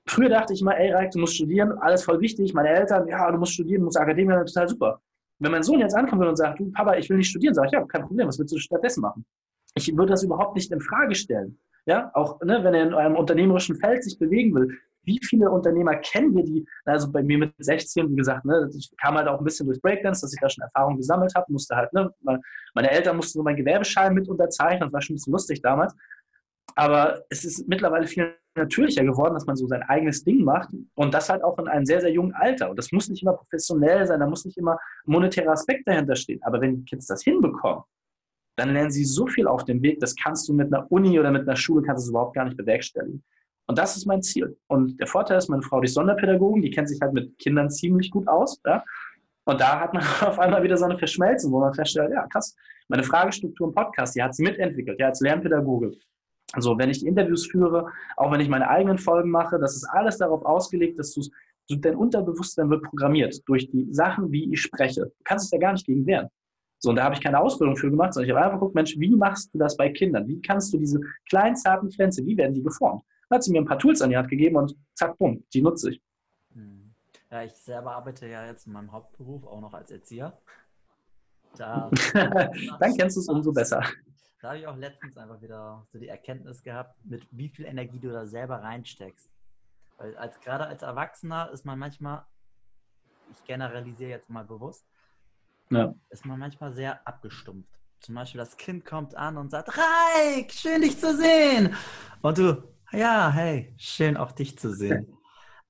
Früher 0.07 0.29
dachte 0.29 0.53
ich 0.53 0.61
mal, 0.61 0.73
ey, 0.73 0.91
Reik, 0.91 1.11
du 1.11 1.19
musst 1.19 1.35
studieren, 1.35 1.71
alles 1.79 2.03
voll 2.03 2.19
wichtig. 2.19 2.53
Meine 2.53 2.69
Eltern, 2.69 3.07
ja, 3.07 3.31
du 3.31 3.37
musst 3.37 3.53
studieren, 3.53 3.81
du 3.81 3.85
musst 3.85 3.99
Akademie, 3.99 4.33
total 4.45 4.67
super. 4.67 5.01
Wenn 5.41 5.51
mein 5.51 5.63
Sohn 5.63 5.79
jetzt 5.79 5.95
ankommen 5.95 6.21
würde 6.21 6.29
und 6.29 6.35
sagt, 6.35 6.59
du 6.59 6.71
Papa, 6.71 6.95
ich 6.97 7.09
will 7.09 7.17
nicht 7.17 7.29
studieren, 7.29 7.55
sage 7.55 7.67
ich, 7.67 7.73
ja, 7.73 7.83
kein 7.85 8.03
Problem, 8.03 8.27
was 8.27 8.37
willst 8.37 8.53
du 8.53 8.59
stattdessen 8.59 9.01
machen? 9.01 9.25
Ich 9.73 9.95
würde 9.95 10.11
das 10.11 10.23
überhaupt 10.23 10.55
nicht 10.55 10.71
in 10.71 10.79
Frage 10.79 11.15
stellen. 11.15 11.57
Ja, 11.87 12.11
auch 12.13 12.39
ne, 12.41 12.63
wenn 12.63 12.75
er 12.75 12.83
in 12.83 12.93
einem 12.93 13.15
unternehmerischen 13.15 13.75
Feld 13.77 14.03
sich 14.03 14.19
bewegen 14.19 14.53
will. 14.53 14.77
Wie 15.03 15.19
viele 15.23 15.49
Unternehmer 15.49 15.95
kennen 15.95 16.35
wir, 16.35 16.43
die, 16.43 16.63
also 16.85 17.11
bei 17.11 17.23
mir 17.23 17.39
mit 17.39 17.53
16, 17.57 18.11
wie 18.11 18.15
gesagt, 18.17 18.45
ne, 18.45 18.69
ich 18.77 18.91
kam 19.01 19.15
halt 19.15 19.27
auch 19.27 19.39
ein 19.39 19.43
bisschen 19.43 19.65
durch 19.65 19.81
Breakdance, 19.81 20.21
dass 20.21 20.31
ich 20.31 20.39
da 20.39 20.47
schon 20.47 20.63
Erfahrung 20.63 20.97
gesammelt 20.97 21.33
habe, 21.33 21.51
musste 21.51 21.75
halt, 21.75 21.91
ne, 21.91 22.13
meine 22.75 22.91
Eltern 22.91 23.15
mussten 23.15 23.39
so 23.39 23.43
meinen 23.43 23.55
Gewerbeschein 23.55 24.13
mit 24.13 24.29
unterzeichnen, 24.29 24.81
das 24.81 24.93
war 24.93 25.01
schon 25.01 25.15
ein 25.15 25.17
bisschen 25.17 25.33
lustig 25.33 25.61
damals. 25.63 25.95
Aber 26.75 27.23
es 27.29 27.43
ist 27.43 27.67
mittlerweile 27.67 28.05
viel 28.05 28.35
natürlicher 28.55 29.03
geworden, 29.03 29.33
dass 29.33 29.45
man 29.45 29.55
so 29.55 29.67
sein 29.67 29.83
eigenes 29.83 30.23
Ding 30.23 30.43
macht 30.43 30.69
und 30.95 31.13
das 31.13 31.29
halt 31.29 31.43
auch 31.43 31.57
in 31.57 31.67
einem 31.67 31.85
sehr, 31.85 32.01
sehr 32.01 32.11
jungen 32.11 32.33
Alter. 32.33 32.69
Und 32.69 32.77
das 32.77 32.91
muss 32.91 33.09
nicht 33.09 33.23
immer 33.23 33.33
professionell 33.33 34.05
sein, 34.05 34.19
da 34.19 34.27
muss 34.27 34.45
nicht 34.45 34.57
immer 34.57 34.77
monetärer 35.05 35.51
Aspekt 35.51 35.87
dahinter 35.87 36.15
stehen. 36.15 36.41
Aber 36.43 36.61
wenn 36.61 36.77
die 36.77 36.85
Kids 36.85 37.07
das 37.07 37.23
hinbekommen, 37.23 37.83
dann 38.57 38.73
lernen 38.73 38.91
sie 38.91 39.05
so 39.05 39.27
viel 39.27 39.47
auf 39.47 39.63
dem 39.63 39.81
Weg, 39.81 39.99
das 39.99 40.15
kannst 40.15 40.47
du 40.47 40.53
mit 40.53 40.73
einer 40.73 40.91
Uni 40.91 41.19
oder 41.19 41.31
mit 41.31 41.43
einer 41.43 41.55
Schule 41.55 41.81
kannst 41.81 42.07
du 42.07 42.11
überhaupt 42.11 42.35
gar 42.35 42.45
nicht 42.45 42.57
bewerkstelligen. 42.57 43.23
Und 43.67 43.77
das 43.77 43.95
ist 43.95 44.05
mein 44.05 44.21
Ziel. 44.21 44.57
Und 44.67 44.99
der 44.99 45.07
Vorteil 45.07 45.37
ist, 45.37 45.49
meine 45.49 45.61
Frau, 45.61 45.79
die 45.79 45.85
ist 45.85 45.93
Sonderpädagogin, 45.93 46.61
die 46.61 46.71
kennt 46.71 46.89
sich 46.89 46.99
halt 47.01 47.13
mit 47.13 47.37
Kindern 47.39 47.69
ziemlich 47.69 48.11
gut 48.11 48.27
aus. 48.27 48.59
Ja? 48.65 48.83
Und 49.45 49.61
da 49.61 49.79
hat 49.79 49.93
man 49.93 50.03
auf 50.21 50.39
einmal 50.39 50.61
wieder 50.63 50.77
so 50.77 50.85
eine 50.85 50.97
Verschmelzung, 50.97 51.51
wo 51.53 51.59
man 51.59 51.73
feststellt, 51.73 52.11
ja 52.11 52.27
krass, 52.27 52.55
meine 52.89 53.03
Fragestruktur 53.03 53.67
im 53.67 53.73
Podcast, 53.73 54.15
die 54.15 54.21
hat 54.21 54.35
sie 54.35 54.43
mitentwickelt, 54.43 54.99
ja, 54.99 55.07
als 55.07 55.21
Lernpädagoge. 55.21 55.93
Also 56.53 56.77
wenn 56.77 56.89
ich 56.89 56.99
die 56.99 57.07
Interviews 57.07 57.47
führe, 57.47 57.87
auch 58.17 58.31
wenn 58.31 58.41
ich 58.41 58.49
meine 58.49 58.69
eigenen 58.69 58.97
Folgen 58.97 59.29
mache, 59.29 59.57
das 59.57 59.75
ist 59.75 59.85
alles 59.85 60.17
darauf 60.17 60.43
ausgelegt, 60.43 60.99
dass 60.99 61.13
du 61.13 61.21
dein 61.69 61.95
Unterbewusstsein 61.95 62.69
wird 62.69 62.83
programmiert 62.83 63.41
durch 63.47 63.69
die 63.71 63.87
Sachen, 63.93 64.31
wie 64.31 64.51
ich 64.51 64.61
spreche. 64.61 65.01
Du 65.05 65.23
kannst 65.23 65.45
es 65.45 65.51
ja 65.51 65.57
gar 65.57 65.71
nicht 65.71 65.85
gegen 65.85 66.05
wehren. 66.05 66.27
So, 66.79 66.89
und 66.89 66.95
da 66.95 67.03
habe 67.03 67.15
ich 67.15 67.21
keine 67.21 67.39
Ausbildung 67.39 67.77
für 67.77 67.91
gemacht, 67.91 68.13
sondern 68.13 68.27
ich 68.27 68.35
habe 68.35 68.43
einfach 68.43 68.59
geguckt, 68.59 68.75
Mensch, 68.75 68.97
wie 68.97 69.15
machst 69.15 69.53
du 69.53 69.59
das 69.59 69.77
bei 69.77 69.89
Kindern? 69.89 70.27
Wie 70.27 70.41
kannst 70.41 70.73
du 70.73 70.79
diese 70.79 70.99
kleinen, 71.29 71.55
zarten 71.55 71.91
Pflänze, 71.91 72.25
wie 72.25 72.35
werden 72.35 72.55
die 72.55 72.63
geformt? 72.63 73.03
Dann 73.29 73.37
hat 73.37 73.43
sie 73.43 73.51
mir 73.51 73.61
ein 73.61 73.65
paar 73.65 73.77
Tools 73.77 74.01
an 74.01 74.09
die 74.09 74.17
Hand 74.17 74.29
gegeben 74.29 74.55
und 74.57 74.75
zack, 74.95 75.17
bumm, 75.17 75.43
die 75.53 75.61
nutze 75.61 75.91
ich. 75.91 76.01
Hm. 76.53 76.93
Ja, 77.29 77.43
ich 77.43 77.53
selber 77.53 77.91
arbeite 77.91 78.27
ja 78.27 78.45
jetzt 78.47 78.65
in 78.65 78.73
meinem 78.73 78.91
Hauptberuf 78.91 79.45
auch 79.45 79.61
noch 79.61 79.73
als 79.73 79.91
Erzieher. 79.91 80.37
Da 81.55 81.89
Dann 82.13 82.97
kennst 82.97 83.15
du 83.15 83.21
es 83.21 83.27
umso 83.29 83.53
besser. 83.53 83.83
Da 84.41 84.49
habe 84.49 84.57
ich 84.57 84.65
auch 84.67 84.75
letztens 84.75 85.17
einfach 85.17 85.39
wieder 85.41 85.85
so 85.91 85.99
die 85.99 86.07
Erkenntnis 86.07 86.63
gehabt, 86.63 86.95
mit 87.05 87.27
wie 87.29 87.49
viel 87.49 87.65
Energie 87.65 87.99
du 87.99 88.11
da 88.11 88.25
selber 88.25 88.63
reinsteckst. 88.63 89.29
Weil 89.97 90.17
als 90.17 90.39
gerade 90.39 90.65
als 90.65 90.81
Erwachsener 90.81 91.51
ist 91.51 91.63
man 91.63 91.77
manchmal, 91.77 92.25
ich 93.31 93.43
generalisiere 93.45 94.09
jetzt 94.09 94.31
mal 94.31 94.43
bewusst, 94.43 94.83
ja. 95.69 95.93
ist 96.09 96.25
man 96.25 96.39
manchmal 96.39 96.73
sehr 96.73 97.07
abgestumpft. 97.07 97.69
Zum 97.99 98.15
Beispiel 98.15 98.39
das 98.39 98.57
Kind 98.57 98.83
kommt 98.83 99.15
an 99.15 99.37
und 99.37 99.51
sagt, 99.51 99.77
Reik, 99.77 100.51
schön 100.51 100.81
dich 100.81 100.99
zu 100.99 101.15
sehen. 101.15 101.75
Und 102.23 102.39
du, 102.39 102.63
ja, 102.91 103.29
hey, 103.29 103.75
schön 103.77 104.17
auch 104.17 104.31
dich 104.31 104.57
zu 104.57 104.73
sehen. 104.73 105.15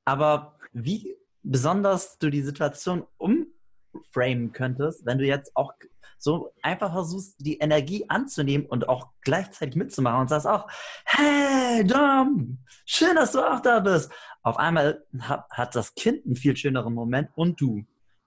Aber 0.06 0.58
wie 0.72 1.18
besonders 1.44 2.18
du 2.20 2.30
die 2.30 2.42
Situation 2.42 3.06
umframen 3.18 4.54
könntest, 4.54 5.06
wenn 5.06 5.18
du 5.18 5.26
jetzt 5.26 5.58
auch 5.58 5.74
so 6.22 6.54
einfach 6.62 6.92
versuchst, 6.92 7.36
die 7.40 7.58
Energie 7.58 8.06
anzunehmen 8.08 8.68
und 8.68 8.88
auch 8.88 9.10
gleichzeitig 9.22 9.76
mitzumachen 9.76 10.22
und 10.22 10.28
sagst 10.30 10.46
auch, 10.46 10.70
hey 11.06 11.84
Dom, 11.84 12.60
schön, 12.86 13.16
dass 13.16 13.32
du 13.32 13.42
auch 13.42 13.60
da 13.60 13.80
bist. 13.80 14.12
Auf 14.44 14.58
einmal 14.58 15.04
hat, 15.20 15.50
hat 15.50 15.76
das 15.76 15.96
Kind 15.96 16.26
einen 16.26 16.36
viel 16.36 16.56
schöneren 16.56 16.94
Moment 16.94 17.30
und 17.36 17.60
du. 17.60 17.86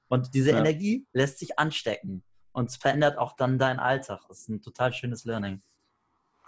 Und 0.09 0.35
diese 0.35 0.51
ja. 0.51 0.59
Energie 0.59 1.07
lässt 1.13 1.39
sich 1.39 1.59
anstecken 1.59 2.25
und 2.53 2.73
verändert 2.73 3.17
auch 3.17 3.37
dann 3.37 3.59
deinen 3.59 3.79
Alltag. 3.79 4.23
Das 4.29 4.41
ist 4.41 4.49
ein 4.49 4.61
total 4.61 4.93
schönes 4.93 5.25
Learning. 5.25 5.63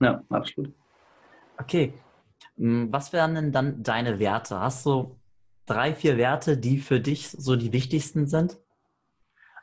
Ja, 0.01 0.23
absolut. 0.29 0.75
Okay. 1.59 1.95
Hm, 2.57 2.93
was 2.93 3.13
wären 3.13 3.37
denn 3.37 3.53
dann 3.53 3.85
deine 3.85 4.19
Werte? 4.19 4.59
Hast 4.59 4.85
du 4.85 5.17
drei, 5.65 5.95
vier 5.95 6.17
Werte, 6.17 6.59
die 6.59 6.79
für 6.79 7.01
dich 7.01 7.31
so 7.31 7.55
die 7.55 7.73
wichtigsten 7.73 8.27
sind? 8.27 8.59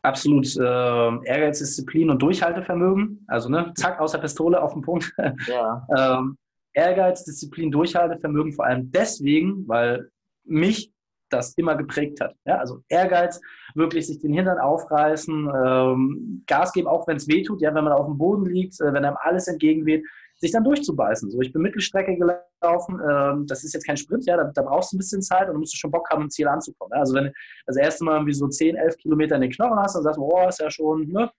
Absolut 0.04 0.46
äh, 0.56 0.62
Ehrgeiz, 0.62 1.60
Disziplin 1.60 2.10
und 2.10 2.22
Durchhaltevermögen. 2.22 3.26
Also, 3.28 3.50
ne, 3.50 3.72
zack, 3.76 4.00
außer 4.00 4.20
Pistole 4.20 4.62
auf 4.62 4.74
den 4.74 4.82
Punkt. 4.82 5.12
Ja. 5.48 5.88
ähm, 6.20 6.38
Ehrgeiz, 6.74 7.24
Disziplin, 7.24 7.72
Durchhaltevermögen 7.72 8.54
vor 8.54 8.66
allem 8.66 8.92
deswegen, 8.92 9.68
weil 9.68 10.10
mich 10.44 10.92
das 11.30 11.54
immer 11.56 11.76
geprägt 11.76 12.22
hat. 12.22 12.36
Ja, 12.46 12.58
also 12.58 12.82
Ehrgeiz, 12.89 13.42
wirklich 13.76 14.08
sich 14.08 14.20
den 14.20 14.34
Hintern 14.34 14.60
aufreißen, 14.60 15.52
ähm, 15.66 16.44
Gas 16.46 16.74
geben, 16.74 16.88
auch 16.88 17.08
wenn 17.08 17.18
es 17.18 17.28
weh 17.28 17.42
tut, 17.42 17.62
ja, 17.62 17.74
wenn 17.74 17.84
man 17.84 17.94
auf 17.94 18.06
dem 18.06 18.18
Boden 18.18 18.46
liegt, 18.46 18.80
äh, 18.82 18.94
wenn 18.94 19.04
einem 19.04 19.18
alles 19.20 19.48
entgegenweht, 19.48 20.06
sich 20.43 20.51
dann 20.51 20.63
durchzubeißen. 20.63 21.32
So, 21.32 21.39
ich 21.41 21.53
bin 21.53 21.62
Mittelstrecke 21.62 22.17
gelaufen, 22.17 22.99
ähm, 23.10 23.47
das 23.47 23.63
ist 23.63 23.73
jetzt 23.73 23.88
kein 23.88 23.97
Sprint, 23.97 24.25
ja, 24.25 24.36
da, 24.36 24.51
da, 24.53 24.62
brauchst 24.62 24.91
du 24.91 24.97
ein 24.97 24.99
bisschen 24.99 25.21
Zeit 25.21 25.47
und 25.47 25.53
du 25.53 25.60
musst 25.60 25.77
schon 25.77 25.89
Bock 25.89 26.10
haben, 26.10 26.23
im 26.23 26.29
Ziel 26.29 26.47
anzukommen. 26.47 26.91
Ja? 26.93 26.99
Also 26.99 27.15
wenn 27.15 27.25
du 27.25 27.34
das 27.65 27.77
erste 27.77 28.03
Mal 28.03 28.15
irgendwie 28.15 28.34
so 28.34 28.47
10, 28.47 28.75
11 28.75 28.97
Kilometer 28.97 29.36
in 29.36 29.41
den 29.41 29.51
Knochen 29.51 29.79
hast, 29.79 29.95
dann 29.95 30.03
sagst 30.03 30.17
du, 30.17 30.23
oh, 30.23 30.47
ist 30.47 30.60
ja 30.60 30.69
schon, 30.69 31.08
ne? 31.08 31.32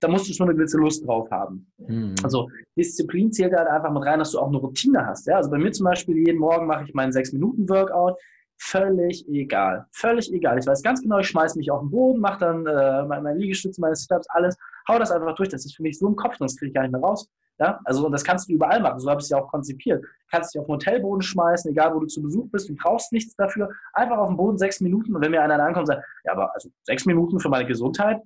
da 0.00 0.06
musst 0.06 0.28
du 0.28 0.32
schon 0.32 0.48
eine 0.48 0.56
gewisse 0.56 0.78
Lust 0.78 1.04
drauf 1.04 1.28
haben. 1.32 1.70
Mhm. 1.78 2.14
Also 2.22 2.48
Disziplin 2.76 3.32
zählt 3.32 3.52
halt 3.52 3.68
einfach 3.68 3.92
mit 3.92 4.04
rein, 4.04 4.20
dass 4.20 4.30
du 4.30 4.38
auch 4.38 4.46
eine 4.46 4.58
Routine 4.58 5.04
hast. 5.04 5.26
Ja? 5.26 5.36
Also 5.36 5.50
bei 5.50 5.58
mir 5.58 5.72
zum 5.72 5.84
Beispiel, 5.84 6.16
jeden 6.18 6.38
Morgen 6.38 6.66
mache 6.66 6.84
ich 6.84 6.94
meinen 6.94 7.10
6-Minuten-Workout. 7.10 8.16
völlig 8.56 9.28
egal. 9.28 9.86
Völlig 9.90 10.32
egal. 10.32 10.58
Ich 10.60 10.66
weiß 10.66 10.82
ganz 10.82 11.02
genau, 11.02 11.18
ich 11.18 11.26
schmeiße 11.26 11.58
mich 11.58 11.72
auf 11.72 11.80
den 11.80 11.90
Boden, 11.90 12.20
mache 12.20 12.38
dann 12.40 12.66
äh, 12.66 13.04
meine 13.04 13.34
Liegestütze, 13.34 13.80
meine 13.80 13.96
Steps, 13.96 14.26
alles, 14.30 14.56
hau 14.88 14.98
das 14.98 15.10
einfach 15.10 15.34
durch. 15.34 15.48
Das 15.48 15.64
ist 15.64 15.74
für 15.74 15.82
mich 15.82 15.98
so 15.98 16.06
im 16.06 16.16
Kopf, 16.16 16.36
das 16.38 16.56
kriege 16.56 16.68
ich 16.68 16.74
gar 16.74 16.82
nicht 16.82 16.92
mehr 16.92 17.00
raus. 17.00 17.28
Ja? 17.58 17.80
Also, 17.84 18.06
und 18.06 18.12
das 18.12 18.24
kannst 18.24 18.48
du 18.48 18.52
überall 18.52 18.80
machen. 18.80 18.98
So 19.00 19.10
habe 19.10 19.20
ich 19.20 19.24
es 19.24 19.30
ja 19.30 19.38
auch 19.38 19.48
konzipiert. 19.48 20.02
Du 20.02 20.08
kannst 20.30 20.54
dich 20.54 20.60
auf 20.60 20.66
den 20.66 20.74
Hotelboden 20.74 21.22
schmeißen, 21.22 21.70
egal 21.70 21.94
wo 21.94 22.00
du 22.00 22.06
zu 22.06 22.22
Besuch 22.22 22.48
bist, 22.50 22.68
du 22.68 22.74
brauchst 22.76 23.12
nichts 23.12 23.34
dafür. 23.36 23.68
Einfach 23.92 24.18
auf 24.18 24.28
den 24.28 24.36
Boden 24.36 24.58
sechs 24.58 24.80
Minuten 24.80 25.14
und 25.14 25.22
wenn 25.22 25.30
mir 25.30 25.42
einer 25.42 25.54
ankommt 25.54 25.88
und 25.88 25.94
sagt, 25.94 26.04
ja, 26.24 26.32
aber 26.32 26.54
also 26.54 26.70
sechs 26.82 27.04
Minuten 27.06 27.40
für 27.40 27.48
meine 27.48 27.66
Gesundheit, 27.66 28.20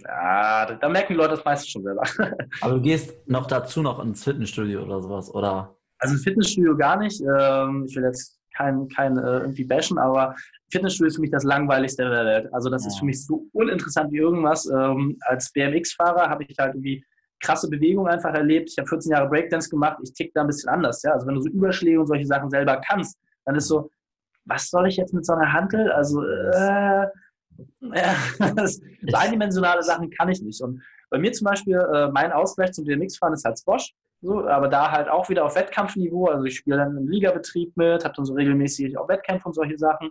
ja, 0.00 0.74
da 0.74 0.88
merken 0.88 1.12
die 1.12 1.18
Leute 1.18 1.30
das 1.30 1.44
meistens 1.44 1.70
schon 1.70 1.82
selber. 1.82 2.02
Aber 2.60 2.74
du 2.74 2.80
gehst 2.80 3.28
noch 3.28 3.46
dazu 3.46 3.82
noch 3.82 4.00
ins 4.00 4.24
Fitnessstudio 4.24 4.82
oder 4.82 5.00
sowas, 5.00 5.32
oder? 5.32 5.76
Also 5.98 6.16
Fitnessstudio 6.16 6.76
gar 6.76 6.96
nicht. 6.96 7.20
Ähm, 7.20 7.84
ich 7.88 7.94
will 7.94 8.04
jetzt 8.04 8.36
kein, 8.56 8.88
kein 8.88 9.16
äh, 9.16 9.38
irgendwie 9.40 9.64
bashen, 9.64 9.98
aber 9.98 10.34
Fitnessstudio 10.72 11.08
ist 11.08 11.16
für 11.16 11.20
mich 11.20 11.30
das 11.30 11.44
langweiligste 11.44 12.02
der 12.08 12.24
Welt. 12.24 12.52
Also 12.52 12.70
das 12.70 12.82
ja. 12.82 12.88
ist 12.88 12.98
für 12.98 13.04
mich 13.04 13.24
so 13.24 13.46
uninteressant 13.52 14.10
wie 14.12 14.18
irgendwas. 14.18 14.66
Ähm, 14.66 15.18
als 15.20 15.52
BMX-Fahrer 15.52 16.28
habe 16.28 16.44
ich 16.44 16.58
halt 16.58 16.74
irgendwie 16.74 17.04
krasse 17.40 17.68
Bewegungen 17.68 18.10
einfach 18.10 18.34
erlebt. 18.34 18.70
Ich 18.70 18.78
habe 18.78 18.88
14 18.88 19.12
Jahre 19.12 19.28
Breakdance 19.28 19.68
gemacht. 19.68 19.98
Ich 20.02 20.12
tick 20.12 20.32
da 20.34 20.42
ein 20.42 20.46
bisschen 20.46 20.68
anders. 20.68 21.02
Ja? 21.02 21.12
Also 21.12 21.26
wenn 21.26 21.34
du 21.34 21.40
so 21.40 21.48
Überschläge 21.48 22.00
und 22.00 22.06
solche 22.06 22.26
Sachen 22.26 22.50
selber 22.50 22.80
kannst, 22.86 23.18
dann 23.44 23.54
ist 23.56 23.68
so, 23.68 23.90
was 24.44 24.70
soll 24.70 24.88
ich 24.88 24.96
jetzt 24.96 25.12
mit 25.12 25.26
so 25.26 25.32
einer 25.32 25.52
Hantel? 25.52 25.90
Also 25.92 26.22
äh, 26.22 27.06
ja, 27.80 28.14
so 28.66 28.80
eindimensionale 29.12 29.82
Sachen 29.82 30.10
kann 30.10 30.28
ich 30.28 30.40
nicht. 30.42 30.60
Und 30.62 30.82
bei 31.10 31.18
mir 31.18 31.32
zum 31.32 31.44
Beispiel, 31.44 31.76
äh, 31.76 32.08
mein 32.08 32.32
Ausgleich 32.32 32.72
zum 32.72 32.84
BMX-Fahren 32.84 33.34
ist 33.34 33.44
halt 33.44 33.58
Squash. 33.58 33.94
So, 34.22 34.46
aber 34.48 34.68
da 34.68 34.90
halt 34.90 35.08
auch 35.08 35.28
wieder 35.28 35.44
auf 35.44 35.56
Wettkampfniveau. 35.56 36.26
Also 36.26 36.44
ich 36.44 36.56
spiele 36.56 36.78
dann 36.78 36.96
im 36.96 37.08
Ligabetrieb 37.08 37.76
mit, 37.76 38.04
habe 38.04 38.14
dann 38.14 38.24
so 38.24 38.34
regelmäßig 38.34 38.96
auch 38.98 39.08
Wettkämpfe 39.08 39.48
und 39.48 39.54
solche 39.54 39.78
Sachen. 39.78 40.10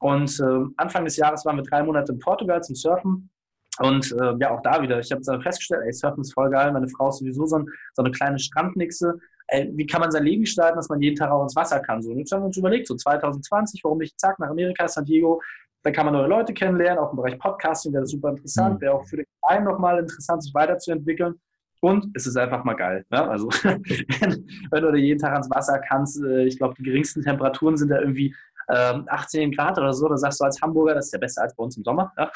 Und 0.00 0.38
äh, 0.40 0.64
Anfang 0.76 1.04
des 1.04 1.16
Jahres 1.16 1.44
waren 1.44 1.56
wir 1.56 1.62
drei 1.62 1.82
Monate 1.82 2.12
in 2.12 2.18
Portugal 2.18 2.62
zum 2.62 2.74
Surfen. 2.74 3.30
Und 3.78 4.12
äh, 4.12 4.34
ja, 4.38 4.50
auch 4.50 4.62
da 4.62 4.82
wieder, 4.82 4.98
ich 4.98 5.10
habe 5.10 5.22
dann 5.22 5.40
festgestellt, 5.40 5.82
ey, 5.86 5.92
Surfen 5.92 6.20
ist 6.20 6.34
voll 6.34 6.50
geil. 6.50 6.72
Meine 6.72 6.88
Frau 6.88 7.08
ist 7.08 7.18
sowieso 7.18 7.46
so, 7.46 7.58
ein, 7.58 7.66
so 7.94 8.02
eine 8.02 8.12
kleine 8.12 8.38
Strandnixe. 8.38 9.18
Ey, 9.48 9.70
wie 9.74 9.86
kann 9.86 10.00
man 10.00 10.10
sein 10.10 10.24
Leben 10.24 10.42
gestalten, 10.42 10.76
dass 10.76 10.88
man 10.88 11.00
jeden 11.00 11.16
Tag 11.16 11.30
auch 11.30 11.42
ins 11.42 11.56
Wasser 11.56 11.80
kann? 11.80 12.02
So, 12.02 12.10
und 12.10 12.18
jetzt 12.18 12.32
haben 12.32 12.42
wir 12.42 12.46
uns 12.46 12.56
überlegt, 12.56 12.86
so 12.86 12.94
2020, 12.94 13.82
warum 13.84 13.98
nicht, 13.98 14.18
zack, 14.20 14.38
nach 14.38 14.50
Amerika, 14.50 14.86
San 14.88 15.04
Diego, 15.04 15.40
da 15.82 15.90
kann 15.90 16.06
man 16.06 16.14
neue 16.14 16.28
Leute 16.28 16.54
kennenlernen, 16.54 16.98
auch 17.02 17.10
im 17.10 17.16
Bereich 17.16 17.38
Podcasting 17.38 17.92
wäre 17.92 18.02
das 18.02 18.10
super 18.10 18.30
interessant, 18.30 18.76
mhm. 18.76 18.80
wäre 18.82 18.94
auch 18.94 19.04
für 19.04 19.16
den 19.16 19.26
Kleinen 19.44 19.64
nochmal 19.64 19.98
interessant, 19.98 20.44
sich 20.44 20.54
weiterzuentwickeln. 20.54 21.34
Und 21.80 22.06
es 22.14 22.28
ist 22.28 22.36
einfach 22.36 22.62
mal 22.62 22.74
geil. 22.74 23.04
Ne? 23.10 23.28
Also, 23.28 23.48
wenn, 23.64 24.46
wenn, 24.70 24.82
du 24.82 24.94
jeden 24.94 25.18
Tag 25.18 25.32
ans 25.32 25.50
Wasser 25.50 25.80
kannst, 25.80 26.22
äh, 26.22 26.44
ich 26.44 26.56
glaube, 26.56 26.74
die 26.78 26.84
geringsten 26.84 27.22
Temperaturen 27.22 27.76
sind 27.76 27.88
da 27.88 27.98
irgendwie 27.98 28.32
ähm, 28.72 29.04
18 29.08 29.52
Grad 29.52 29.78
oder 29.78 29.92
so, 29.92 30.08
da 30.08 30.16
sagst 30.16 30.40
du 30.40 30.44
als 30.44 30.60
Hamburger, 30.60 30.94
das 30.94 31.06
ist 31.06 31.12
ja 31.12 31.18
besser 31.18 31.42
als 31.42 31.54
bei 31.54 31.64
uns 31.64 31.76
im 31.76 31.84
Sommer. 31.84 32.12
Ja? 32.16 32.30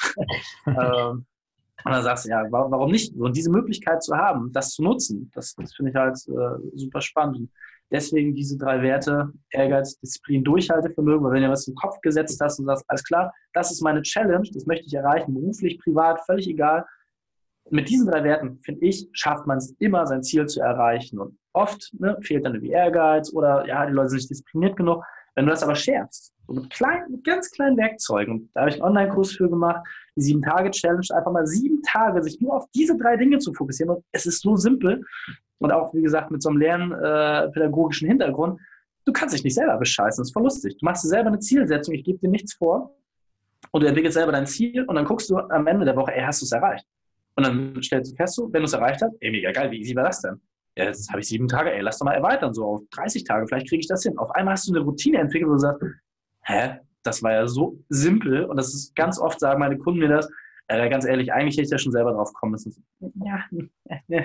ähm, 0.67 1.27
und 1.85 1.93
dann 1.93 2.03
sagst 2.03 2.25
du, 2.25 2.31
ja, 2.31 2.45
warum 2.51 2.91
nicht? 2.91 3.15
Und 3.15 3.37
diese 3.37 3.51
Möglichkeit 3.51 4.03
zu 4.03 4.17
haben, 4.17 4.53
das 4.53 4.71
zu 4.71 4.83
nutzen, 4.83 5.31
das, 5.35 5.55
das 5.55 5.75
finde 5.75 5.91
ich 5.91 5.97
halt 5.97 6.17
äh, 6.29 6.77
super 6.77 7.01
spannend. 7.01 7.49
Deswegen 7.91 8.35
diese 8.35 8.59
drei 8.59 8.83
Werte, 8.83 9.33
Ehrgeiz, 9.51 9.97
Disziplin, 10.01 10.43
Durchhaltevermögen, 10.43 11.25
weil 11.25 11.35
wenn 11.35 11.43
du 11.43 11.51
was 11.51 11.69
im 11.69 11.77
Kopf 11.77 12.01
gesetzt 12.01 12.41
hast 12.43 12.59
und 12.59 12.67
sagst, 12.67 12.85
alles 12.89 13.05
klar, 13.05 13.33
das 13.53 13.71
ist 13.71 13.83
meine 13.83 14.03
Challenge, 14.03 14.49
das 14.53 14.67
möchte 14.67 14.87
ich 14.87 14.95
erreichen, 14.95 15.35
beruflich, 15.35 15.79
privat, 15.79 16.21
völlig 16.27 16.49
egal. 16.49 16.85
Mit 17.71 17.89
diesen 17.89 18.09
drei 18.09 18.25
Werten, 18.25 18.59
finde 18.65 18.85
ich, 18.85 19.09
schafft 19.13 19.47
man 19.47 19.59
es 19.59 19.75
immer, 19.79 20.07
sein 20.07 20.23
Ziel 20.25 20.47
zu 20.47 20.61
erreichen. 20.61 21.21
Und 21.21 21.39
oft 21.53 21.93
ne, 21.99 22.17
fehlt 22.23 22.45
dann 22.45 22.55
irgendwie 22.55 22.73
Ehrgeiz 22.73 23.33
oder 23.33 23.67
ja, 23.67 23.87
die 23.87 23.93
Leute 23.93 24.11
sind 24.11 24.19
nicht 24.19 24.31
diszipliniert 24.31 24.77
genug. 24.77 25.05
Wenn 25.37 25.45
du 25.45 25.51
das 25.51 25.63
aber 25.63 25.75
schärfst, 25.75 26.35
mit, 26.49 26.71
kleinen, 26.71 27.11
mit 27.11 27.25
ganz 27.25 27.51
kleinen 27.51 27.77
Werkzeugen, 27.77 28.51
da 28.55 28.61
habe 28.63 28.71
ich 28.71 28.77
einen 28.77 28.85
Online-Kurs 28.85 29.33
für 29.33 29.51
gemacht, 29.51 29.87
die 30.17 30.23
Sieben-Tage-Challenge, 30.23 31.07
einfach 31.15 31.31
mal 31.31 31.47
sieben 31.47 31.83
Tage 31.83 32.23
sich 32.23 32.41
nur 32.41 32.57
auf 32.57 32.65
diese 32.75 32.97
drei 32.97 33.17
Dinge 33.17 33.39
zu 33.39 33.53
fokussieren. 33.53 33.97
Und 33.97 34.05
es 34.13 34.25
ist 34.27 34.41
so 34.41 34.57
simpel 34.57 35.05
und 35.59 35.73
auch, 35.73 35.93
wie 35.95 36.03
gesagt, 36.03 36.31
mit 36.31 36.43
so 36.43 36.49
einem 36.49 36.59
lernpädagogischen 36.59 38.07
äh, 38.07 38.11
Hintergrund, 38.11 38.61
du 39.05 39.13
kannst 39.13 39.35
dich 39.35 39.45
nicht 39.45 39.55
selber 39.55 39.77
bescheißen, 39.77 40.23
das 40.23 40.29
ist 40.29 40.33
voll 40.33 40.45
lustig. 40.45 40.79
Du 40.79 40.85
machst 40.85 41.05
dir 41.05 41.09
selber 41.09 41.29
eine 41.29 41.39
Zielsetzung, 41.39 41.95
ich 41.95 42.05
gebe 42.05 42.19
dir 42.19 42.31
nichts 42.31 42.55
vor 42.55 42.97
und 43.73 43.83
du 43.83 43.87
entwickelst 43.87 44.15
selber 44.15 44.33
dein 44.33 44.47
Ziel 44.47 44.85
und 44.85 44.95
dann 44.95 45.05
guckst 45.05 45.29
du 45.29 45.37
am 45.37 45.67
Ende 45.67 45.85
der 45.85 45.97
Woche, 45.97 46.15
ey, 46.15 46.23
hast 46.23 46.41
du 46.41 46.47
es 46.47 46.53
erreicht? 46.53 46.87
Und 47.35 47.47
dann 47.47 47.83
stellst 47.83 48.13
du 48.13 48.17
fest, 48.17 48.41
wenn 48.51 48.63
du 48.63 48.67
es 48.67 48.73
erreicht 48.73 49.03
hast, 49.03 49.15
ey, 49.21 49.31
mega 49.31 49.53
geil, 49.53 49.71
wie 49.71 49.81
easy 49.81 49.95
war 49.95 50.05
das 50.05 50.23
denn? 50.23 50.41
Ja, 50.77 50.85
jetzt 50.85 51.09
habe 51.11 51.21
ich 51.21 51.29
sieben 51.29 51.49
Tage, 51.49 51.73
ey, 51.73 51.81
lass 51.81 51.99
doch 51.99 52.05
mal 52.05 52.13
erweitern, 52.13 52.53
so 52.53 52.65
auf 52.67 52.83
30 52.91 53.25
Tage, 53.25 53.47
vielleicht 53.47 53.69
kriege 53.69 53.81
ich 53.81 53.89
das 53.89 54.03
hin. 54.03 54.19
Auf 54.19 54.31
einmal 54.33 54.53
hast 54.53 54.69
du 54.69 54.75
eine 54.75 54.85
Routine 54.85 55.19
entwickelt, 55.19 55.49
wo 55.49 55.55
du 55.55 55.61
sagst, 55.61 55.83
hä, 56.43 56.81
das 57.03 57.23
war 57.23 57.33
ja 57.33 57.47
so 57.47 57.79
simpel 57.89 58.45
und 58.45 58.57
das 58.57 58.75
ist 58.75 58.95
ganz 58.95 59.19
oft, 59.19 59.41
sagen 59.41 59.61
meine 59.61 59.79
Kunden 59.79 60.01
mir 60.01 60.09
das, 60.09 60.29
äh, 60.69 60.89
ganz 60.91 61.05
ehrlich, 61.05 61.33
eigentlich 61.33 61.55
hätte 61.55 61.65
ich 61.65 61.71
da 61.71 61.79
schon 61.79 61.93
selber 61.93 62.13
drauf 62.13 62.33
kommen 62.33 62.53
müssen. 62.53 62.75
Ja, 63.25 63.45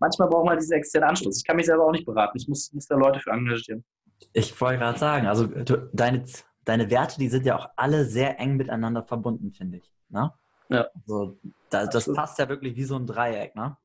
manchmal 0.00 0.28
braucht 0.28 0.46
man 0.46 0.58
diesen 0.58 0.72
externen 0.72 1.08
Anschluss. 1.08 1.38
Ich 1.38 1.44
kann 1.44 1.56
mich 1.56 1.66
selber 1.66 1.86
auch 1.86 1.92
nicht 1.92 2.04
beraten. 2.04 2.36
Ich 2.36 2.48
muss, 2.48 2.72
muss 2.72 2.86
da 2.86 2.96
Leute 2.96 3.20
für 3.20 3.30
engagieren. 3.30 3.84
Ich 4.32 4.60
wollte 4.60 4.80
gerade 4.80 4.98
sagen, 4.98 5.26
also 5.26 5.46
du, 5.46 5.88
deine, 5.92 6.24
deine 6.64 6.90
Werte, 6.90 7.18
die 7.18 7.28
sind 7.28 7.46
ja 7.46 7.56
auch 7.56 7.68
alle 7.76 8.04
sehr 8.04 8.40
eng 8.40 8.56
miteinander 8.56 9.04
verbunden, 9.04 9.52
finde 9.52 9.78
ich. 9.78 9.90
Ne? 10.08 10.32
Ja. 10.68 10.88
Also, 10.94 11.38
da, 11.70 11.86
das 11.86 12.12
passt 12.12 12.38
ja 12.38 12.48
wirklich 12.48 12.74
wie 12.74 12.84
so 12.84 12.96
ein 12.96 13.06
Dreieck, 13.06 13.54
ne? 13.54 13.76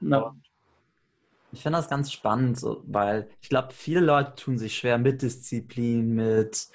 Ja. 0.00 0.34
Ich 1.52 1.62
finde 1.62 1.78
das 1.78 1.88
ganz 1.88 2.12
spannend, 2.12 2.60
weil 2.62 3.28
ich 3.40 3.48
glaube, 3.48 3.72
viele 3.72 4.00
Leute 4.00 4.34
tun 4.36 4.58
sich 4.58 4.76
schwer 4.76 4.98
mit 4.98 5.22
Disziplin, 5.22 6.14
mit 6.14 6.68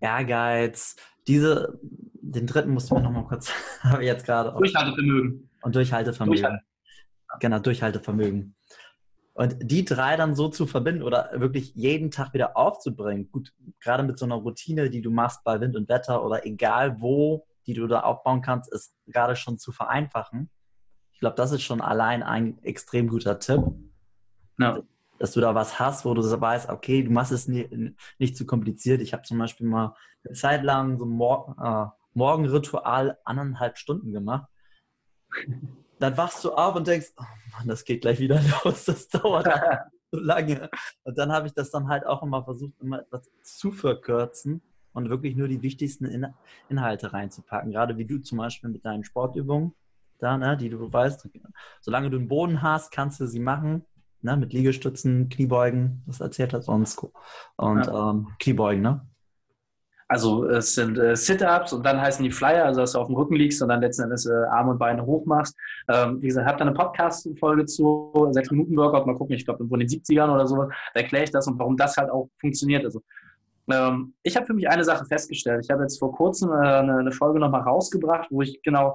Ehrgeiz, 0.00 0.96
diese, 1.26 1.78
den 1.82 2.46
dritten 2.46 2.70
musst 2.70 2.90
du 2.90 2.94
mir 2.94 3.02
nochmal 3.02 3.24
kurz, 3.24 3.50
habe 3.82 4.02
ich 4.02 4.06
jetzt 4.06 4.24
gerade. 4.24 4.52
Durchhaltevermögen. 4.56 5.50
Und 5.62 5.74
Durchhaltevermögen. 5.74 6.42
Durchhalte. 6.42 6.64
Genau, 7.40 7.58
Durchhaltevermögen. 7.58 8.54
Und 9.34 9.56
die 9.60 9.84
drei 9.84 10.16
dann 10.16 10.34
so 10.34 10.48
zu 10.48 10.66
verbinden 10.66 11.02
oder 11.02 11.30
wirklich 11.34 11.74
jeden 11.74 12.10
Tag 12.10 12.32
wieder 12.32 12.56
aufzubringen, 12.56 13.30
gut, 13.30 13.52
gerade 13.80 14.02
mit 14.02 14.18
so 14.18 14.24
einer 14.24 14.36
Routine, 14.36 14.88
die 14.88 15.02
du 15.02 15.10
machst 15.10 15.44
bei 15.44 15.60
Wind 15.60 15.76
und 15.76 15.88
Wetter 15.90 16.24
oder 16.24 16.46
egal 16.46 17.00
wo, 17.00 17.46
die 17.66 17.74
du 17.74 17.86
da 17.86 18.00
aufbauen 18.00 18.40
kannst, 18.40 18.72
ist 18.72 18.94
gerade 19.06 19.36
schon 19.36 19.58
zu 19.58 19.72
vereinfachen. 19.72 20.48
Ich 21.12 21.20
glaube, 21.20 21.36
das 21.36 21.52
ist 21.52 21.62
schon 21.62 21.82
allein 21.82 22.22
ein 22.22 22.62
extrem 22.62 23.08
guter 23.08 23.38
Tipp. 23.38 23.62
Ja 24.58 24.82
dass 25.18 25.32
du 25.32 25.40
da 25.40 25.54
was 25.54 25.78
hast, 25.78 26.04
wo 26.04 26.14
du 26.14 26.22
weißt, 26.22 26.68
okay, 26.68 27.02
du 27.02 27.10
machst 27.10 27.32
es 27.32 27.48
nie, 27.48 27.94
nicht 28.18 28.36
zu 28.36 28.46
kompliziert. 28.46 29.00
Ich 29.00 29.12
habe 29.12 29.22
zum 29.22 29.38
Beispiel 29.38 29.66
mal 29.66 29.94
eine 30.24 30.34
Zeit 30.34 30.62
lang 30.62 30.98
so 30.98 31.04
ein 31.04 31.10
Mor 31.10 31.56
äh, 31.92 31.96
Morgenritual 32.14 33.18
anderthalb 33.24 33.76
Stunden 33.76 34.12
gemacht. 34.12 34.48
Dann 35.98 36.16
wachst 36.16 36.44
du 36.44 36.52
auf 36.52 36.74
und 36.74 36.86
denkst, 36.86 37.12
oh 37.16 37.24
Mann, 37.52 37.68
das 37.68 37.84
geht 37.84 38.02
gleich 38.02 38.18
wieder 38.18 38.40
los, 38.64 38.84
das 38.84 39.08
dauert 39.08 39.46
so 40.10 40.20
lange. 40.20 40.68
Und 41.04 41.16
dann 41.16 41.32
habe 41.32 41.46
ich 41.46 41.54
das 41.54 41.70
dann 41.70 41.88
halt 41.88 42.06
auch 42.06 42.22
immer 42.22 42.44
versucht, 42.44 42.74
immer 42.80 43.00
etwas 43.00 43.30
zu 43.42 43.72
verkürzen 43.72 44.60
und 44.92 45.08
wirklich 45.08 45.36
nur 45.36 45.48
die 45.48 45.62
wichtigsten 45.62 46.04
In 46.04 46.26
Inhalte 46.68 47.14
reinzupacken. 47.14 47.72
Gerade 47.72 47.96
wie 47.96 48.04
du 48.04 48.18
zum 48.18 48.38
Beispiel 48.38 48.68
mit 48.68 48.84
deinen 48.84 49.04
Sportübungen, 49.04 49.74
da, 50.18 50.36
ne, 50.36 50.56
die 50.58 50.68
du 50.68 50.92
weißt, 50.92 51.30
solange 51.80 52.10
du 52.10 52.18
einen 52.18 52.28
Boden 52.28 52.60
hast, 52.60 52.90
kannst 52.92 53.18
du 53.20 53.26
sie 53.26 53.40
machen 53.40 53.86
ne, 54.22 54.36
mit 54.36 54.52
Liegestützen, 54.52 55.28
Kniebeugen, 55.28 56.02
das 56.06 56.20
erzählt 56.20 56.52
hat 56.52 56.64
sonst. 56.64 57.04
Und 57.56 57.86
ja. 57.86 58.10
ähm, 58.10 58.28
Kniebeugen, 58.38 58.82
ne? 58.82 59.06
Also 60.08 60.48
es 60.48 60.74
sind 60.74 60.98
äh, 60.98 61.16
Sit-Ups 61.16 61.72
und 61.72 61.84
dann 61.84 62.00
heißen 62.00 62.22
die 62.22 62.30
Flyer, 62.30 62.64
also 62.64 62.80
dass 62.80 62.92
du 62.92 63.00
auf 63.00 63.08
dem 63.08 63.16
Rücken 63.16 63.34
liegst 63.34 63.60
und 63.60 63.70
dann 63.70 63.80
letzten 63.80 64.04
Endes 64.04 64.24
äh, 64.26 64.32
Arme 64.50 64.70
und 64.72 64.78
Beine 64.78 65.04
hoch 65.04 65.26
machst. 65.26 65.56
Ähm, 65.88 66.22
wie 66.22 66.28
gesagt, 66.28 66.46
ich 66.46 66.48
habe 66.48 66.58
da 66.58 66.64
eine 66.64 66.74
Podcast-Folge 66.74 67.66
zu, 67.66 68.12
6-Minuten-Workout, 68.14 69.04
mal 69.04 69.16
gucken, 69.16 69.34
ich 69.34 69.44
glaube 69.44 69.66
von 69.66 69.80
den 69.80 69.88
70ern 69.88 70.32
oder 70.32 70.46
sowas, 70.46 70.68
da 70.94 71.00
erkläre 71.00 71.24
ich 71.24 71.32
das 71.32 71.48
und 71.48 71.58
warum 71.58 71.76
das 71.76 71.96
halt 71.96 72.10
auch 72.10 72.28
funktioniert. 72.40 72.84
Also 72.84 73.02
ähm, 73.68 74.14
ich 74.22 74.36
habe 74.36 74.46
für 74.46 74.54
mich 74.54 74.68
eine 74.68 74.84
Sache 74.84 75.04
festgestellt. 75.06 75.64
Ich 75.64 75.70
habe 75.70 75.82
jetzt 75.82 75.98
vor 75.98 76.12
kurzem 76.12 76.52
äh, 76.52 76.54
eine, 76.54 76.98
eine 76.98 77.12
Folge 77.12 77.40
nochmal 77.40 77.62
rausgebracht, 77.62 78.28
wo 78.30 78.42
ich 78.42 78.62
genau 78.62 78.94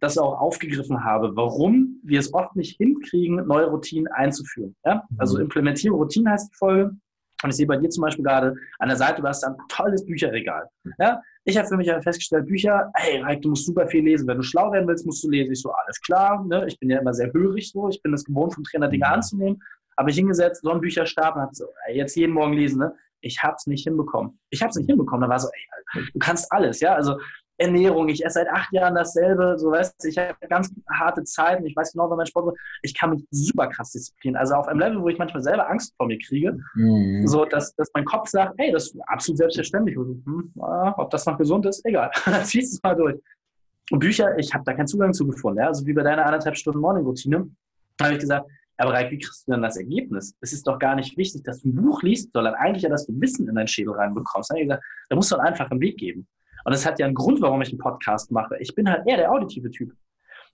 das 0.00 0.16
auch 0.18 0.40
aufgegriffen 0.40 1.04
habe, 1.04 1.36
warum 1.36 2.00
wir 2.02 2.18
es 2.18 2.32
oft 2.32 2.56
nicht 2.56 2.76
hinkriegen, 2.78 3.46
neue 3.46 3.66
Routinen 3.66 4.08
einzuführen. 4.08 4.74
Ja? 4.84 5.04
Also 5.18 5.36
mhm. 5.36 5.44
implementiere 5.44 5.94
Routinen 5.94 6.32
heißt 6.32 6.50
die 6.52 6.56
Folge. 6.56 6.96
Und 7.42 7.50
ich 7.50 7.56
sehe 7.56 7.66
bei 7.66 7.76
dir 7.76 7.88
zum 7.88 8.02
Beispiel 8.02 8.24
gerade 8.24 8.54
an 8.78 8.88
der 8.88 8.96
Seite, 8.96 9.22
du 9.22 9.28
hast 9.28 9.44
ein 9.44 9.56
tolles 9.68 10.04
Bücherregal. 10.04 10.68
Ja? 10.98 11.22
Ich 11.44 11.56
habe 11.56 11.68
für 11.68 11.76
mich 11.76 11.90
festgestellt, 12.02 12.46
Bücher, 12.46 12.90
hey, 12.94 13.20
Reik, 13.22 13.42
du 13.42 13.50
musst 13.50 13.66
super 13.66 13.86
viel 13.86 14.04
lesen. 14.04 14.26
Wenn 14.28 14.36
du 14.36 14.42
schlau 14.42 14.72
werden 14.72 14.86
willst, 14.88 15.06
musst 15.06 15.24
du 15.24 15.30
lesen. 15.30 15.52
Ich 15.52 15.60
so, 15.60 15.70
alles 15.70 16.00
klar. 16.00 16.44
Ne? 16.44 16.66
Ich 16.66 16.78
bin 16.78 16.90
ja 16.90 16.98
immer 16.98 17.14
sehr 17.14 17.32
hörig 17.32 17.70
so. 17.70 17.88
Ich 17.88 18.02
bin 18.02 18.12
es 18.12 18.24
gewohnt, 18.24 18.54
vom 18.54 18.64
Trainer 18.64 18.88
Dinge 18.88 19.06
mhm. 19.06 19.12
anzunehmen. 19.14 19.62
Habe 19.98 20.10
ich 20.10 20.16
hingesetzt, 20.16 20.62
so 20.62 20.70
einen 20.70 20.80
Bücherstab 20.80 21.36
und 21.36 21.42
habe 21.42 21.54
so, 21.54 21.66
ey, 21.86 21.96
jetzt 21.96 22.16
jeden 22.16 22.32
Morgen 22.32 22.54
lesen. 22.54 22.78
Ne? 22.78 22.94
Ich 23.20 23.42
habe 23.42 23.54
es 23.56 23.66
nicht 23.66 23.84
hinbekommen. 23.84 24.38
Ich 24.50 24.62
habe 24.62 24.70
es 24.70 24.76
nicht 24.76 24.86
hinbekommen. 24.86 25.22
Da 25.22 25.28
war 25.28 25.38
so, 25.38 25.48
ey, 25.48 26.02
du 26.12 26.18
kannst 26.18 26.50
alles. 26.52 26.80
Ja, 26.80 26.94
also 26.94 27.18
Ernährung, 27.60 28.08
ich 28.08 28.24
esse 28.24 28.40
seit 28.40 28.48
acht 28.48 28.72
Jahren 28.72 28.94
dasselbe, 28.94 29.58
so 29.58 29.70
weißt 29.70 30.02
du, 30.02 30.08
ich 30.08 30.16
habe 30.16 30.34
ganz 30.48 30.72
harte 30.90 31.24
Zeiten, 31.24 31.66
ich 31.66 31.76
weiß 31.76 31.92
genau, 31.92 32.08
wann 32.08 32.16
mein 32.16 32.26
Sport 32.26 32.54
ist. 32.54 32.60
Ich 32.82 32.98
kann 32.98 33.10
mich 33.10 33.24
super 33.30 33.68
krass 33.68 33.92
disziplinieren. 33.92 34.40
Also 34.40 34.54
auf 34.54 34.66
einem 34.66 34.80
Level, 34.80 35.02
wo 35.02 35.08
ich 35.08 35.18
manchmal 35.18 35.42
selber 35.42 35.68
Angst 35.68 35.94
vor 35.96 36.06
mir 36.06 36.18
kriege, 36.18 36.58
mhm. 36.74 37.26
so 37.26 37.44
dass, 37.44 37.74
dass 37.74 37.90
mein 37.92 38.06
Kopf 38.06 38.28
sagt, 38.28 38.54
hey, 38.56 38.72
das 38.72 38.86
ist 38.86 39.00
absolut 39.06 39.38
selbstverständlich. 39.38 39.98
Und, 39.98 40.24
hm, 40.24 40.52
ob 40.56 41.10
das 41.10 41.26
noch 41.26 41.36
gesund 41.36 41.66
ist, 41.66 41.84
egal. 41.84 42.10
Ziehst 42.44 42.72
es 42.72 42.82
mal 42.82 42.96
durch. 42.96 43.20
Und 43.90 43.98
Bücher, 43.98 44.38
ich 44.38 44.54
habe 44.54 44.64
da 44.64 44.72
keinen 44.72 44.86
Zugang 44.86 45.12
zu 45.12 45.26
gefunden. 45.26 45.58
Ja? 45.58 45.66
Also 45.66 45.84
wie 45.84 45.92
bei 45.92 46.02
deiner 46.02 46.24
anderthalb 46.24 46.56
Stunden 46.56 46.80
Morning-Routine, 46.80 47.50
habe 48.00 48.14
ich 48.14 48.20
gesagt, 48.20 48.48
aber 48.78 48.94
Reik, 48.94 49.10
wie 49.10 49.18
kriegst 49.18 49.46
du 49.46 49.52
denn 49.52 49.60
das 49.60 49.76
Ergebnis? 49.76 50.34
Es 50.40 50.54
ist 50.54 50.66
doch 50.66 50.78
gar 50.78 50.94
nicht 50.94 51.18
wichtig, 51.18 51.44
dass 51.44 51.60
du 51.60 51.68
ein 51.68 51.74
Buch 51.74 52.02
liest, 52.02 52.30
sondern 52.32 52.54
eigentlich 52.54 52.82
ja, 52.82 52.88
dass 52.88 53.06
du 53.06 53.12
Wissen 53.20 53.46
in 53.46 53.54
deinen 53.54 53.68
Schädel 53.68 53.92
reinbekommst. 53.92 54.50
Da, 54.50 54.58
gesagt, 54.58 54.82
da 55.10 55.16
musst 55.16 55.30
du 55.30 55.36
einen 55.36 55.48
einfachen 55.48 55.78
Weg 55.80 55.98
geben. 55.98 56.26
Und 56.64 56.74
das 56.74 56.86
hat 56.86 56.98
ja 56.98 57.06
einen 57.06 57.14
Grund, 57.14 57.40
warum 57.40 57.62
ich 57.62 57.70
einen 57.70 57.78
Podcast 57.78 58.30
mache. 58.30 58.56
Ich 58.58 58.74
bin 58.74 58.90
halt 58.90 59.06
eher 59.06 59.16
der 59.16 59.32
auditive 59.32 59.70
Typ. 59.70 59.92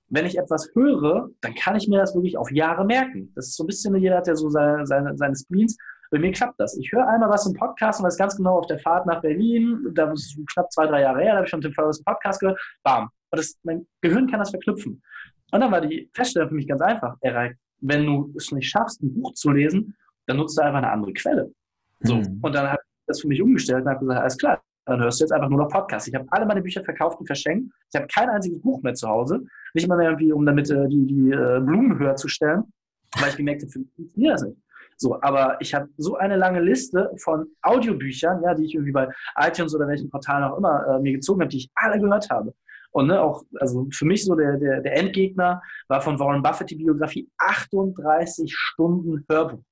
Wenn 0.08 0.24
ich 0.24 0.38
etwas 0.38 0.70
höre, 0.74 1.30
dann 1.40 1.54
kann 1.54 1.76
ich 1.76 1.88
mir 1.88 1.98
das 1.98 2.14
wirklich 2.14 2.36
auf 2.36 2.50
Jahre 2.52 2.84
merken. 2.84 3.32
Das 3.34 3.48
ist 3.48 3.56
so 3.56 3.64
ein 3.64 3.66
bisschen, 3.66 3.96
jeder 3.96 4.18
hat 4.18 4.28
ja 4.28 4.36
so 4.36 4.48
seine, 4.50 4.86
seine, 4.86 5.16
seine 5.16 5.34
Spleens. 5.34 5.76
Bei 6.12 6.20
mir 6.20 6.30
klappt 6.30 6.60
das. 6.60 6.78
Ich 6.78 6.92
höre 6.92 7.08
einmal 7.08 7.28
was 7.28 7.46
im 7.46 7.54
Podcast 7.54 7.98
und 7.98 8.06
weiß 8.06 8.16
ganz 8.16 8.36
genau 8.36 8.58
auf 8.58 8.66
der 8.66 8.78
Fahrt 8.78 9.06
nach 9.06 9.20
Berlin, 9.20 9.84
da 9.94 10.12
ist 10.12 10.38
knapp 10.52 10.70
zwei, 10.70 10.86
drei 10.86 11.00
Jahre 11.00 11.20
her, 11.20 11.32
da 11.32 11.36
habe 11.38 11.46
ich 11.46 11.50
schon 11.50 11.60
den 11.60 11.72
Ferris 11.72 12.02
Podcast 12.04 12.38
gehört, 12.38 12.60
bam. 12.84 13.10
Und 13.30 13.38
das, 13.40 13.58
mein 13.64 13.86
Gehirn 14.00 14.30
kann 14.30 14.38
das 14.38 14.50
verknüpfen. 14.50 15.02
Und 15.50 15.60
dann 15.60 15.72
war 15.72 15.80
die 15.80 16.08
Feststellung 16.14 16.50
für 16.50 16.54
mich 16.54 16.68
ganz 16.68 16.80
einfach. 16.80 17.16
Erreicht 17.20 17.56
wenn 17.80 18.06
du 18.06 18.32
es 18.36 18.50
nicht 18.52 18.68
schaffst, 18.68 19.02
ein 19.02 19.14
Buch 19.14 19.32
zu 19.34 19.50
lesen, 19.50 19.96
dann 20.26 20.38
nutzt 20.38 20.58
du 20.58 20.62
einfach 20.62 20.78
eine 20.78 20.90
andere 20.90 21.12
Quelle. 21.12 21.52
So. 22.00 22.16
Mhm. 22.16 22.40
Und 22.42 22.54
dann 22.54 22.68
habe 22.68 22.80
ich 22.82 23.06
das 23.06 23.20
für 23.20 23.28
mich 23.28 23.42
umgestellt 23.42 23.84
und 23.84 23.90
habe 23.90 24.00
gesagt, 24.00 24.20
alles 24.20 24.38
klar, 24.38 24.62
dann 24.86 25.00
hörst 25.00 25.20
du 25.20 25.24
jetzt 25.24 25.32
einfach 25.32 25.48
nur 25.48 25.58
noch 25.58 25.68
Podcasts. 25.68 26.08
Ich 26.08 26.14
habe 26.14 26.26
alle 26.30 26.46
meine 26.46 26.62
Bücher 26.62 26.82
verkauft 26.82 27.18
und 27.20 27.26
verschenkt. 27.26 27.72
Ich 27.92 28.00
habe 28.00 28.06
kein 28.06 28.30
einziges 28.30 28.60
Buch 28.62 28.82
mehr 28.82 28.94
zu 28.94 29.08
Hause. 29.08 29.44
Nicht 29.74 29.88
mal 29.88 29.96
mehr 29.96 30.10
irgendwie, 30.10 30.32
um 30.32 30.46
damit 30.46 30.70
äh, 30.70 30.88
die, 30.88 31.06
die 31.06 31.30
äh, 31.30 31.60
Blumen 31.60 31.98
höher 31.98 32.16
zu 32.16 32.28
stellen, 32.28 32.64
weil 33.18 33.30
ich 33.30 33.36
gemerkt 33.36 33.62
habe, 33.62 33.72
funktioniert 33.72 34.34
das 34.34 34.42
nicht. 34.44 34.56
So, 34.98 35.20
aber 35.20 35.58
ich 35.60 35.74
habe 35.74 35.88
so 35.98 36.16
eine 36.16 36.36
lange 36.36 36.60
Liste 36.60 37.10
von 37.18 37.48
Audiobüchern, 37.62 38.42
ja, 38.42 38.54
die 38.54 38.64
ich 38.64 38.74
irgendwie 38.74 38.92
bei 38.92 39.08
iTunes 39.36 39.74
oder 39.74 39.86
welchen 39.86 40.08
Portalen 40.08 40.44
auch 40.44 40.56
immer 40.56 40.86
äh, 40.86 41.00
mir 41.00 41.12
gezogen 41.12 41.40
habe, 41.42 41.50
die 41.50 41.58
ich 41.58 41.70
alle 41.74 42.00
gehört 42.00 42.30
habe. 42.30 42.54
Und 42.92 43.08
ne, 43.08 43.20
auch, 43.20 43.42
also 43.60 43.86
für 43.92 44.06
mich 44.06 44.24
so 44.24 44.34
der, 44.34 44.56
der, 44.56 44.80
der 44.80 44.96
Endgegner 44.96 45.60
war 45.88 46.00
von 46.00 46.18
Warren 46.18 46.42
Buffett 46.42 46.70
die 46.70 46.76
Biografie 46.76 47.28
38 47.36 48.50
Stunden 48.56 49.26
Hörbuch. 49.28 49.62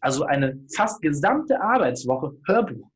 Also 0.00 0.24
eine 0.24 0.58
fast 0.74 1.02
gesamte 1.02 1.60
Arbeitswoche 1.60 2.34
Hörbuch. 2.46 2.89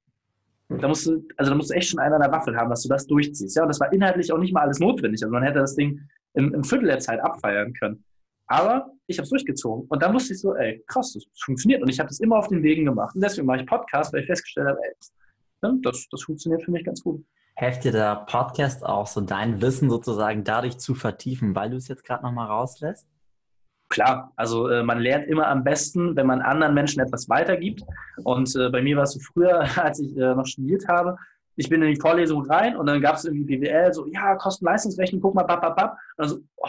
Da 0.68 0.88
musst 0.88 1.06
du, 1.06 1.26
also 1.36 1.50
da 1.50 1.56
musst 1.56 1.70
du 1.70 1.74
echt 1.74 1.90
schon 1.90 2.00
einer 2.00 2.16
an 2.16 2.22
der 2.22 2.32
Waffel 2.32 2.56
haben, 2.56 2.70
dass 2.70 2.82
du 2.82 2.88
das 2.88 3.06
durchziehst. 3.06 3.56
Ja, 3.56 3.62
und 3.62 3.68
das 3.68 3.80
war 3.80 3.92
inhaltlich 3.92 4.32
auch 4.32 4.38
nicht 4.38 4.52
mal 4.52 4.62
alles 4.62 4.80
notwendig. 4.80 5.22
Also 5.22 5.32
man 5.32 5.42
hätte 5.42 5.58
das 5.58 5.76
Ding 5.76 6.00
im, 6.34 6.54
im 6.54 6.64
Viertel 6.64 6.86
der 6.86 6.98
Zeit 6.98 7.20
abfeiern 7.20 7.72
können. 7.74 8.02
Aber 8.46 8.90
ich 9.06 9.18
habe 9.18 9.24
es 9.24 9.30
durchgezogen. 9.30 9.86
Und 9.88 10.02
dann 10.02 10.14
wusste 10.14 10.34
ich 10.34 10.40
so, 10.40 10.54
ey, 10.54 10.82
krass, 10.86 11.12
das 11.12 11.24
funktioniert. 11.44 11.82
Und 11.82 11.88
ich 11.90 11.98
habe 11.98 12.08
das 12.08 12.20
immer 12.20 12.38
auf 12.38 12.48
den 12.48 12.62
Wegen 12.62 12.86
gemacht. 12.86 13.14
Und 13.14 13.22
deswegen 13.22 13.46
mache 13.46 13.60
ich 13.60 13.66
Podcast, 13.66 14.12
weil 14.12 14.20
ich 14.20 14.26
festgestellt 14.26 14.68
habe, 14.68 14.78
ey, 14.82 14.92
das, 15.82 16.08
das 16.10 16.22
funktioniert 16.22 16.62
für 16.62 16.70
mich 16.70 16.84
ganz 16.84 17.02
gut 17.02 17.24
hilft 17.56 17.84
dir 17.84 17.92
der 17.92 18.16
Podcast 18.26 18.84
auch, 18.84 19.06
so 19.06 19.20
dein 19.20 19.60
Wissen 19.60 19.88
sozusagen 19.88 20.44
dadurch 20.44 20.78
zu 20.78 20.94
vertiefen, 20.94 21.54
weil 21.54 21.70
du 21.70 21.76
es 21.76 21.88
jetzt 21.88 22.04
gerade 22.04 22.24
nochmal 22.24 22.48
rauslässt? 22.48 23.08
Klar, 23.88 24.32
also 24.36 24.68
äh, 24.68 24.82
man 24.82 24.98
lernt 25.00 25.26
immer 25.28 25.46
am 25.46 25.62
besten, 25.62 26.16
wenn 26.16 26.26
man 26.26 26.40
anderen 26.40 26.74
Menschen 26.74 27.00
etwas 27.00 27.28
weitergibt. 27.28 27.82
Und 28.24 28.54
äh, 28.56 28.68
bei 28.70 28.82
mir 28.82 28.96
war 28.96 29.04
es 29.04 29.12
so 29.12 29.20
früher, 29.20 29.60
als 29.82 30.00
ich 30.00 30.16
äh, 30.16 30.34
noch 30.34 30.46
studiert 30.46 30.88
habe, 30.88 31.16
ich 31.56 31.68
bin 31.68 31.82
in 31.82 31.94
die 31.94 32.00
Vorlesung 32.00 32.44
rein 32.46 32.76
und 32.76 32.86
dann 32.86 33.00
gab 33.00 33.16
es 33.16 33.24
irgendwie 33.24 33.58
BWL, 33.58 33.92
so, 33.92 34.06
ja, 34.06 34.34
Kosten-Leistungsrechnung, 34.34 35.20
guck 35.20 35.34
mal, 35.34 35.44
bap, 35.44 35.62
Und 35.62 35.98
dann 36.16 36.28
so, 36.28 36.40
oh, 36.56 36.68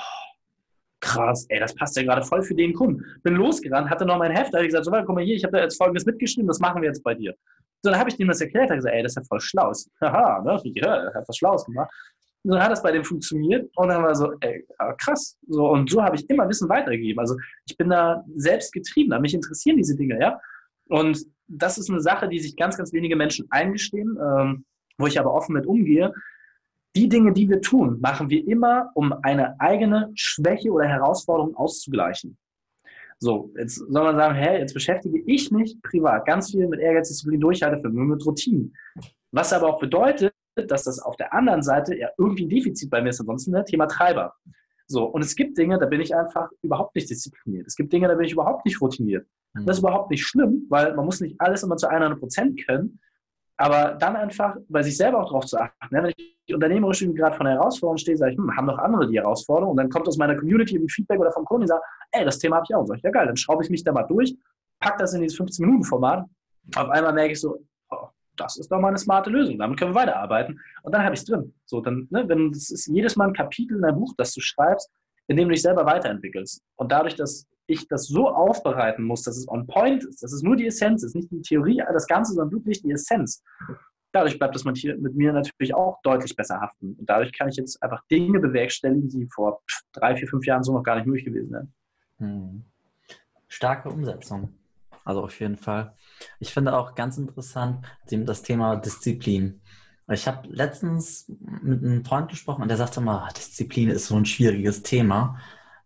krass, 0.99 1.45
ey, 1.49 1.59
das 1.59 1.73
passt 1.73 1.97
ja 1.97 2.03
gerade 2.03 2.23
voll 2.23 2.43
für 2.43 2.55
den 2.55 2.73
Kunden. 2.73 3.03
Bin 3.23 3.35
losgerannt, 3.35 3.89
hatte 3.89 4.05
noch 4.05 4.17
mein 4.17 4.31
Heft, 4.31 4.53
da 4.53 4.57
habe 4.57 4.65
ich 4.65 4.73
gesagt, 4.73 4.85
so, 4.85 4.91
guck 4.91 5.15
mal 5.15 5.23
hier, 5.23 5.35
ich 5.35 5.43
habe 5.43 5.57
da 5.57 5.63
jetzt 5.63 5.77
Folgendes 5.77 6.05
mitgeschrieben, 6.05 6.47
das 6.47 6.59
machen 6.59 6.81
wir 6.81 6.89
jetzt 6.89 7.03
bei 7.03 7.15
dir. 7.15 7.33
So, 7.81 7.91
dann 7.91 7.99
habe 7.99 8.09
ich 8.09 8.17
dem 8.17 8.27
das 8.27 8.41
erklärt, 8.41 8.69
er 8.69 8.75
gesagt, 8.75 8.95
ey, 8.95 9.03
das 9.03 9.13
ist 9.13 9.17
ja 9.17 9.23
voll 9.27 9.39
schlau. 9.39 9.71
Haha, 10.01 10.41
ne? 10.41 10.61
Ja, 10.75 11.13
hat 11.13 11.27
was 11.27 11.37
Schlaues 11.37 11.65
gemacht. 11.65 11.91
Dann 12.47 12.63
hat 12.63 12.71
das 12.71 12.83
bei 12.83 12.91
dem 12.91 13.03
funktioniert 13.03 13.69
und 13.75 13.87
dann 13.87 14.03
war 14.03 14.15
so, 14.15 14.33
ey, 14.39 14.65
krass. 14.97 15.37
So, 15.47 15.67
und 15.69 15.89
so 15.89 16.03
habe 16.03 16.15
ich 16.15 16.29
immer 16.29 16.47
Wissen 16.47 16.69
weitergegeben. 16.69 17.19
Also 17.19 17.35
ich 17.67 17.75
bin 17.75 17.89
da 17.89 18.23
selbst 18.35 18.71
getrieben, 18.71 19.19
mich 19.21 19.33
interessieren 19.33 19.77
diese 19.77 19.95
Dinge, 19.95 20.19
ja. 20.19 20.39
Und 20.87 21.25
das 21.47 21.77
ist 21.77 21.89
eine 21.89 22.01
Sache, 22.01 22.27
die 22.27 22.39
sich 22.39 22.55
ganz, 22.55 22.77
ganz 22.77 22.93
wenige 22.93 23.15
Menschen 23.15 23.47
eingestehen, 23.49 24.17
ähm, 24.21 24.65
wo 24.97 25.07
ich 25.07 25.19
aber 25.19 25.33
offen 25.33 25.53
mit 25.53 25.65
umgehe. 25.65 26.13
Die 26.95 27.09
Dinge, 27.09 27.33
die 27.33 27.49
wir 27.49 27.61
tun, 27.61 27.99
machen 27.99 28.29
wir 28.29 28.47
immer, 28.47 28.91
um 28.93 29.13
eine 29.23 29.59
eigene 29.59 30.11
Schwäche 30.15 30.71
oder 30.71 30.87
Herausforderung 30.87 31.55
auszugleichen. 31.55 32.37
So, 33.19 33.51
jetzt 33.57 33.75
soll 33.75 34.03
man 34.03 34.15
sagen, 34.15 34.35
hey, 34.35 34.59
jetzt 34.59 34.73
beschäftige 34.73 35.19
ich 35.25 35.51
mich 35.51 35.77
privat 35.81 36.25
ganz 36.25 36.51
viel 36.51 36.67
mit 36.67 36.79
Ehrgeiz, 36.79 37.09
Disziplin, 37.09 37.39
Durchhaltevermögen, 37.39 38.09
mit 38.09 38.25
Routinen. 38.25 38.75
Was 39.31 39.53
aber 39.53 39.67
auch 39.67 39.79
bedeutet, 39.79 40.33
dass 40.55 40.83
das 40.83 40.99
auf 40.99 41.15
der 41.17 41.33
anderen 41.33 41.61
Seite 41.61 41.97
ja 41.97 42.09
irgendwie 42.17 42.45
ein 42.45 42.49
Defizit 42.49 42.89
bei 42.89 43.01
mir 43.01 43.09
ist, 43.09 43.19
ansonsten 43.19 43.51
ne, 43.51 43.63
Thema 43.65 43.87
Treiber. 43.87 44.33
So, 44.87 45.05
und 45.05 45.23
es 45.23 45.35
gibt 45.35 45.57
Dinge, 45.57 45.79
da 45.79 45.85
bin 45.87 45.99
ich 45.99 46.15
einfach 46.15 46.49
überhaupt 46.61 46.95
nicht 46.95 47.09
diszipliniert. 47.09 47.65
Es 47.67 47.75
gibt 47.75 47.91
Dinge, 47.91 48.07
da 48.07 48.15
bin 48.15 48.25
ich 48.25 48.33
überhaupt 48.33 48.65
nicht 48.65 48.79
routiniert. 48.79 49.27
Und 49.55 49.67
das 49.67 49.77
ist 49.77 49.83
überhaupt 49.83 50.11
nicht 50.11 50.25
schlimm, 50.25 50.65
weil 50.69 50.93
man 50.95 51.05
muss 51.05 51.21
nicht 51.21 51.39
alles 51.39 51.63
immer 51.63 51.77
zu 51.77 51.87
100 51.87 52.19
Prozent 52.19 52.65
können. 52.65 52.99
Aber 53.57 53.95
dann 53.95 54.15
einfach 54.15 54.57
bei 54.67 54.83
sich 54.83 54.97
selber 54.97 55.23
auch 55.23 55.29
darauf 55.29 55.45
zu 55.45 55.57
achten. 55.57 55.95
Ne? 55.95 56.03
Wenn 56.03 56.13
ich 56.17 56.53
unternehmerisch 56.53 56.99
gerade 56.99 57.35
von 57.37 57.45
der 57.45 57.55
Herausforderung 57.55 57.97
stehe, 57.97 58.17
sage 58.17 58.33
ich, 58.33 58.37
hm, 58.37 58.55
haben 58.55 58.67
doch 58.67 58.77
andere 58.77 59.07
die 59.07 59.17
Herausforderung. 59.17 59.71
Und 59.71 59.77
dann 59.77 59.89
kommt 59.89 60.07
aus 60.07 60.17
meiner 60.17 60.35
Community 60.35 60.77
ein 60.77 60.89
Feedback 60.89 61.19
oder 61.19 61.31
vom 61.31 61.45
Kunden, 61.45 61.61
die 61.61 61.69
sagt, 61.69 61.83
ey, 62.11 62.25
das 62.25 62.37
Thema 62.37 62.57
habe 62.57 62.65
ich 62.69 62.75
auch. 62.75 62.85
Sag 62.85 62.97
ich, 62.97 63.03
ja 63.03 63.11
geil, 63.11 63.27
dann 63.27 63.37
schraube 63.37 63.63
ich 63.63 63.69
mich 63.69 63.83
da 63.83 63.93
mal 63.93 64.03
durch, 64.03 64.35
packe 64.79 64.97
das 64.99 65.13
in 65.13 65.21
dieses 65.21 65.39
15-Minuten-Format. 65.39 66.25
Auf 66.75 66.89
einmal 66.89 67.13
merke 67.13 67.31
ich 67.31 67.39
so, 67.39 67.63
das 68.37 68.57
ist 68.57 68.71
doch 68.71 68.79
mal 68.79 68.89
eine 68.89 68.97
smarte 68.97 69.29
Lösung. 69.29 69.57
Damit 69.57 69.79
können 69.79 69.91
wir 69.91 70.01
weiterarbeiten. 70.01 70.59
Und 70.83 70.93
dann 70.93 71.03
habe 71.03 71.15
ich 71.15 71.21
es 71.21 71.25
drin. 71.25 71.53
So, 71.65 71.81
dann, 71.81 72.07
ne, 72.09 72.27
wenn 72.27 72.51
das 72.51 72.69
ist 72.69 72.87
jedes 72.87 73.15
Mal 73.15 73.27
ein 73.27 73.33
Kapitel 73.33 73.77
in 73.77 73.83
einem 73.83 73.99
Buch, 73.99 74.13
das 74.17 74.33
du 74.33 74.41
schreibst, 74.41 74.91
in 75.27 75.37
dem 75.37 75.47
du 75.47 75.53
dich 75.53 75.61
selber 75.61 75.85
weiterentwickelst. 75.85 76.61
Und 76.75 76.91
dadurch, 76.91 77.15
dass 77.15 77.47
ich 77.67 77.87
das 77.87 78.07
so 78.07 78.29
aufbereiten 78.29 79.03
muss, 79.03 79.23
dass 79.23 79.37
es 79.37 79.47
on 79.47 79.65
point 79.65 80.03
ist, 80.03 80.21
dass 80.21 80.31
es 80.31 80.43
nur 80.43 80.55
die 80.55 80.67
Essenz 80.67 81.03
ist, 81.03 81.15
nicht 81.15 81.31
die 81.31 81.41
Theorie, 81.41 81.81
das 81.91 82.07
Ganze, 82.07 82.33
sondern 82.33 82.51
wirklich 82.51 82.81
die 82.81 82.91
Essenz. 82.91 83.43
Dadurch 84.11 84.37
bleibt 84.37 84.55
das 84.55 84.63
mit 84.63 85.15
mir 85.15 85.33
natürlich 85.33 85.73
auch 85.73 85.99
deutlich 86.03 86.35
besser 86.35 86.61
haften. 86.61 86.95
Und 86.97 87.09
dadurch 87.09 87.33
kann 87.33 87.49
ich 87.49 87.57
jetzt 87.57 87.81
einfach 87.81 88.01
Dinge 88.09 88.39
bewerkstelligen, 88.39 89.09
die 89.09 89.27
vor 89.33 89.61
drei, 89.93 90.15
vier, 90.15 90.27
fünf 90.27 90.45
Jahren 90.45 90.63
so 90.63 90.73
noch 90.73 90.83
gar 90.83 90.95
nicht 90.95 91.05
möglich 91.05 91.25
gewesen 91.25 91.51
wären. 91.51 91.73
Hm. 92.19 92.63
Starke 93.47 93.89
Umsetzung. 93.89 94.53
Also 95.03 95.23
auf 95.23 95.39
jeden 95.39 95.57
Fall. 95.57 95.93
Ich 96.39 96.53
finde 96.53 96.77
auch 96.77 96.95
ganz 96.95 97.17
interessant 97.17 97.85
das 98.09 98.41
Thema 98.41 98.75
Disziplin. 98.75 99.61
Ich 100.07 100.27
habe 100.27 100.47
letztens 100.49 101.31
mit 101.39 101.83
einem 101.83 102.05
Freund 102.05 102.29
gesprochen 102.29 102.61
und 102.61 102.67
der 102.67 102.77
sagte 102.77 103.01
mal, 103.01 103.27
Disziplin 103.33 103.89
ist 103.89 104.07
so 104.07 104.15
ein 104.15 104.25
schwieriges 104.25 104.83
Thema. 104.83 105.39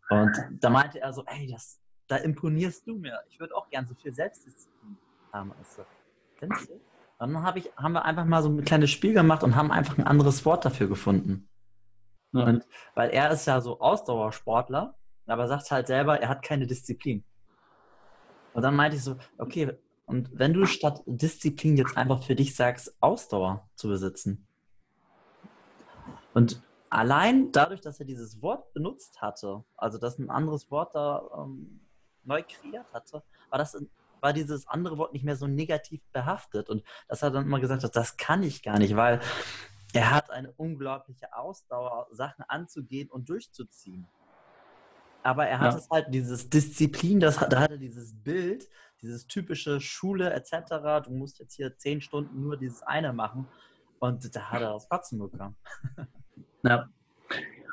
Und 0.10 0.32
da 0.60 0.70
meinte 0.70 1.00
er 1.00 1.13
so, 1.13 1.24
ey, 1.26 1.48
das, 1.50 1.80
da 2.08 2.18
imponierst 2.18 2.86
du 2.86 2.98
mir. 2.98 3.20
Ich 3.30 3.39
würde 3.39 3.56
auch 3.56 3.70
gern 3.70 3.86
so 3.88 3.96
viel 3.96 4.13
Selbstdisziplin 4.13 4.98
haben. 5.32 5.54
Also, 5.58 5.86
findest 6.38 6.70
du? 6.70 6.82
Dann 7.20 7.44
hab 7.44 7.56
ich, 7.56 7.72
haben 7.78 7.94
wir 7.94 8.06
einfach 8.06 8.26
mal 8.26 8.42
so 8.42 8.50
ein 8.50 8.63
kleines 8.63 8.92
Spiel 8.92 9.13
gemacht 9.13 9.44
und 9.44 9.56
haben 9.56 9.72
einfach 9.72 9.98
ein 9.98 10.08
anderes 10.08 10.46
Wort 10.46 10.65
dafür 10.65 10.88
gefunden. 10.88 11.50
Und 12.32 12.65
weil 12.96 13.10
er 13.10 13.32
ist 13.32 13.46
ja 13.46 13.60
so 13.62 13.80
Ausdauersportler, 13.80 14.96
aber 15.28 15.48
sagt 15.48 15.70
halt 15.72 15.88
selber, 15.88 16.20
er 16.20 16.30
hat 16.30 16.44
keine 16.44 16.68
Disziplin. 16.68 17.24
Und 18.54 18.62
dann 18.63 18.76
meinte 18.76 18.98
ich 18.98 19.04
so, 19.04 19.18
okay, 19.38 19.78
und 20.10 20.32
wenn 20.34 20.54
du 20.54 20.65
statt 20.65 21.04
Disziplin 21.06 21.78
jetzt 21.78 21.95
einfach 21.95 22.24
für 22.24 22.36
dich 22.36 22.56
sagst, 22.56 22.95
Ausdauer 23.00 23.69
zu 23.76 23.88
besitzen. 23.88 24.48
Und 26.34 26.62
allein 26.89 27.52
dadurch, 27.52 27.82
dass 27.82 28.00
er 28.00 28.08
dieses 28.08 28.41
Wort 28.41 28.74
benutzt 28.74 29.22
hatte, 29.22 29.63
also 29.78 30.00
dass 30.00 30.17
ein 30.17 30.32
anderes 30.32 30.72
Wort 30.72 30.95
da 30.95 31.22
ähm, 31.38 31.82
neu 32.24 32.43
kreiert 32.43 32.91
hatte, 32.91 33.22
war 33.52 33.60
das 33.60 33.78
war 34.22 34.34
dieses 34.34 34.67
andere 34.67 34.98
Wort 34.98 35.13
nicht 35.13 35.24
mehr 35.24 35.36
so 35.36 35.48
negativ 35.48 36.02
behaftet. 36.12 36.69
Und 36.69 36.84
das 37.08 37.22
hat 37.22 37.36
dann 37.36 37.45
immer 37.45 37.60
gesagt, 37.60 37.84
das 37.95 38.17
kann 38.17 38.43
ich 38.43 38.63
gar 38.63 38.80
nicht, 38.80 38.95
weil 38.95 39.22
er 39.93 40.12
hat 40.12 40.30
eine 40.30 40.52
unglaubliche 40.54 41.34
Ausdauer, 41.36 42.08
Sachen 42.12 42.43
anzugehen 42.48 43.10
und 43.10 43.30
durchzuziehen. 43.30 44.08
Aber 45.30 45.46
er 45.46 45.60
hat 45.60 45.74
ja. 45.74 45.78
es 45.78 45.89
halt, 45.92 46.08
dieses 46.10 46.50
Disziplin, 46.50 47.20
das, 47.20 47.38
da 47.38 47.60
hat 47.60 47.70
er 47.70 47.78
dieses 47.78 48.15
Bild, 48.15 48.68
dieses 49.04 49.28
typische 49.28 49.80
Schule 49.80 50.34
etc. 50.34 51.06
Du 51.06 51.12
musst 51.12 51.38
jetzt 51.38 51.54
hier 51.54 51.78
zehn 51.78 52.02
Stunden 52.02 52.42
nur 52.42 52.58
dieses 52.58 52.82
eine 52.82 53.13
machen. 53.13 53.48
Und 54.00 54.36
da 54.36 54.42
hat 54.50 54.63
er 54.63 54.74
das 54.74 54.89
Kotzen 54.89 55.20
bekommen. 55.20 55.56
Ja. 56.63 56.89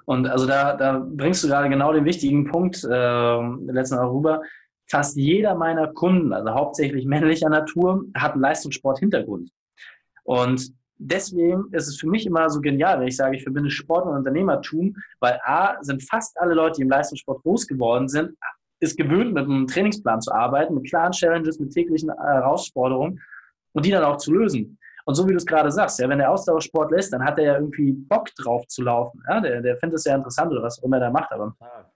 Und 0.04 0.28
also 0.28 0.46
da, 0.46 0.76
da 0.76 1.04
bringst 1.04 1.42
du 1.42 1.48
gerade 1.48 1.68
genau 1.68 1.92
den 1.92 2.04
wichtigen 2.04 2.48
Punkt 2.48 2.84
äh, 2.84 3.40
letzten 3.72 3.96
Mal 3.96 4.06
rüber. 4.06 4.42
Fast 4.88 5.16
jeder 5.16 5.56
meiner 5.56 5.88
Kunden, 5.88 6.32
also 6.32 6.50
hauptsächlich 6.50 7.04
männlicher 7.04 7.48
Natur, 7.48 8.04
hat 8.14 8.34
einen 8.34 8.42
Leistungssport-Hintergrund. 8.42 9.50
Und 10.22 10.72
deswegen 10.98 11.64
ist 11.72 11.88
es 11.88 11.98
für 11.98 12.08
mich 12.08 12.26
immer 12.26 12.48
so 12.50 12.60
genial, 12.60 13.00
wenn 13.00 13.08
ich 13.08 13.16
sage, 13.16 13.36
ich 13.36 13.42
verbinde 13.42 13.70
Sport 13.70 14.06
und 14.06 14.16
Unternehmertum, 14.16 14.96
weil 15.20 15.38
A, 15.44 15.76
sind 15.82 16.02
fast 16.02 16.38
alle 16.40 16.54
Leute, 16.54 16.76
die 16.76 16.82
im 16.82 16.90
Leistungssport 16.90 17.42
groß 17.42 17.66
geworden 17.66 18.08
sind, 18.08 18.36
ist 18.80 18.96
gewöhnt, 18.96 19.32
mit 19.32 19.44
einem 19.44 19.66
Trainingsplan 19.66 20.20
zu 20.20 20.32
arbeiten, 20.32 20.74
mit 20.74 20.88
klaren 20.88 21.12
Challenges, 21.12 21.58
mit 21.58 21.72
täglichen 21.72 22.10
Herausforderungen 22.10 23.20
und 23.72 23.86
die 23.86 23.90
dann 23.90 24.04
auch 24.04 24.18
zu 24.18 24.32
lösen. 24.32 24.78
Und 25.06 25.14
so 25.14 25.24
wie 25.26 25.30
du 25.30 25.36
es 25.36 25.46
gerade 25.46 25.70
sagst, 25.70 26.00
ja, 26.00 26.08
wenn 26.08 26.18
der 26.18 26.32
Ausdauersport 26.32 26.90
lässt, 26.90 27.12
dann 27.12 27.24
hat 27.24 27.38
er 27.38 27.44
ja 27.44 27.54
irgendwie 27.54 27.92
Bock 27.92 28.28
drauf 28.34 28.66
zu 28.66 28.82
laufen. 28.82 29.22
Ja? 29.28 29.40
Der, 29.40 29.62
der 29.62 29.76
findet 29.76 30.00
es 30.00 30.04
ja 30.04 30.16
interessant 30.16 30.50
oder 30.50 30.64
was 30.64 30.80
auch 30.80 30.82
immer 30.82 30.96
er 30.96 31.06
da 31.06 31.10
macht, 31.10 31.30
aber 31.30 31.54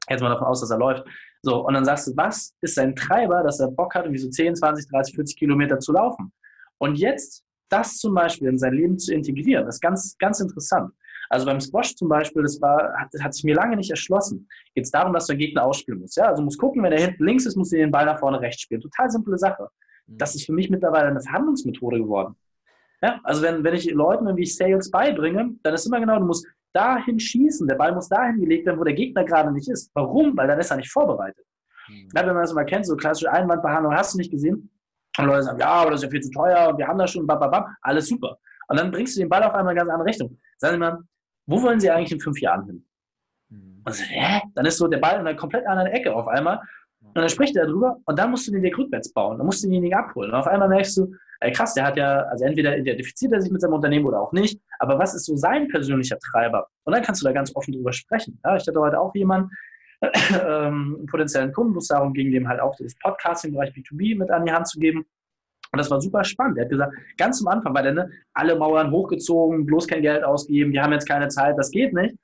jetzt 0.09 0.21
mal 0.21 0.29
davon 0.29 0.47
aus, 0.47 0.61
dass 0.61 0.71
er 0.71 0.79
läuft. 0.79 1.05
So, 1.43 1.67
und 1.67 1.75
dann 1.75 1.85
sagst 1.85 2.07
du, 2.07 2.13
was 2.17 2.55
ist 2.61 2.77
sein 2.77 2.95
Treiber, 2.95 3.43
dass 3.43 3.59
er 3.59 3.69
Bock 3.69 3.95
hat, 3.97 4.05
irgendwie 4.05 4.21
so 4.21 4.31
10, 4.31 4.55
20, 4.55 4.89
30, 4.89 5.15
40 5.17 5.37
Kilometer 5.37 5.81
zu 5.81 5.93
laufen? 5.93 6.33
Und 6.79 6.97
jetzt 6.97 7.45
das 7.71 7.99
zum 7.99 8.15
Beispiel 8.15 8.49
in 8.49 8.59
sein 8.59 8.75
Leben 8.75 8.99
zu 8.99 9.15
integrieren, 9.15 9.67
ist 9.67 9.81
ganz, 9.81 10.17
ganz 10.19 10.41
interessant. 10.41 10.93
Also 11.31 11.47
beim 11.47 11.61
Squash 11.61 11.95
zum 11.95 12.09
Beispiel, 12.09 12.43
das 12.43 12.61
war, 12.61 12.93
hat, 12.99 13.09
hat 13.23 13.35
sich 13.35 13.45
mir 13.45 13.55
lange 13.55 13.77
nicht 13.77 13.91
erschlossen. 13.91 14.49
Geht 14.75 14.85
es 14.85 14.91
darum, 14.91 15.13
dass 15.13 15.27
der 15.27 15.37
Gegner 15.37 15.65
ausspielen 15.65 16.01
muss. 16.01 16.17
Ja? 16.17 16.25
Also 16.25 16.43
muss 16.43 16.59
gucken, 16.59 16.83
wenn 16.83 16.93
er 16.93 17.01
hinten 17.01 17.25
links 17.25 17.47
ist, 17.47 17.57
muss 17.57 17.73
er 17.73 17.79
den 17.79 17.93
Ball 17.93 18.05
nach 18.05 18.19
vorne 18.19 18.41
rechts 18.41 18.63
spielen. 18.63 18.81
Total 18.81 19.09
simple 19.09 19.39
Sache. 19.39 19.69
Mhm. 20.07 20.19
Das 20.19 20.35
ist 20.35 20.45
für 20.45 20.53
mich 20.53 20.71
mittlerweile 20.71 21.07
eine 21.07 21.21
Verhandlungsmethode 21.21 21.99
geworden. 21.99 22.35
Ja? 23.01 23.21
Also 23.23 23.43
wenn, 23.43 23.63
wenn 23.63 23.75
ich 23.75 23.89
Leuten 23.93 24.27
irgendwie 24.27 24.47
Sales 24.47 24.91
beibringe, 24.91 25.55
dann 25.63 25.75
ist 25.75 25.87
immer 25.87 26.01
genau, 26.01 26.19
du 26.19 26.27
musst 26.27 26.47
dahin 26.73 27.21
schießen, 27.21 27.69
der 27.69 27.77
Ball 27.77 27.95
muss 27.95 28.09
dahin 28.09 28.41
gelegt 28.41 28.67
werden, 28.67 28.81
wo 28.81 28.85
der 28.85 28.95
Gegner 28.95 29.25
gerade 29.25 29.53
nicht 29.53 29.69
ist. 29.69 29.91
Warum? 29.95 30.37
Weil 30.37 30.49
dann 30.49 30.59
ist 30.59 30.71
er 30.71 30.79
nicht 30.79 30.91
vorbereitet. 30.91 31.45
Mhm. 31.89 32.09
Ja, 32.15 32.27
wenn 32.27 32.35
man 32.35 32.43
das 32.43 32.53
mal 32.53 32.65
kennt, 32.65 32.87
so 32.87 32.97
klassische 32.97 33.31
Einwandbehandlung, 33.31 33.95
hast 33.95 34.15
du 34.15 34.19
nicht 34.19 34.33
gesehen? 34.33 34.70
Und 35.19 35.27
Leute 35.27 35.43
sagen, 35.43 35.59
ja, 35.59 35.69
aber 35.69 35.91
das 35.91 36.01
ist 36.01 36.05
ja 36.05 36.11
viel 36.11 36.21
zu 36.21 36.31
teuer 36.31 36.69
und 36.69 36.79
wir 36.79 36.87
haben 36.87 36.99
da 36.99 37.07
schon, 37.07 37.27
bababam, 37.27 37.65
alles 37.83 38.07
super. 38.07 38.39
Und 38.69 38.79
dann 38.79 38.91
bringst 38.91 39.17
du 39.17 39.21
den 39.21 39.29
Ball 39.29 39.43
auf 39.43 39.53
einmal 39.53 39.75
in 39.75 39.79
eine 39.79 39.79
ganz 39.81 39.91
andere 39.91 40.09
Richtung. 40.09 40.39
Sagen 40.59 40.75
Sie 40.75 40.79
mal, 40.79 40.99
wo 41.47 41.61
wollen 41.63 41.81
Sie 41.81 41.91
eigentlich 41.91 42.13
in 42.13 42.21
fünf 42.21 42.41
Jahren 42.41 42.65
hin? 42.67 42.87
Mhm. 43.49 43.83
Und 43.85 43.93
so, 43.93 44.05
hä? 44.05 44.43
Dann 44.55 44.67
ist 44.67 44.79
so 44.79 44.87
der 44.87 44.99
Ball 44.99 45.15
in 45.15 45.27
einer 45.27 45.35
komplett 45.35 45.67
anderen 45.67 45.91
Ecke 45.91 46.15
auf 46.15 46.29
einmal. 46.29 46.61
Und 47.03 47.17
dann 47.17 47.29
spricht 47.29 47.57
er 47.57 47.67
darüber 47.67 47.97
und 48.05 48.19
dann 48.19 48.31
musst 48.31 48.47
du 48.47 48.53
den 48.53 48.63
Weg 48.63 48.79
rückwärts 48.79 49.13
bauen. 49.13 49.39
Dann 49.39 49.47
musst 49.47 49.63
du 49.63 49.67
denjenigen 49.67 49.99
abholen. 49.99 50.31
Und 50.31 50.37
auf 50.37 50.47
einmal 50.47 50.69
merkst 50.69 50.97
du, 50.99 51.13
ey, 51.41 51.51
krass, 51.53 51.75
der 51.75 51.87
hat 51.87 51.97
ja, 51.97 52.21
also 52.25 52.45
entweder 52.45 52.77
identifiziert 52.77 53.33
er 53.33 53.41
sich 53.41 53.51
mit 53.51 53.61
seinem 53.61 53.73
Unternehmen 53.73 54.07
oder 54.07 54.21
auch 54.21 54.33
nicht, 54.33 54.61
aber 54.79 54.99
was 54.99 55.15
ist 55.15 55.25
so 55.25 55.37
sein 55.37 55.69
persönlicher 55.69 56.19
Treiber? 56.19 56.67
Und 56.85 56.95
dann 56.95 57.03
kannst 57.03 57.23
du 57.23 57.27
da 57.27 57.33
ganz 57.33 57.55
offen 57.57 57.73
drüber 57.73 57.93
sprechen. 57.93 58.39
Ja, 58.45 58.57
ich 58.57 58.67
hatte 58.67 58.79
heute 58.79 59.01
auch 59.01 59.15
jemanden, 59.15 59.51
ähm, 60.03 61.07
potenziellen 61.11 61.53
Kunden, 61.53 61.75
wo 61.75 61.79
es 61.79 61.89
darum 61.89 62.13
ging, 62.13 62.31
dem 62.31 62.49
halt 62.49 62.61
auch 62.61 62.75
das 62.79 62.97
Podcasting 62.99 63.51
im 63.51 63.55
Bereich 63.57 63.75
B2B 63.75 64.19
mit 64.19 64.31
an 64.31 64.45
die 64.45 64.53
Hand 64.53 64.69
zu 64.69 64.79
geben. 64.79 65.05
Und 65.73 65.79
das 65.79 65.91
war 65.91 66.01
super 66.01 66.25
spannend. 66.25 66.59
Er 66.59 66.65
hat 66.65 66.71
gesagt, 66.71 66.95
ganz 67.17 67.39
zum 67.39 67.49
Anfang 67.49 67.75
war 67.75 67.83
der, 67.83 67.93
ne, 67.93 68.11
alle 68.33 68.57
Mauern 68.57 68.91
hochgezogen, 68.91 69.67
bloß 69.67 69.87
kein 69.87 70.03
Geld 70.03 70.25
ausgegeben, 70.25 70.73
wir 70.73 70.83
haben 70.83 70.93
jetzt 70.93 71.09
keine 71.09 71.29
Zeit, 71.29 71.57
das 71.59 71.71
geht 71.71 71.93
nicht. 71.93 72.17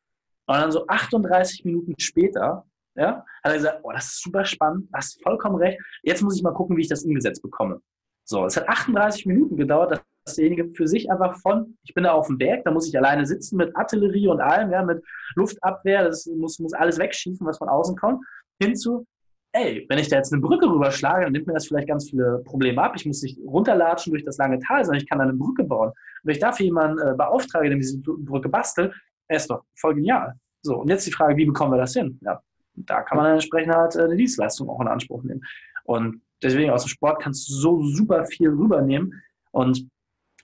Und 0.48 0.56
dann 0.56 0.72
so 0.72 0.86
38 0.86 1.64
Minuten 1.64 1.94
später, 1.98 2.64
ja, 2.96 3.24
hat 3.44 3.52
er 3.52 3.54
gesagt, 3.54 3.80
oh, 3.82 3.92
das 3.92 4.06
ist 4.06 4.22
super 4.22 4.44
spannend, 4.44 4.88
hast 4.92 5.22
vollkommen 5.22 5.56
recht. 5.56 5.78
Jetzt 6.02 6.22
muss 6.22 6.36
ich 6.36 6.42
mal 6.42 6.54
gucken, 6.54 6.76
wie 6.76 6.82
ich 6.82 6.88
das 6.88 7.04
umgesetzt 7.04 7.42
bekomme. 7.42 7.80
So, 8.24 8.46
es 8.46 8.56
hat 8.56 8.68
38 8.68 9.26
Minuten 9.26 9.56
gedauert, 9.56 9.92
dass 9.92 10.00
derjenige 10.34 10.72
für 10.74 10.88
sich 10.88 11.10
einfach 11.10 11.38
von, 11.40 11.76
ich 11.84 11.94
bin 11.94 12.04
da 12.04 12.12
auf 12.12 12.26
dem 12.26 12.38
Berg, 12.38 12.64
da 12.64 12.70
muss 12.70 12.88
ich 12.88 12.96
alleine 12.96 13.26
sitzen 13.26 13.56
mit 13.56 13.74
Artillerie 13.76 14.28
und 14.28 14.40
allem, 14.40 14.70
ja, 14.70 14.82
mit 14.82 15.02
Luftabwehr, 15.34 16.04
das 16.04 16.26
muss, 16.26 16.58
muss 16.58 16.72
alles 16.72 16.98
wegschießen, 16.98 17.46
was 17.46 17.58
von 17.58 17.68
außen 17.68 17.96
kommt, 17.96 18.24
hinzu, 18.60 19.06
ey, 19.52 19.86
wenn 19.88 19.98
ich 19.98 20.08
da 20.08 20.16
jetzt 20.16 20.32
eine 20.32 20.42
Brücke 20.42 20.66
rüberschlage, 20.66 21.24
dann 21.24 21.32
nimmt 21.32 21.46
mir 21.46 21.54
das 21.54 21.66
vielleicht 21.66 21.88
ganz 21.88 22.10
viele 22.10 22.42
Probleme 22.44 22.82
ab. 22.82 22.92
Ich 22.96 23.06
muss 23.06 23.22
nicht 23.22 23.38
runterlatschen 23.46 24.12
durch 24.12 24.24
das 24.24 24.36
lange 24.36 24.58
Tal, 24.58 24.84
sondern 24.84 25.02
ich 25.02 25.08
kann 25.08 25.20
eine 25.20 25.32
Brücke 25.32 25.64
bauen. 25.64 25.92
Wenn 26.22 26.34
ich 26.34 26.40
dafür 26.40 26.66
jemanden 26.66 26.98
äh, 26.98 27.14
beauftrage, 27.16 27.68
der 27.68 27.78
diese 27.78 27.98
Brücke 28.00 28.48
bastelt, 28.48 28.94
ist 29.28 29.50
doch 29.50 29.64
voll 29.74 29.94
genial. 29.94 30.34
So, 30.62 30.76
und 30.80 30.88
jetzt 30.88 31.06
die 31.06 31.12
Frage, 31.12 31.36
wie 31.36 31.46
bekommen 31.46 31.72
wir 31.72 31.78
das 31.78 31.94
hin? 31.94 32.18
Ja, 32.22 32.40
da 32.74 33.02
kann 33.02 33.16
man 33.16 33.24
dann 33.24 33.34
entsprechend 33.34 33.74
halt 33.74 33.96
äh, 33.96 34.02
eine 34.02 34.16
Dienstleistung 34.16 34.68
auch 34.68 34.80
in 34.80 34.88
Anspruch 34.88 35.22
nehmen. 35.22 35.42
Und 35.84 36.20
deswegen 36.42 36.70
aus 36.70 36.84
dem 36.84 36.88
Sport 36.88 37.22
kannst 37.22 37.48
du 37.48 37.54
so 37.54 37.82
super 37.84 38.26
viel 38.26 38.50
rübernehmen. 38.50 39.22
Und 39.52 39.88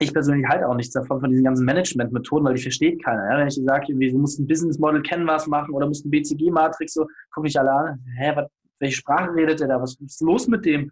ich 0.03 0.13
persönlich 0.13 0.47
halte 0.49 0.69
auch 0.69 0.75
nichts 0.75 0.93
davon, 0.93 1.21
von 1.21 1.31
diesen 1.31 1.45
ganzen 1.45 1.65
Management-Methoden, 1.65 2.45
weil 2.45 2.55
die 2.55 2.63
versteht 2.63 3.03
keiner. 3.05 3.31
Ja? 3.31 3.39
Wenn 3.39 3.49
ich 3.49 3.55
sage, 3.55 3.87
du 3.89 4.19
musst 4.19 4.39
ein 4.39 4.47
Business 4.47 4.79
Model 4.79 5.03
Canvas 5.03 5.47
machen 5.47 5.75
oder 5.75 5.87
musst 5.87 6.05
ein 6.05 6.11
BCG-Matrix, 6.11 6.95
so 6.95 7.07
gucke 7.33 7.49
ich 7.49 7.59
alle 7.59 7.73
an, 7.73 8.05
hä, 8.17 8.33
was, 8.35 8.47
welche 8.81 8.97
Sprache 8.97 9.35
redet 9.35 9.61
der 9.61 9.69
da? 9.69 9.81
Was 9.81 9.97
ist 10.01 10.21
los 10.21 10.49
mit 10.49 10.65
dem? 10.65 10.91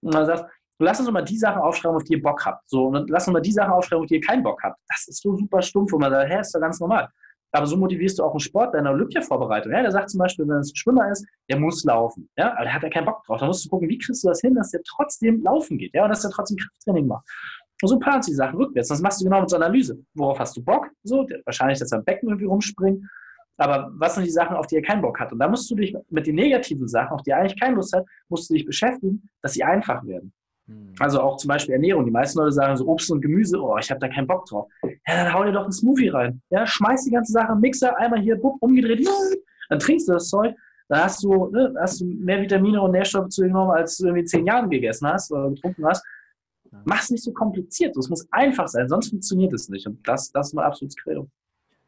Und 0.00 0.14
dann 0.14 0.26
sagst 0.26 0.44
lass 0.78 1.00
uns 1.00 1.10
mal 1.10 1.22
die 1.22 1.38
Sachen 1.38 1.62
aufschreiben, 1.62 1.96
auf 1.96 2.04
die 2.04 2.14
ihr 2.14 2.22
Bock 2.22 2.44
habt. 2.44 2.68
So, 2.68 2.86
und 2.86 3.10
lass 3.10 3.26
uns 3.26 3.32
mal 3.32 3.40
die 3.40 3.52
Sachen 3.52 3.72
aufschreiben, 3.72 4.02
auf 4.02 4.08
die 4.08 4.16
ihr 4.16 4.20
keinen 4.20 4.42
Bock 4.42 4.62
habt. 4.62 4.78
Das 4.88 5.08
ist 5.08 5.22
so 5.22 5.36
super 5.36 5.62
stumpf, 5.62 5.92
wo 5.92 5.98
man 5.98 6.10
sagt, 6.10 6.30
hä, 6.30 6.40
ist 6.40 6.54
doch 6.54 6.60
ganz 6.60 6.80
normal. 6.80 7.08
Aber 7.52 7.66
so 7.66 7.76
motivierst 7.76 8.18
du 8.18 8.24
auch 8.24 8.32
einen 8.32 8.40
Sport 8.40 8.74
deiner 8.74 8.90
Olympia-Vorbereitung. 8.90 9.72
Ja, 9.72 9.80
der 9.80 9.90
sagt 9.90 10.10
zum 10.10 10.18
Beispiel, 10.18 10.46
wenn 10.46 10.58
es 10.58 10.72
ein 10.72 10.76
Schwimmer 10.76 11.10
ist, 11.10 11.24
der 11.48 11.58
muss 11.58 11.84
laufen. 11.84 12.28
Ja, 12.36 12.52
aber 12.52 12.64
der 12.64 12.74
hat 12.74 12.82
ja 12.82 12.90
keinen 12.90 13.06
Bock 13.06 13.22
drauf. 13.24 13.40
Da 13.40 13.46
musst 13.46 13.64
du 13.64 13.70
gucken, 13.70 13.88
wie 13.88 13.98
kriegst 13.98 14.22
du 14.24 14.28
das 14.28 14.40
hin, 14.40 14.54
dass 14.54 14.72
der 14.72 14.82
trotzdem 14.82 15.42
laufen 15.42 15.78
geht. 15.78 15.94
Ja, 15.94 16.04
und 16.04 16.10
dass 16.10 16.22
der 16.22 16.30
trotzdem 16.30 16.58
Krafttraining 16.58 17.06
macht. 17.06 17.26
Und 17.82 17.88
so 17.88 17.98
planst 17.98 18.28
du 18.28 18.32
die 18.32 18.36
Sachen 18.36 18.56
rückwärts. 18.56 18.88
Das 18.88 19.00
machst 19.00 19.20
du 19.20 19.24
genau 19.24 19.40
mit 19.40 19.50
so 19.50 19.56
einer 19.56 19.66
Analyse. 19.66 19.98
Worauf 20.14 20.38
hast 20.38 20.56
du 20.56 20.64
Bock? 20.64 20.88
So, 21.02 21.26
wahrscheinlich, 21.44 21.78
dass 21.78 21.92
am 21.92 22.04
Becken 22.04 22.28
irgendwie 22.28 22.46
rumspringt. 22.46 23.04
Aber 23.58 23.90
was 23.94 24.14
sind 24.14 24.24
die 24.24 24.30
Sachen, 24.30 24.56
auf 24.56 24.66
die 24.66 24.76
er 24.76 24.82
keinen 24.82 25.02
Bock 25.02 25.18
hat? 25.18 25.32
Und 25.32 25.38
da 25.38 25.48
musst 25.48 25.70
du 25.70 25.74
dich 25.74 25.94
mit 26.10 26.26
den 26.26 26.34
negativen 26.34 26.88
Sachen, 26.88 27.12
auf 27.12 27.22
die 27.22 27.30
er 27.30 27.38
eigentlich 27.38 27.58
keine 27.58 27.76
Lust 27.76 27.94
hat, 27.94 28.04
musst 28.28 28.50
du 28.50 28.54
dich 28.54 28.66
beschäftigen, 28.66 29.28
dass 29.42 29.54
sie 29.54 29.64
einfach 29.64 30.04
werden. 30.04 30.32
Hm. 30.66 30.92
Also 30.98 31.20
auch 31.20 31.36
zum 31.36 31.48
Beispiel 31.48 31.74
Ernährung. 31.74 32.04
Die 32.04 32.10
meisten 32.10 32.38
Leute 32.38 32.52
sagen 32.52 32.76
so 32.76 32.86
Obst 32.86 33.10
und 33.10 33.20
Gemüse, 33.20 33.58
oh, 33.60 33.78
ich 33.78 33.90
habe 33.90 34.00
da 34.00 34.08
keinen 34.08 34.26
Bock 34.26 34.46
drauf. 34.46 34.68
Ja, 34.82 35.24
dann 35.24 35.32
hau 35.32 35.44
dir 35.44 35.52
doch 35.52 35.62
einen 35.62 35.72
Smoothie 35.72 36.08
rein. 36.08 36.42
Ja, 36.50 36.66
schmeiß 36.66 37.04
die 37.04 37.12
ganze 37.12 37.32
Sache 37.32 37.52
im 37.52 37.60
Mixer, 37.60 37.96
einmal 37.96 38.20
hier, 38.20 38.36
bupp, 38.36 38.56
umgedreht, 38.60 39.08
dann 39.68 39.78
trinkst 39.78 40.08
du 40.08 40.12
das 40.12 40.28
Zeug. 40.28 40.54
Dann 40.88 41.02
hast 41.02 41.22
du, 41.24 41.50
ne, 41.50 41.74
hast 41.80 42.00
du 42.00 42.04
mehr 42.04 42.40
Vitamine 42.40 42.80
und 42.80 42.92
Nährstoffe 42.92 43.28
zu 43.28 43.42
dir 43.42 43.48
genommen, 43.48 43.72
als 43.72 43.96
du 43.96 44.06
irgendwie 44.06 44.24
zehn 44.24 44.46
Jahren 44.46 44.70
gegessen 44.70 45.08
hast 45.08 45.32
oder 45.32 45.50
getrunken 45.50 45.84
hast. 45.84 46.04
Mach's 46.84 47.10
nicht 47.10 47.24
so 47.24 47.32
kompliziert. 47.32 47.96
Es 47.96 48.08
muss 48.08 48.26
einfach 48.32 48.68
sein, 48.68 48.88
sonst 48.88 49.10
funktioniert 49.10 49.52
es 49.52 49.68
nicht. 49.68 49.86
Und 49.86 50.06
das, 50.06 50.30
das 50.32 50.48
ist 50.48 50.54
mein 50.54 50.64
absolutes 50.64 50.96
Credo. 50.96 51.28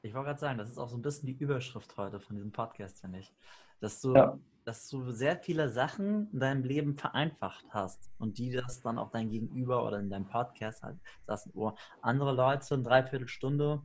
Ich 0.02 0.14
wollte 0.14 0.26
gerade 0.26 0.40
sagen, 0.40 0.58
das 0.58 0.70
ist 0.70 0.78
auch 0.78 0.88
so 0.88 0.96
ein 0.96 1.02
bisschen 1.02 1.26
die 1.26 1.32
Überschrift 1.32 1.96
heute 1.96 2.20
von 2.20 2.36
diesem 2.36 2.52
Podcast, 2.52 3.00
finde 3.00 3.18
ich. 3.18 3.32
Dass 3.80 4.00
du, 4.00 4.14
ja. 4.14 4.38
dass 4.64 4.88
du 4.88 5.10
sehr 5.10 5.36
viele 5.36 5.68
Sachen 5.68 6.30
in 6.32 6.40
deinem 6.40 6.62
Leben 6.64 6.96
vereinfacht 6.96 7.64
hast 7.70 8.10
und 8.18 8.38
die 8.38 8.50
das 8.50 8.80
dann 8.80 8.98
auch 8.98 9.10
dein 9.10 9.28
Gegenüber 9.28 9.86
oder 9.86 9.98
in 9.98 10.10
deinem 10.10 10.26
Podcast 10.26 10.82
halt 10.82 10.98
saßen, 11.26 11.52
oh, 11.54 11.72
andere 12.00 12.32
Leute 12.32 12.74
eine 12.74 12.82
Dreiviertelstunde 12.84 13.82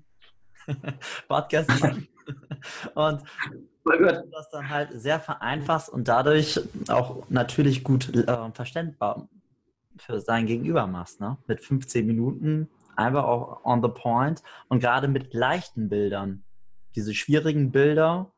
Podcast 1.27 1.69
machen 1.81 2.07
und 2.95 3.23
du 3.83 4.29
das 4.31 4.49
dann 4.51 4.69
halt 4.69 4.89
sehr 4.93 5.19
vereinfachst 5.19 5.89
und 5.89 6.07
dadurch 6.07 6.59
auch 6.87 7.29
natürlich 7.29 7.83
gut 7.83 8.15
äh, 8.15 8.51
verständbar 8.51 9.27
für 9.97 10.19
sein 10.19 10.45
Gegenüber 10.45 10.87
machst, 10.87 11.21
ne? 11.21 11.37
Mit 11.47 11.61
15 11.61 12.05
Minuten 12.05 12.69
einfach 12.95 13.23
auch 13.23 13.65
on 13.65 13.81
the 13.81 13.89
point 13.89 14.41
und 14.69 14.79
gerade 14.79 15.07
mit 15.07 15.33
leichten 15.33 15.89
Bildern, 15.89 16.43
diese 16.95 17.13
schwierigen 17.13 17.71
Bilder 17.71 18.31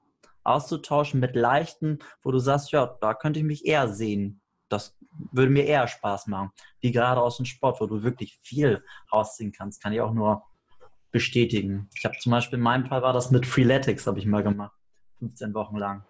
auszutauschen 0.43 1.19
mit 1.19 1.35
leichten, 1.35 1.99
wo 2.23 2.31
du 2.31 2.39
sagst, 2.39 2.71
ja, 2.71 2.97
da 3.01 3.13
könnte 3.13 3.39
ich 3.39 3.45
mich 3.45 3.65
eher 3.65 3.89
sehen. 3.89 4.41
Das 4.69 4.95
würde 5.31 5.51
mir 5.51 5.65
eher 5.65 5.87
Spaß 5.87 6.27
machen. 6.27 6.51
Wie 6.79 6.91
gerade 6.91 7.21
aus 7.21 7.37
dem 7.37 7.45
Sport, 7.45 7.81
wo 7.81 7.87
du 7.87 8.03
wirklich 8.03 8.39
viel 8.43 8.83
rausziehen 9.11 9.51
kannst, 9.51 9.81
kann 9.81 9.93
ich 9.93 10.01
auch 10.01 10.13
nur 10.13 10.43
bestätigen. 11.11 11.89
Ich 11.95 12.05
habe 12.05 12.17
zum 12.19 12.31
Beispiel 12.31 12.57
in 12.57 12.63
meinem 12.63 12.85
Fall 12.85 13.01
war 13.01 13.13
das 13.13 13.31
mit 13.31 13.45
Freeletics, 13.45 14.05
habe 14.07 14.19
ich 14.19 14.25
mal 14.25 14.43
gemacht. 14.43 14.75
15 15.19 15.53
Wochen 15.53 15.77
lang. 15.77 16.03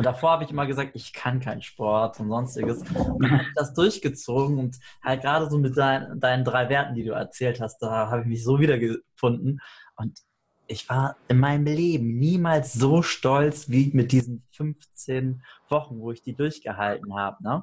Und 0.00 0.06
davor 0.06 0.30
habe 0.30 0.44
ich 0.44 0.50
immer 0.50 0.66
gesagt, 0.66 0.92
ich 0.94 1.12
kann 1.12 1.40
keinen 1.40 1.60
Sport 1.60 2.20
und 2.20 2.30
sonstiges. 2.30 2.78
Und 2.78 3.22
dann 3.22 3.32
habe 3.32 3.42
ich 3.42 3.54
das 3.54 3.74
durchgezogen 3.74 4.56
und 4.56 4.78
halt 5.02 5.20
gerade 5.20 5.50
so 5.50 5.58
mit 5.58 5.76
deinen, 5.76 6.18
deinen 6.18 6.42
drei 6.42 6.70
Werten, 6.70 6.94
die 6.94 7.04
du 7.04 7.12
erzählt 7.12 7.60
hast, 7.60 7.80
da 7.80 8.08
habe 8.08 8.22
ich 8.22 8.26
mich 8.26 8.42
so 8.42 8.60
wiedergefunden. 8.60 9.60
Und 9.96 10.20
ich 10.68 10.88
war 10.88 11.16
in 11.28 11.38
meinem 11.38 11.66
Leben 11.66 12.18
niemals 12.18 12.72
so 12.72 13.02
stolz 13.02 13.68
wie 13.68 13.90
mit 13.92 14.10
diesen 14.12 14.42
15 14.52 15.42
Wochen, 15.68 16.00
wo 16.00 16.12
ich 16.12 16.22
die 16.22 16.34
durchgehalten 16.34 17.14
habe. 17.14 17.42
Ne? 17.42 17.62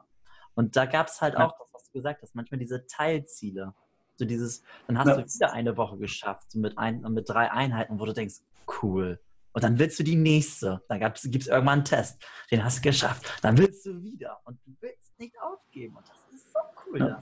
Und 0.53 0.75
da 0.75 0.85
gab 0.85 1.07
es 1.07 1.21
halt 1.21 1.37
auch 1.37 1.57
das, 1.57 1.73
was 1.73 1.85
du 1.85 1.93
gesagt 1.93 2.21
hast, 2.21 2.35
manchmal 2.35 2.59
diese 2.59 2.85
Teilziele. 2.85 3.73
So 4.17 4.25
dieses, 4.25 4.61
dann 4.85 4.99
hast 4.99 5.07
ja. 5.07 5.15
du 5.15 5.25
wieder 5.25 5.53
eine 5.53 5.75
Woche 5.75 5.97
geschafft, 5.97 6.51
so 6.51 6.59
mit, 6.59 6.77
ein, 6.77 7.01
mit 7.01 7.27
drei 7.27 7.49
Einheiten, 7.49 7.99
wo 7.99 8.05
du 8.05 8.13
denkst, 8.13 8.41
cool, 8.83 9.19
und 9.57 9.63
dann 9.63 9.79
willst 9.79 9.97
du 9.97 10.03
die 10.03 10.15
nächste. 10.15 10.83
Dann 10.87 10.99
gibt 10.99 11.17
es 11.17 11.47
irgendwann 11.47 11.79
einen 11.79 11.83
Test. 11.83 12.23
Den 12.51 12.63
hast 12.63 12.77
du 12.77 12.81
geschafft. 12.83 13.39
Dann 13.41 13.57
willst 13.57 13.87
du 13.87 14.03
wieder. 14.03 14.37
Und 14.43 14.59
du 14.63 14.71
willst 14.81 15.17
nicht 15.17 15.33
aufgeben. 15.41 15.95
Und 15.95 16.07
das 16.07 16.17
ist 16.31 16.53
so 16.53 16.59
cool. 16.85 16.99
Ja. 16.99 17.19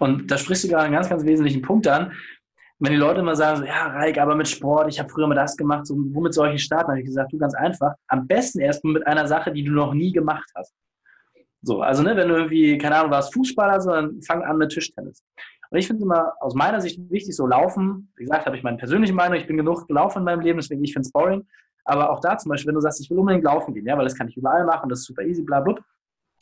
Und 0.00 0.28
da 0.28 0.36
sprichst 0.36 0.64
du 0.64 0.68
gerade 0.68 0.86
einen 0.86 0.94
ganz, 0.94 1.08
ganz 1.08 1.24
wesentlichen 1.24 1.62
Punkt 1.62 1.86
an. 1.86 2.12
Wenn 2.80 2.90
die 2.90 2.98
Leute 2.98 3.20
immer 3.20 3.36
sagen, 3.36 3.58
so, 3.58 3.64
ja, 3.66 3.86
Reik, 3.86 4.18
aber 4.18 4.34
mit 4.34 4.48
Sport, 4.48 4.88
ich 4.88 4.98
habe 4.98 5.08
früher 5.08 5.28
mal 5.28 5.36
das 5.36 5.56
gemacht, 5.56 5.86
so, 5.86 5.94
womit 5.96 6.34
soll 6.34 6.52
ich 6.52 6.64
starten? 6.64 6.88
habe 6.88 6.98
ich 6.98 7.06
gesagt, 7.06 7.32
du 7.32 7.38
ganz 7.38 7.54
einfach. 7.54 7.94
Am 8.08 8.26
besten 8.26 8.58
erstmal 8.58 8.94
mit 8.94 9.06
einer 9.06 9.28
Sache, 9.28 9.52
die 9.52 9.62
du 9.62 9.70
noch 9.70 9.94
nie 9.94 10.10
gemacht 10.10 10.50
hast. 10.56 10.74
So, 11.62 11.82
also 11.82 12.02
ne, 12.02 12.16
wenn 12.16 12.26
du 12.26 12.34
irgendwie, 12.34 12.76
keine 12.78 12.96
Ahnung, 12.96 13.12
warst 13.12 13.32
Fußballer, 13.32 13.80
sondern 13.80 14.20
fang 14.22 14.42
an 14.42 14.58
mit 14.58 14.72
Tischtennis. 14.72 15.22
Und 15.74 15.80
ich 15.80 15.88
finde 15.88 15.98
es 15.98 16.04
immer 16.04 16.34
aus 16.38 16.54
meiner 16.54 16.80
Sicht 16.80 17.00
wichtig, 17.10 17.34
so 17.34 17.48
laufen. 17.48 18.12
Wie 18.14 18.22
gesagt, 18.22 18.46
habe 18.46 18.56
ich 18.56 18.62
meine 18.62 18.76
persönliche 18.76 19.12
Meinung, 19.12 19.36
ich 19.36 19.48
bin 19.48 19.56
genug 19.56 19.88
gelaufen 19.88 20.18
in 20.18 20.24
meinem 20.24 20.38
Leben, 20.38 20.60
deswegen 20.60 20.84
ich 20.84 20.92
finde 20.92 21.04
es 21.06 21.10
boring. 21.10 21.44
Aber 21.84 22.10
auch 22.10 22.20
da 22.20 22.38
zum 22.38 22.50
Beispiel, 22.50 22.68
wenn 22.68 22.76
du 22.76 22.80
sagst, 22.80 23.00
ich 23.00 23.10
will 23.10 23.18
unbedingt 23.18 23.42
laufen 23.42 23.74
gehen, 23.74 23.84
ja, 23.84 23.98
weil 23.98 24.04
das 24.04 24.14
kann 24.16 24.28
ich 24.28 24.36
überall 24.36 24.64
machen, 24.64 24.88
das 24.88 25.00
ist 25.00 25.06
super 25.06 25.22
easy, 25.22 25.42
bla, 25.42 25.58
bla, 25.58 25.74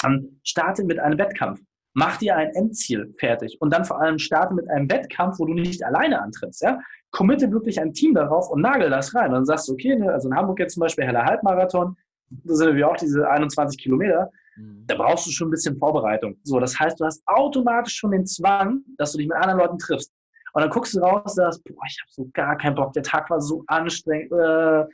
dann 0.03 0.39
starte 0.43 0.85
mit 0.85 0.99
einem 0.99 1.19
Wettkampf. 1.19 1.63
Mach 1.95 2.19
dir 2.19 2.37
ein 2.37 2.51
Endziel 2.51 3.15
fertig 3.19 3.57
und 3.59 3.73
dann 3.73 3.87
vor 3.87 4.03
allem 4.03 4.19
starte 4.19 4.53
mit 4.53 4.69
einem 4.69 4.91
Wettkampf, 4.91 5.39
wo 5.39 5.47
du 5.47 5.55
nicht 5.55 5.83
alleine 5.83 6.21
antrittst. 6.21 6.61
Ja? 6.61 6.79
Committe 7.11 7.51
wirklich 7.51 7.81
ein 7.81 7.95
Team 7.95 8.13
darauf 8.13 8.51
und 8.51 8.61
nagel 8.61 8.91
das 8.91 9.15
rein. 9.15 9.29
Und 9.29 9.33
dann 9.33 9.45
sagst 9.47 9.67
du, 9.67 9.73
okay, 9.73 9.97
ne, 9.97 10.13
also 10.13 10.29
in 10.29 10.37
Hamburg 10.37 10.59
jetzt 10.59 10.75
zum 10.75 10.83
Beispiel 10.83 11.07
Heller 11.07 11.25
Halbmarathon, 11.25 11.97
da 12.29 12.55
sind 12.55 12.77
wir 12.77 12.87
auch 12.87 12.97
diese 12.97 13.31
21 13.31 13.83
Kilometer, 13.83 14.31
mhm. 14.57 14.85
da 14.87 14.95
brauchst 14.97 15.27
du 15.27 15.31
schon 15.31 15.49
ein 15.49 15.53
bisschen 15.53 15.77
Vorbereitung. 15.77 16.37
So, 16.43 16.61
das 16.61 16.79
heißt, 16.79 17.01
du 17.01 17.05
hast 17.05 17.23
automatisch 17.27 17.97
schon 17.97 18.13
den 18.13 18.27
Zwang, 18.27 18.83
dass 18.99 19.13
du 19.13 19.19
dich 19.19 19.29
mit 19.29 19.37
anderen 19.37 19.59
Leuten 19.59 19.79
triffst. 19.79 20.13
Und 20.55 20.63
dann 20.63 20.71
guckst 20.71 20.95
du 20.95 21.01
raus 21.01 21.23
und 21.25 21.31
sagst, 21.31 21.65
boah, 21.65 21.85
ich 21.89 21.99
habe 22.01 22.11
so 22.11 22.29
gar 22.33 22.57
keinen 22.57 22.75
Bock, 22.75 22.93
der 22.93 23.03
Tag 23.03 23.31
war 23.31 23.41
so 23.41 23.65
anstrengend. 23.67 24.33
Äh, 24.33 24.85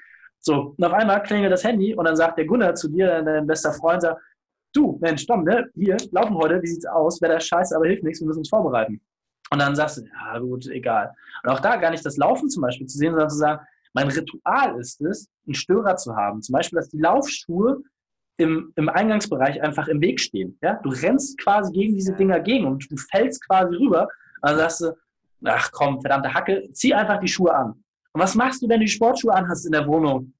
so, 0.41 0.75
und 0.77 0.85
auf 0.85 0.93
einmal 0.93 1.23
klingelt 1.23 1.53
das 1.53 1.65
Handy 1.65 1.95
und 1.95 2.05
dann 2.05 2.17
sagt 2.17 2.39
der 2.39 2.47
Gunnar 2.47 2.75
zu 2.75 2.89
dir, 2.89 3.23
dein 3.23 3.47
bester 3.47 3.73
Freund, 3.73 4.03
sagt, 4.03 4.21
du, 4.73 4.99
Mensch, 5.01 5.27
Tom, 5.27 5.45
ne, 5.45 5.69
hier, 5.75 5.97
laufen 6.13 6.37
heute, 6.37 6.63
wie 6.63 6.69
sieht's 6.69 6.87
aus? 6.87 7.21
Wäre 7.21 7.35
der 7.35 7.41
Scheiße, 7.41 7.75
aber 7.75 7.87
hilft 7.87 8.05
nichts, 8.05 8.21
wir 8.21 8.27
müssen 8.27 8.41
uns 8.41 8.49
vorbereiten. 8.49 9.01
Und 9.51 9.61
dann 9.61 9.75
sagst 9.75 9.99
du, 9.99 10.03
ja 10.03 10.39
gut, 10.39 10.67
egal. 10.69 11.13
Und 11.43 11.51
auch 11.51 11.61
da 11.61 11.77
gar 11.77 11.91
nicht 11.91 12.05
das 12.05 12.17
Laufen 12.17 12.49
zum 12.51 12.63
Beispiel 12.63 12.87
zu 12.87 12.99
sehen, 12.99 13.13
sondern 13.13 13.31
zu 13.31 13.37
sagen, 13.37 13.65
mein 13.95 14.09
Ritual 14.09 14.79
ist 14.79 15.01
es, 15.01 15.29
einen 15.47 15.55
Störer 15.55 15.97
zu 15.97 16.15
haben. 16.15 16.43
Zum 16.43 16.53
Beispiel, 16.53 16.77
dass 16.77 16.91
die 16.91 16.99
Laufschuhe 16.99 17.83
im, 18.39 18.73
im 18.77 18.89
Eingangsbereich 18.89 19.61
einfach 19.63 19.89
im 19.89 20.01
Weg 20.01 20.21
stehen. 20.21 20.59
Ja? 20.63 20.75
Du 20.83 20.91
rennst 20.91 21.39
quasi 21.39 21.73
gegen 21.73 21.95
diese 21.95 22.15
Dinger 22.15 22.41
gegen 22.41 22.67
und 22.67 22.91
du 22.91 22.97
fällst 22.97 23.47
quasi 23.47 23.77
rüber. 23.77 24.09
Und 24.41 24.51
dann 24.51 24.57
sagst 24.57 24.81
du, 24.81 24.97
ach 25.45 25.71
komm, 25.73 26.01
verdammte 26.01 26.33
Hacke, 26.33 26.69
zieh 26.73 26.95
einfach 26.95 27.21
die 27.21 27.29
Schuhe 27.29 27.55
an. 27.55 27.73
Und 28.13 28.23
was 28.23 28.35
machst 28.35 28.63
du, 28.63 28.69
wenn 28.69 28.81
du 28.81 28.87
die 28.87 28.93
Sportschuhe 28.93 29.35
anhast 29.35 29.67
in 29.67 29.73
der 29.73 29.87
Wohnung? 29.87 30.33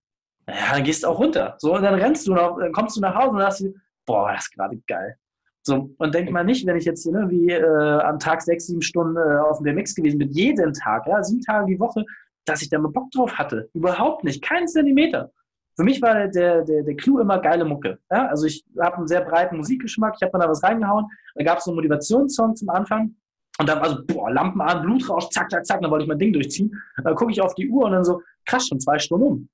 Ja, 0.49 0.73
dann 0.73 0.85
gehst 0.85 1.03
du 1.03 1.09
auch 1.09 1.19
runter. 1.19 1.57
So, 1.59 1.75
und 1.75 1.83
dann 1.83 1.95
rennst 1.95 2.27
du 2.27 2.35
noch, 2.35 2.59
dann 2.59 2.73
kommst 2.73 2.97
du 2.97 3.01
nach 3.01 3.15
Hause 3.15 3.31
und 3.31 3.41
sagst, 3.41 3.67
boah, 4.07 4.33
das 4.33 4.45
ist 4.45 4.55
gerade 4.55 4.79
geil. 4.87 5.17
So, 5.63 5.91
und 5.99 6.15
denk 6.15 6.31
mal 6.31 6.45
nicht, 6.45 6.67
wenn 6.67 6.77
ich 6.77 6.87
jetzt 6.87 7.05
ne, 7.07 7.29
wie 7.29 7.51
äh, 7.51 8.01
am 8.01 8.19
Tag 8.19 8.41
sechs, 8.41 8.69
sieben 8.69 8.81
Stunden 8.81 9.17
äh, 9.17 9.39
auf 9.39 9.59
dem 9.59 9.65
BMX 9.65 9.95
gewesen 9.95 10.19
bin, 10.19 10.31
jeden 10.31 10.73
Tag, 10.73 11.07
ja, 11.07 11.23
sieben 11.23 11.43
Tage 11.43 11.67
die 11.67 11.79
Woche, 11.79 12.05
dass 12.47 12.63
ich 12.63 12.71
da 12.71 12.79
mal 12.79 12.91
Bock 12.91 13.11
drauf 13.11 13.37
hatte. 13.37 13.69
Überhaupt 13.75 14.25
nicht, 14.25 14.43
kein 14.43 14.67
Zentimeter. 14.67 15.31
Für 15.79 15.85
mich 15.85 16.03
war 16.03 16.27
der, 16.27 16.63
der, 16.63 16.83
der 16.83 16.97
Clou 16.97 17.21
immer 17.21 17.39
geile 17.39 17.65
Mucke. 17.65 18.01
Ja? 18.11 18.27
Also 18.27 18.47
ich 18.47 18.65
habe 18.81 18.97
einen 18.97 19.07
sehr 19.07 19.21
breiten 19.21 19.59
Musikgeschmack, 19.59 20.15
ich 20.17 20.23
habe 20.27 20.37
mir 20.37 20.43
da 20.43 20.51
was 20.51 20.61
reingehauen. 20.65 21.07
Da 21.37 21.45
gab 21.45 21.59
es 21.59 21.65
so 21.65 21.71
einen 21.71 21.77
Motivationssong 21.77 22.57
zum 22.57 22.69
Anfang. 22.71 23.15
Und 23.61 23.69
dann 23.69 23.81
war 23.81 23.91
so, 23.91 24.05
boah, 24.05 24.29
Lampen 24.29 24.61
an, 24.61 24.83
Blutrausch, 24.83 25.29
zack, 25.29 25.49
zack, 25.49 25.65
zack, 25.65 25.81
dann 25.81 25.91
wollte 25.93 26.03
ich 26.03 26.09
mein 26.09 26.19
Ding 26.19 26.33
durchziehen. 26.33 26.75
Dann 27.05 27.15
gucke 27.15 27.31
ich 27.31 27.41
auf 27.41 27.55
die 27.55 27.69
Uhr 27.71 27.85
und 27.85 27.93
dann 27.93 28.05
so, 28.05 28.23
krass, 28.45 28.67
schon 28.67 28.81
zwei 28.81 28.99
Stunden 28.99 29.27
um. 29.27 29.49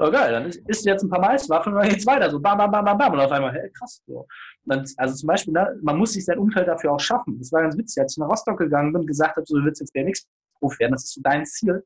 Oh, 0.00 0.10
geil, 0.10 0.32
dann 0.32 0.46
ist, 0.46 0.60
isst 0.66 0.84
du 0.84 0.90
jetzt 0.90 1.04
ein 1.04 1.10
paar 1.10 1.20
Maiswaffeln 1.20 1.76
und 1.76 1.82
dann 1.82 1.90
geht's 1.90 2.06
weiter. 2.06 2.28
So 2.28 2.40
bam, 2.40 2.58
bam, 2.58 2.72
bam, 2.72 2.84
bam, 2.84 2.98
bam. 2.98 3.12
Und 3.12 3.20
auf 3.20 3.30
einmal, 3.30 3.52
hey, 3.52 3.70
krass. 3.70 4.02
So. 4.04 4.26
Dann, 4.64 4.84
also 4.96 5.14
zum 5.14 5.28
Beispiel, 5.28 5.52
ne, 5.52 5.78
man 5.82 5.96
muss 5.96 6.12
sich 6.12 6.24
sein 6.24 6.38
Umfeld 6.38 6.66
dafür 6.66 6.90
auch 6.90 7.00
schaffen. 7.00 7.38
Das 7.38 7.52
war 7.52 7.62
ganz 7.62 7.78
witzig, 7.78 8.02
als 8.02 8.14
ich 8.14 8.18
nach 8.18 8.28
Rostock 8.28 8.58
gegangen 8.58 8.92
bin 8.92 9.02
und 9.02 9.06
gesagt 9.06 9.36
habe, 9.36 9.46
so, 9.46 9.56
du 9.56 9.64
willst 9.64 9.80
jetzt 9.80 9.92
BMX-Profi 9.92 10.80
werden, 10.80 10.92
das 10.92 11.04
ist 11.04 11.14
so 11.14 11.20
dein 11.22 11.46
Ziel. 11.46 11.84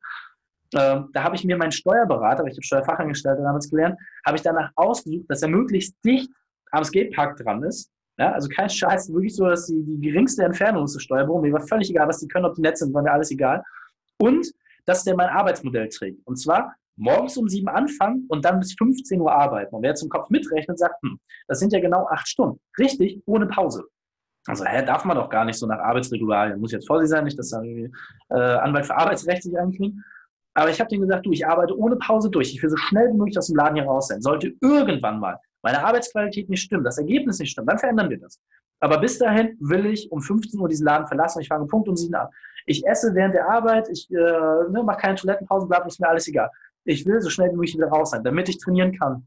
Ähm, 0.75 1.09
da 1.13 1.25
habe 1.25 1.37
ich 1.37 1.45
mir 1.45 1.57
meinen 1.57 1.73
Steuerberater, 1.73 2.45
ich 2.47 2.55
habe 2.55 2.63
Steuerfachangestellter 2.63 3.43
damals 3.43 3.69
gelernt, 3.69 3.99
habe 4.25 4.37
ich 4.37 4.43
danach 4.43 4.71
ausgesucht, 4.77 5.27
dass 5.29 5.43
er 5.43 5.49
möglichst 5.49 5.95
dicht 6.05 6.31
am 6.71 6.85
Skatepark 6.85 7.37
dran 7.37 7.63
ist. 7.63 7.91
Ja, 8.19 8.33
also 8.33 8.49
kein 8.49 8.69
Scheiß, 8.69 9.13
wirklich 9.13 9.35
so, 9.35 9.47
dass 9.47 9.67
die, 9.67 9.83
die 9.85 9.99
geringste 10.01 10.45
Entfernung 10.45 10.85
des 10.85 11.03
Steuerbüro. 11.03 11.41
Mir 11.41 11.53
war 11.53 11.67
völlig 11.67 11.91
egal, 11.91 12.09
was 12.09 12.19
die 12.19 12.29
können, 12.29 12.45
ob 12.45 12.55
die 12.55 12.61
nett 12.61 12.79
sind, 12.79 12.93
war 12.93 13.03
mir 13.03 13.13
alles 13.13 13.31
egal. 13.31 13.63
Und 14.19 14.53
dass 14.85 15.05
der 15.05 15.17
mein 15.17 15.29
Arbeitsmodell 15.29 15.89
trägt. 15.89 16.21
Und 16.27 16.37
zwar 16.37 16.75
morgens 16.97 17.37
um 17.37 17.49
sieben 17.49 17.69
anfangen 17.69 18.27
und 18.29 18.45
dann 18.45 18.61
bis 18.61 18.75
15 18.75 19.21
Uhr 19.21 19.33
arbeiten. 19.33 19.75
Und 19.75 19.83
wer 19.83 19.91
jetzt 19.91 20.03
im 20.03 20.09
Kopf 20.09 20.29
mitrechnet, 20.31 20.79
sagt, 20.79 21.03
hm, 21.03 21.19
das 21.49 21.59
sind 21.59 21.73
ja 21.73 21.81
genau 21.81 22.07
acht 22.09 22.29
Stunden. 22.29 22.61
Richtig, 22.79 23.23
ohne 23.27 23.47
Pause. 23.47 23.85
Also, 24.47 24.65
hä, 24.65 24.85
darf 24.85 25.05
man 25.05 25.17
doch 25.17 25.31
gar 25.31 25.45
nicht 25.45 25.57
so 25.57 25.67
nach 25.67 25.79
Arbeitsregularien. 25.79 26.61
Muss 26.61 26.73
jetzt 26.73 26.87
vorsichtig 26.87 27.11
sein, 27.11 27.25
nicht, 27.25 27.39
dass 27.39 27.51
da 27.51 27.63
äh, 27.63 28.59
Anwalt 28.59 28.87
für 28.87 28.97
Arbeitsrecht 28.97 29.45
sich 29.45 29.57
einklingt. 29.57 29.97
Aber 30.55 30.71
ich 30.71 30.81
habe 30.81 30.89
denen 30.89 31.03
gesagt, 31.03 31.27
du, 31.27 31.33
ich 31.33 31.47
arbeite 31.47 31.77
ohne 31.79 31.97
Pause 31.97 32.31
durch. 32.31 32.55
Ich 32.55 32.63
will 32.63 32.71
so 32.71 32.77
schnell 32.77 33.09
wie 33.09 33.17
möglich 33.17 33.39
aus 33.39 33.47
dem 33.47 33.57
Laden 33.57 33.77
hier 33.77 33.87
raus 33.87 34.09
sein. 34.09 34.21
Sollte 34.21 34.53
irgendwann 34.61 35.19
mal 35.19 35.39
meine 35.63 35.85
Arbeitsqualität 35.85 36.49
nicht 36.51 36.63
stimmen, 36.63 36.85
das 36.85 36.99
Ergebnis 36.99 37.39
nicht 37.39 37.53
stimmt, 37.53 37.71
dann 37.71 37.79
verändern 37.79 38.11
wir 38.11 38.19
das. 38.19 38.41
Aber 38.81 38.99
bis 38.99 39.19
dahin 39.19 39.57
will 39.61 39.87
ich 39.87 40.11
um 40.11 40.21
15 40.21 40.61
Uhr 40.61 40.69
diesen 40.69 40.85
Laden 40.85 41.07
verlassen 41.07 41.41
ich 41.41 41.49
fange 41.49 41.67
Punkt 41.67 41.89
um 41.89 41.97
7 41.97 42.15
an. 42.15 42.29
Ich 42.67 42.85
esse 42.85 43.15
während 43.15 43.35
der 43.35 43.49
Arbeit, 43.49 43.89
ich 43.89 44.11
äh, 44.11 44.15
ne, 44.15 44.83
mache 44.85 44.99
keine 44.99 45.15
Toilettenpause, 45.15 45.69
bleibt 45.69 45.87
ist 45.87 46.01
mir 46.01 46.09
alles 46.09 46.27
egal. 46.29 46.51
Ich 46.85 47.07
will 47.07 47.21
so 47.21 47.31
schnell 47.31 47.51
wie 47.51 47.55
möglich 47.55 47.77
wieder 47.77 47.89
raus 47.89 48.11
sein, 48.11 48.25
damit 48.25 48.49
ich 48.49 48.59
trainieren 48.59 48.97
kann. 48.99 49.27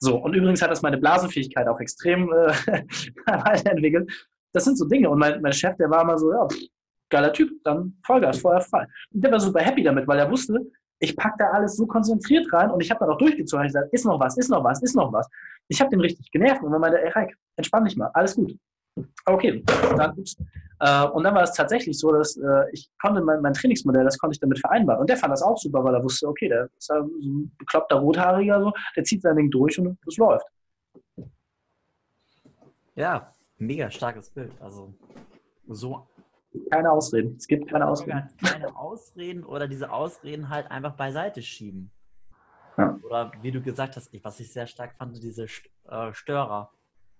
So, 0.00 0.16
und 0.16 0.34
übrigens 0.34 0.62
hat 0.62 0.70
das 0.70 0.82
meine 0.82 0.98
Blasenfähigkeit 0.98 1.68
auch 1.68 1.80
extrem 1.80 2.32
äh, 2.32 2.52
weiterentwickelt. 3.26 4.10
Das 4.52 4.64
sind 4.64 4.76
so 4.76 4.84
Dinge. 4.84 5.10
Und 5.10 5.18
mein, 5.18 5.40
mein 5.42 5.52
Chef, 5.52 5.76
der 5.76 5.90
war 5.90 6.02
immer 6.02 6.18
so, 6.18 6.32
ja, 6.32 6.46
geiler 7.10 7.32
Typ, 7.32 7.50
dann 7.64 7.96
Vollgas, 8.04 8.40
Feuer 8.40 8.60
frei. 8.60 8.86
Und 9.12 9.22
der 9.22 9.32
war 9.32 9.40
super 9.40 9.60
happy 9.60 9.82
damit, 9.82 10.06
weil 10.06 10.18
er 10.18 10.30
wusste, 10.30 10.60
ich 11.00 11.16
packe 11.16 11.36
da 11.38 11.50
alles 11.50 11.76
so 11.76 11.86
konzentriert 11.86 12.52
rein 12.52 12.70
und 12.70 12.82
ich 12.82 12.90
habe 12.90 13.00
dann 13.00 13.10
auch 13.10 13.18
durchgezogen. 13.18 13.66
Ich 13.66 13.72
gesagt, 13.72 13.92
ist 13.92 14.04
noch 14.04 14.18
was, 14.18 14.36
ist 14.36 14.50
noch 14.50 14.64
was, 14.64 14.82
ist 14.82 14.96
noch 14.96 15.12
was. 15.12 15.28
Ich 15.68 15.80
habe 15.80 15.90
den 15.90 16.00
richtig 16.00 16.30
genervt 16.30 16.62
und 16.62 16.72
dann 16.72 16.80
meinte, 16.80 17.00
ey 17.00 17.10
Reik, 17.10 17.36
entspann 17.56 17.84
dich 17.84 17.96
mal, 17.96 18.10
alles 18.14 18.34
gut. 18.34 18.56
Okay, 19.26 19.62
dann, 19.96 20.18
ups. 20.18 20.36
Äh, 20.80 21.04
und 21.06 21.22
dann 21.22 21.34
war 21.34 21.42
es 21.42 21.52
tatsächlich 21.52 21.98
so, 21.98 22.12
dass 22.12 22.36
äh, 22.36 22.64
ich 22.72 22.90
konnte 23.00 23.20
mein, 23.20 23.40
mein, 23.40 23.52
Trainingsmodell, 23.52 24.04
das 24.04 24.18
konnte 24.18 24.34
ich 24.34 24.40
damit 24.40 24.58
vereinbaren. 24.58 25.00
Und 25.00 25.10
der 25.10 25.16
fand 25.16 25.32
das 25.32 25.42
auch 25.42 25.56
super, 25.56 25.84
weil 25.84 25.94
er 25.94 26.02
wusste, 26.02 26.26
okay, 26.26 26.48
der 26.48 26.68
ist 26.76 26.88
ja 26.88 27.00
so 27.02 27.06
ein 27.06 27.52
bekloppter 27.58 27.96
Rothaariger, 27.96 28.60
so, 28.60 28.72
der 28.96 29.04
zieht 29.04 29.22
sein 29.22 29.36
Ding 29.36 29.50
durch 29.50 29.78
und 29.78 29.96
es 30.06 30.16
läuft. 30.16 30.46
Ja, 32.96 33.32
mega 33.58 33.90
starkes 33.90 34.30
Bild. 34.30 34.50
Also 34.60 34.92
so. 35.68 36.06
Keine 36.70 36.90
Ausreden. 36.90 37.36
Es 37.36 37.46
gibt 37.46 37.70
keine 37.70 37.86
Ausreden. 37.88 38.28
Keine 38.42 38.76
Ausreden 38.76 39.44
oder 39.44 39.68
diese 39.68 39.90
Ausreden 39.90 40.48
halt 40.48 40.70
einfach 40.70 40.94
beiseite 40.94 41.42
schieben. 41.42 41.90
Ja. 42.76 42.98
Oder 43.02 43.32
wie 43.42 43.50
du 43.50 43.60
gesagt 43.60 43.96
hast, 43.96 44.10
was 44.22 44.40
ich 44.40 44.52
sehr 44.52 44.66
stark 44.66 44.94
fand, 44.96 45.20
diese 45.22 45.46
äh, 45.88 46.12
Störer. 46.12 46.70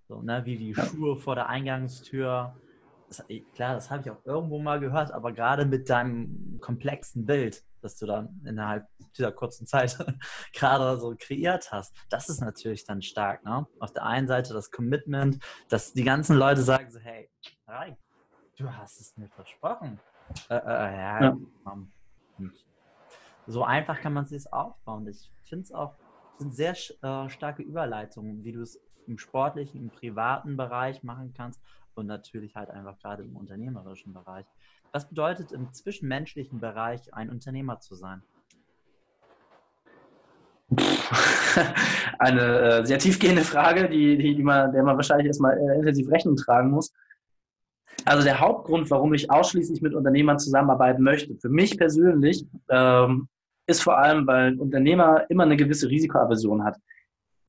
So, 0.06 0.22
ne, 0.22 0.42
wie 0.44 0.56
die 0.56 0.72
ja. 0.72 0.84
Schuhe 0.84 1.16
vor 1.16 1.34
der 1.34 1.48
Eingangstür. 1.48 2.56
Das, 3.08 3.24
klar, 3.54 3.74
das 3.74 3.90
habe 3.90 4.02
ich 4.02 4.10
auch 4.10 4.24
irgendwo 4.24 4.58
mal 4.58 4.80
gehört, 4.80 5.12
aber 5.12 5.32
gerade 5.32 5.64
mit 5.64 5.90
deinem 5.90 6.58
komplexen 6.60 7.26
Bild, 7.26 7.62
das 7.80 7.96
du 7.96 8.06
dann 8.06 8.40
innerhalb 8.46 8.86
dieser 9.16 9.32
kurzen 9.32 9.66
Zeit 9.66 9.98
gerade 10.52 10.98
so 11.00 11.14
kreiert 11.18 11.72
hast, 11.72 11.94
das 12.10 12.28
ist 12.28 12.40
natürlich 12.40 12.84
dann 12.84 13.02
stark. 13.02 13.44
Ne? 13.44 13.66
Auf 13.80 13.92
der 13.92 14.04
einen 14.04 14.28
Seite 14.28 14.52
das 14.54 14.70
Commitment, 14.70 15.42
dass 15.68 15.92
die 15.92 16.04
ganzen 16.04 16.36
Leute 16.36 16.62
sagen 16.62 16.90
so, 16.90 16.98
hey, 17.00 17.30
Rai, 17.66 17.96
du 18.58 18.70
hast 18.76 19.00
es 19.00 19.16
mir 19.16 19.28
versprochen. 19.28 20.00
Äh, 20.50 20.54
äh, 20.54 20.58
äh 20.58 20.96
ja, 20.96 21.20
ja. 21.22 21.38
So 23.46 23.64
einfach 23.64 24.00
kann 24.00 24.12
man 24.12 24.24
es 24.24 24.30
sich 24.30 24.52
aufbauen. 24.52 25.06
Ich 25.08 25.30
finde 25.44 25.64
es 25.64 25.72
auch, 25.72 25.94
sind 26.36 26.54
sehr 26.54 26.72
äh, 26.72 27.28
starke 27.30 27.62
Überleitungen, 27.62 28.44
wie 28.44 28.52
du 28.52 28.60
es 28.60 28.78
im 29.06 29.18
sportlichen, 29.18 29.80
im 29.80 29.90
privaten 29.90 30.56
Bereich 30.56 31.02
machen 31.02 31.32
kannst 31.34 31.60
und 31.94 32.06
natürlich 32.06 32.54
halt 32.54 32.68
einfach 32.70 32.98
gerade 32.98 33.22
im 33.22 33.36
unternehmerischen 33.36 34.12
Bereich. 34.12 34.44
Was 34.92 35.08
bedeutet 35.08 35.52
im 35.52 35.72
zwischenmenschlichen 35.72 36.60
Bereich 36.60 37.14
ein 37.14 37.30
Unternehmer 37.30 37.80
zu 37.80 37.94
sein? 37.94 38.22
Eine 42.18 42.58
äh, 42.60 42.86
sehr 42.86 42.98
tiefgehende 42.98 43.42
Frage, 43.42 43.88
die, 43.88 44.18
die, 44.18 44.34
die 44.34 44.42
man, 44.42 44.70
der 44.72 44.82
man 44.82 44.96
wahrscheinlich 44.96 45.28
erstmal 45.28 45.56
äh, 45.56 45.76
intensiv 45.76 46.10
Rechnung 46.10 46.36
tragen 46.36 46.70
muss. 46.70 46.92
Also 48.04 48.24
der 48.24 48.40
Hauptgrund, 48.40 48.90
warum 48.90 49.12
ich 49.14 49.30
ausschließlich 49.30 49.82
mit 49.82 49.94
Unternehmern 49.94 50.38
zusammenarbeiten 50.38 51.02
möchte, 51.02 51.34
für 51.36 51.48
mich 51.48 51.76
persönlich, 51.76 52.46
ähm, 52.70 53.28
ist 53.66 53.82
vor 53.82 53.98
allem, 53.98 54.26
weil 54.26 54.52
ein 54.52 54.58
Unternehmer 54.58 55.26
immer 55.28 55.42
eine 55.42 55.56
gewisse 55.56 55.88
Risikoaversion 55.88 56.64
hat. 56.64 56.76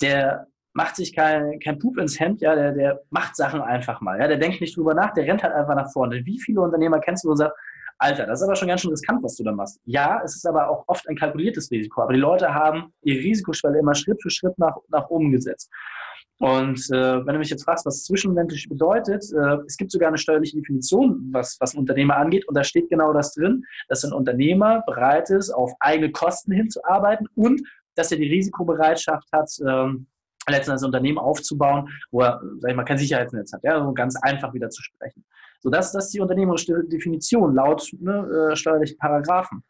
Der 0.02 0.48
macht 0.74 0.96
sich 0.98 1.16
kein, 1.16 1.60
kein 1.60 1.80
Pup 1.80 1.98
ins 1.98 2.20
Hemd, 2.20 2.42
ja, 2.42 2.56
der, 2.56 2.74
der 2.74 3.02
macht 3.10 3.36
Sachen 3.36 3.62
einfach 3.62 4.02
mal. 4.02 4.20
Ja, 4.20 4.28
der 4.28 4.38
denkt 4.38 4.62
nicht 4.62 4.76
drüber 4.76 4.94
nach, 4.94 5.14
der 5.14 5.26
rennt 5.26 5.44
halt 5.44 5.54
einfach 5.54 5.76
nach 5.76 5.92
vorne. 5.92 6.26
Wie 6.26 6.40
viele 6.40 6.62
Unternehmer 6.62 7.00
kennst 7.00 7.24
du, 7.24 7.30
du 7.30 7.36
sagst, 7.36 7.56
Alter, 8.02 8.26
das 8.26 8.40
ist 8.40 8.46
aber 8.46 8.56
schon 8.56 8.70
ganz 8.70 8.82
schön 8.82 8.92
riskant, 8.92 9.22
was 9.24 9.36
du 9.36 9.44
da 9.44 9.52
machst. 9.52 9.82
Ja, 9.84 10.22
es 10.24 10.36
ist 10.36 10.48
aber 10.48 10.70
auch 10.70 10.86
oft 10.88 11.08
ein 11.10 11.18
kalkuliertes 11.18 11.70
Risiko. 11.70 12.02
Aber 12.02 12.14
die 12.14 12.20
Leute 12.20 12.54
haben 12.54 12.94
ihre 13.02 13.20
Risikoschwelle 13.20 13.80
immer 13.80 13.94
Schritt 13.94 14.22
für 14.22 14.30
Schritt 14.30 14.58
nach, 14.58 14.78
nach 14.88 15.10
oben 15.10 15.32
gesetzt. 15.32 15.70
Und 16.40 16.80
äh, 16.92 17.26
wenn 17.26 17.34
du 17.34 17.40
mich 17.40 17.50
jetzt 17.50 17.66
fragst, 17.66 17.86
was 17.86 18.06
zwischenmenschlich 18.06 18.70
bedeutet, 18.70 19.26
äh, 19.34 19.58
es 19.68 19.76
gibt 19.76 19.92
sogar 19.92 20.08
eine 20.08 20.18
steuerliche 20.18 20.58
Definition, 20.58 21.30
was, 21.32 21.58
was 21.60 21.74
ein 21.74 21.80
Unternehmer 21.80 22.16
angeht, 22.16 22.48
und 22.48 22.56
da 22.56 22.64
steht 22.64 22.90
genau 22.90 23.12
das 23.12 23.34
drin, 23.34 23.64
dass 23.90 24.06
ein 24.06 24.14
Unternehmer 24.14 24.82
bereit 24.88 25.30
ist, 25.30 25.52
auf 25.52 25.74
eigene 25.82 26.12
Kosten 26.12 26.54
hinzuarbeiten 26.54 27.28
und 27.36 27.62
dass 27.96 28.12
er 28.12 28.18
die 28.18 28.30
Risikobereitschaft 28.30 29.28
hat, 29.34 29.52
ähm, 29.68 30.08
letztendlich 30.48 30.84
ein 30.84 30.86
Unternehmen 30.86 31.18
aufzubauen, 31.18 31.90
wo 32.12 32.22
er, 32.22 32.42
sag 32.60 32.72
ich 32.72 32.78
mal, 32.78 32.86
kein 32.86 32.98
Sicherheitsnetz 32.98 33.52
hat, 33.52 33.64
ja, 33.64 33.84
so 33.84 33.94
ganz 33.94 34.16
einfach 34.22 34.54
wieder 34.54 34.70
zu 34.70 34.82
sprechen. 34.82 35.26
So, 35.62 35.70
das, 35.70 35.92
das 35.92 36.06
ist 36.06 36.14
die 36.14 36.22
unternehmerische 36.22 36.86
Definition 36.86 37.54
laut 37.54 37.86
ne, 38.00 38.52
äh, 38.52 38.56
steuerlichen 38.56 38.98
Paragraphen. 38.98 39.62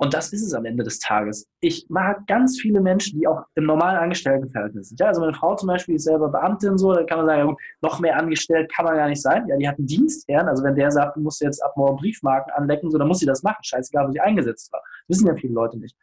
Und 0.00 0.14
das 0.14 0.32
ist 0.32 0.44
es 0.44 0.54
am 0.54 0.64
Ende 0.64 0.84
des 0.84 1.00
Tages. 1.00 1.48
Ich 1.60 1.86
mag 1.88 2.24
ganz 2.28 2.60
viele 2.60 2.80
Menschen, 2.80 3.18
die 3.18 3.26
auch 3.26 3.42
im 3.56 3.64
normalen 3.64 3.96
Angestelltenverhältnis 3.96 4.90
sind. 4.90 5.00
Ja, 5.00 5.08
also 5.08 5.20
meine 5.20 5.34
Frau 5.34 5.56
zum 5.56 5.66
Beispiel 5.66 5.96
ist 5.96 6.04
selber 6.04 6.28
Beamtin, 6.28 6.78
so, 6.78 6.92
da 6.92 7.02
kann 7.02 7.18
man 7.18 7.26
sagen, 7.26 7.40
ja 7.40 7.44
gut, 7.46 7.58
noch 7.80 7.98
mehr 7.98 8.16
angestellt 8.16 8.72
kann 8.72 8.84
man 8.84 8.94
gar 8.94 9.08
nicht 9.08 9.20
sein. 9.20 9.46
Ja, 9.48 9.56
die 9.56 9.68
hat 9.68 9.76
einen 9.76 9.88
Dienstherrn. 9.88 10.48
Also 10.48 10.62
wenn 10.62 10.76
der 10.76 10.92
sagt, 10.92 11.16
du 11.16 11.20
musst 11.20 11.40
jetzt 11.40 11.60
ab 11.64 11.76
morgen 11.76 11.96
Briefmarken 11.96 12.52
anlecken, 12.52 12.90
so, 12.90 12.98
dann 12.98 13.08
muss 13.08 13.18
sie 13.18 13.26
das 13.26 13.42
machen. 13.42 13.62
Scheißegal, 13.62 14.06
wo 14.06 14.12
sie 14.12 14.20
eingesetzt 14.20 14.72
war. 14.72 14.82
wissen 15.08 15.26
ja 15.26 15.34
viele 15.34 15.52
Leute 15.52 15.78
nicht. 15.78 15.96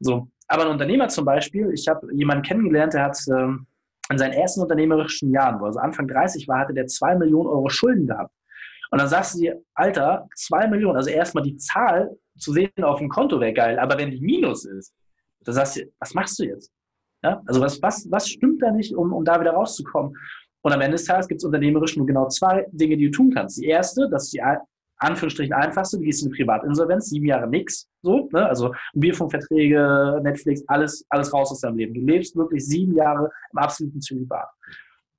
So. 0.00 0.28
Aber 0.46 0.64
ein 0.64 0.72
Unternehmer 0.72 1.08
zum 1.08 1.24
Beispiel, 1.24 1.70
ich 1.72 1.88
habe 1.88 2.06
jemanden 2.12 2.42
kennengelernt, 2.42 2.92
der 2.92 3.04
hat 3.04 3.18
ähm, 3.30 3.66
in 4.10 4.18
seinen 4.18 4.32
ersten 4.32 4.60
unternehmerischen 4.60 5.30
Jahren, 5.30 5.60
wo 5.60 5.64
er 5.64 5.68
also 5.68 5.78
Anfang 5.78 6.08
30 6.08 6.46
war, 6.46 6.58
hatte 6.58 6.74
der 6.74 6.88
zwei 6.88 7.16
Millionen 7.16 7.46
Euro 7.46 7.70
Schulden 7.70 8.06
gehabt. 8.06 8.34
Und 8.90 9.00
dann 9.00 9.08
sagst 9.08 9.34
du 9.34 9.38
dir, 9.38 9.62
Alter, 9.74 10.28
zwei 10.34 10.66
Millionen, 10.66 10.96
also 10.96 11.10
erstmal 11.10 11.44
die 11.44 11.56
Zahl 11.56 12.18
zu 12.40 12.52
sehen 12.52 12.70
auf 12.82 12.98
dem 12.98 13.08
Konto 13.08 13.40
wäre 13.40 13.52
geil, 13.52 13.78
aber 13.78 13.98
wenn 13.98 14.10
die 14.10 14.20
Minus 14.20 14.64
ist, 14.64 14.94
dann 15.44 15.54
sagst 15.54 15.76
du, 15.76 15.82
was 15.98 16.14
machst 16.14 16.38
du 16.38 16.44
jetzt? 16.44 16.72
Ja? 17.22 17.42
Also 17.46 17.60
was, 17.60 17.80
was, 17.82 18.10
was 18.10 18.28
stimmt 18.28 18.62
da 18.62 18.70
nicht, 18.70 18.94
um, 18.94 19.12
um 19.12 19.24
da 19.24 19.40
wieder 19.40 19.52
rauszukommen? 19.52 20.16
Und 20.62 20.72
am 20.72 20.80
Ende 20.80 20.96
des 20.96 21.04
Tages 21.04 21.28
gibt 21.28 21.40
es 21.40 21.44
unternehmerisch 21.44 21.96
nur 21.96 22.06
genau 22.06 22.28
zwei 22.28 22.66
Dinge, 22.72 22.96
die 22.96 23.06
du 23.06 23.12
tun 23.12 23.32
kannst. 23.32 23.58
Die 23.58 23.66
erste, 23.66 24.08
das 24.10 24.24
ist 24.24 24.34
die 24.34 24.42
Anführungsstrichen 24.98 25.54
einfachste, 25.54 25.96
du 25.96 26.04
gehst 26.04 26.22
in 26.22 26.28
eine 26.28 26.36
Privatinsolvenz, 26.36 27.08
sieben 27.08 27.24
Jahre 27.26 27.48
nix, 27.48 27.88
so, 28.02 28.28
ne? 28.32 28.46
also 28.46 28.74
Mobilfunkverträge, 28.92 30.20
Netflix, 30.22 30.62
alles, 30.68 31.06
alles 31.08 31.32
raus 31.32 31.50
aus 31.50 31.60
deinem 31.60 31.78
Leben. 31.78 31.94
Du 31.94 32.00
lebst 32.00 32.36
wirklich 32.36 32.66
sieben 32.66 32.94
Jahre 32.94 33.30
im 33.52 33.58
absoluten 33.58 34.00
Zölibat. 34.02 34.48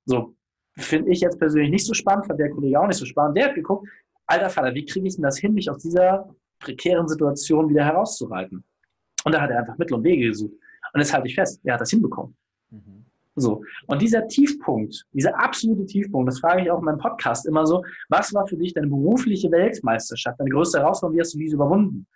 So, 0.04 0.36
finde 0.76 1.10
ich 1.10 1.20
jetzt 1.20 1.38
persönlich 1.38 1.70
nicht 1.70 1.86
so 1.86 1.94
spannend, 1.94 2.26
fand 2.26 2.38
der 2.38 2.50
Kollege 2.50 2.80
auch 2.80 2.86
nicht 2.86 2.98
so 2.98 3.06
spannend. 3.06 3.36
Der 3.36 3.46
hat 3.46 3.54
geguckt, 3.56 3.88
alter 4.26 4.50
Vater, 4.50 4.74
wie 4.74 4.84
kriege 4.84 5.08
ich 5.08 5.16
denn 5.16 5.24
das 5.24 5.38
hin, 5.38 5.52
mich 5.52 5.68
aus 5.68 5.82
dieser 5.82 6.32
prekären 6.62 7.08
Situation 7.08 7.68
wieder 7.68 7.84
herauszureiten? 7.84 8.64
Und 9.24 9.34
da 9.34 9.40
hat 9.40 9.50
er 9.50 9.60
einfach 9.60 9.78
Mittel 9.78 9.94
und 9.94 10.04
Wege 10.04 10.28
gesucht. 10.28 10.54
Und 10.92 11.00
jetzt 11.00 11.12
halte 11.12 11.28
ich 11.28 11.34
fest, 11.34 11.60
er 11.64 11.74
hat 11.74 11.80
das 11.80 11.90
hinbekommen. 11.90 12.34
Mhm. 12.70 13.04
So. 13.34 13.62
Und 13.86 14.02
dieser 14.02 14.26
Tiefpunkt, 14.28 15.06
dieser 15.12 15.38
absolute 15.38 15.86
Tiefpunkt, 15.86 16.28
das 16.28 16.40
frage 16.40 16.62
ich 16.62 16.70
auch 16.70 16.78
in 16.78 16.84
meinem 16.84 16.98
Podcast 16.98 17.46
immer 17.46 17.66
so, 17.66 17.82
was 18.08 18.34
war 18.34 18.46
für 18.46 18.56
dich 18.56 18.74
deine 18.74 18.88
berufliche 18.88 19.50
Weltmeisterschaft, 19.50 20.38
deine 20.38 20.50
größte 20.50 20.80
Herausforderung, 20.80 21.16
wie 21.16 21.20
hast 21.20 21.34
du 21.34 21.38
diese 21.38 21.54
überwunden? 21.56 22.06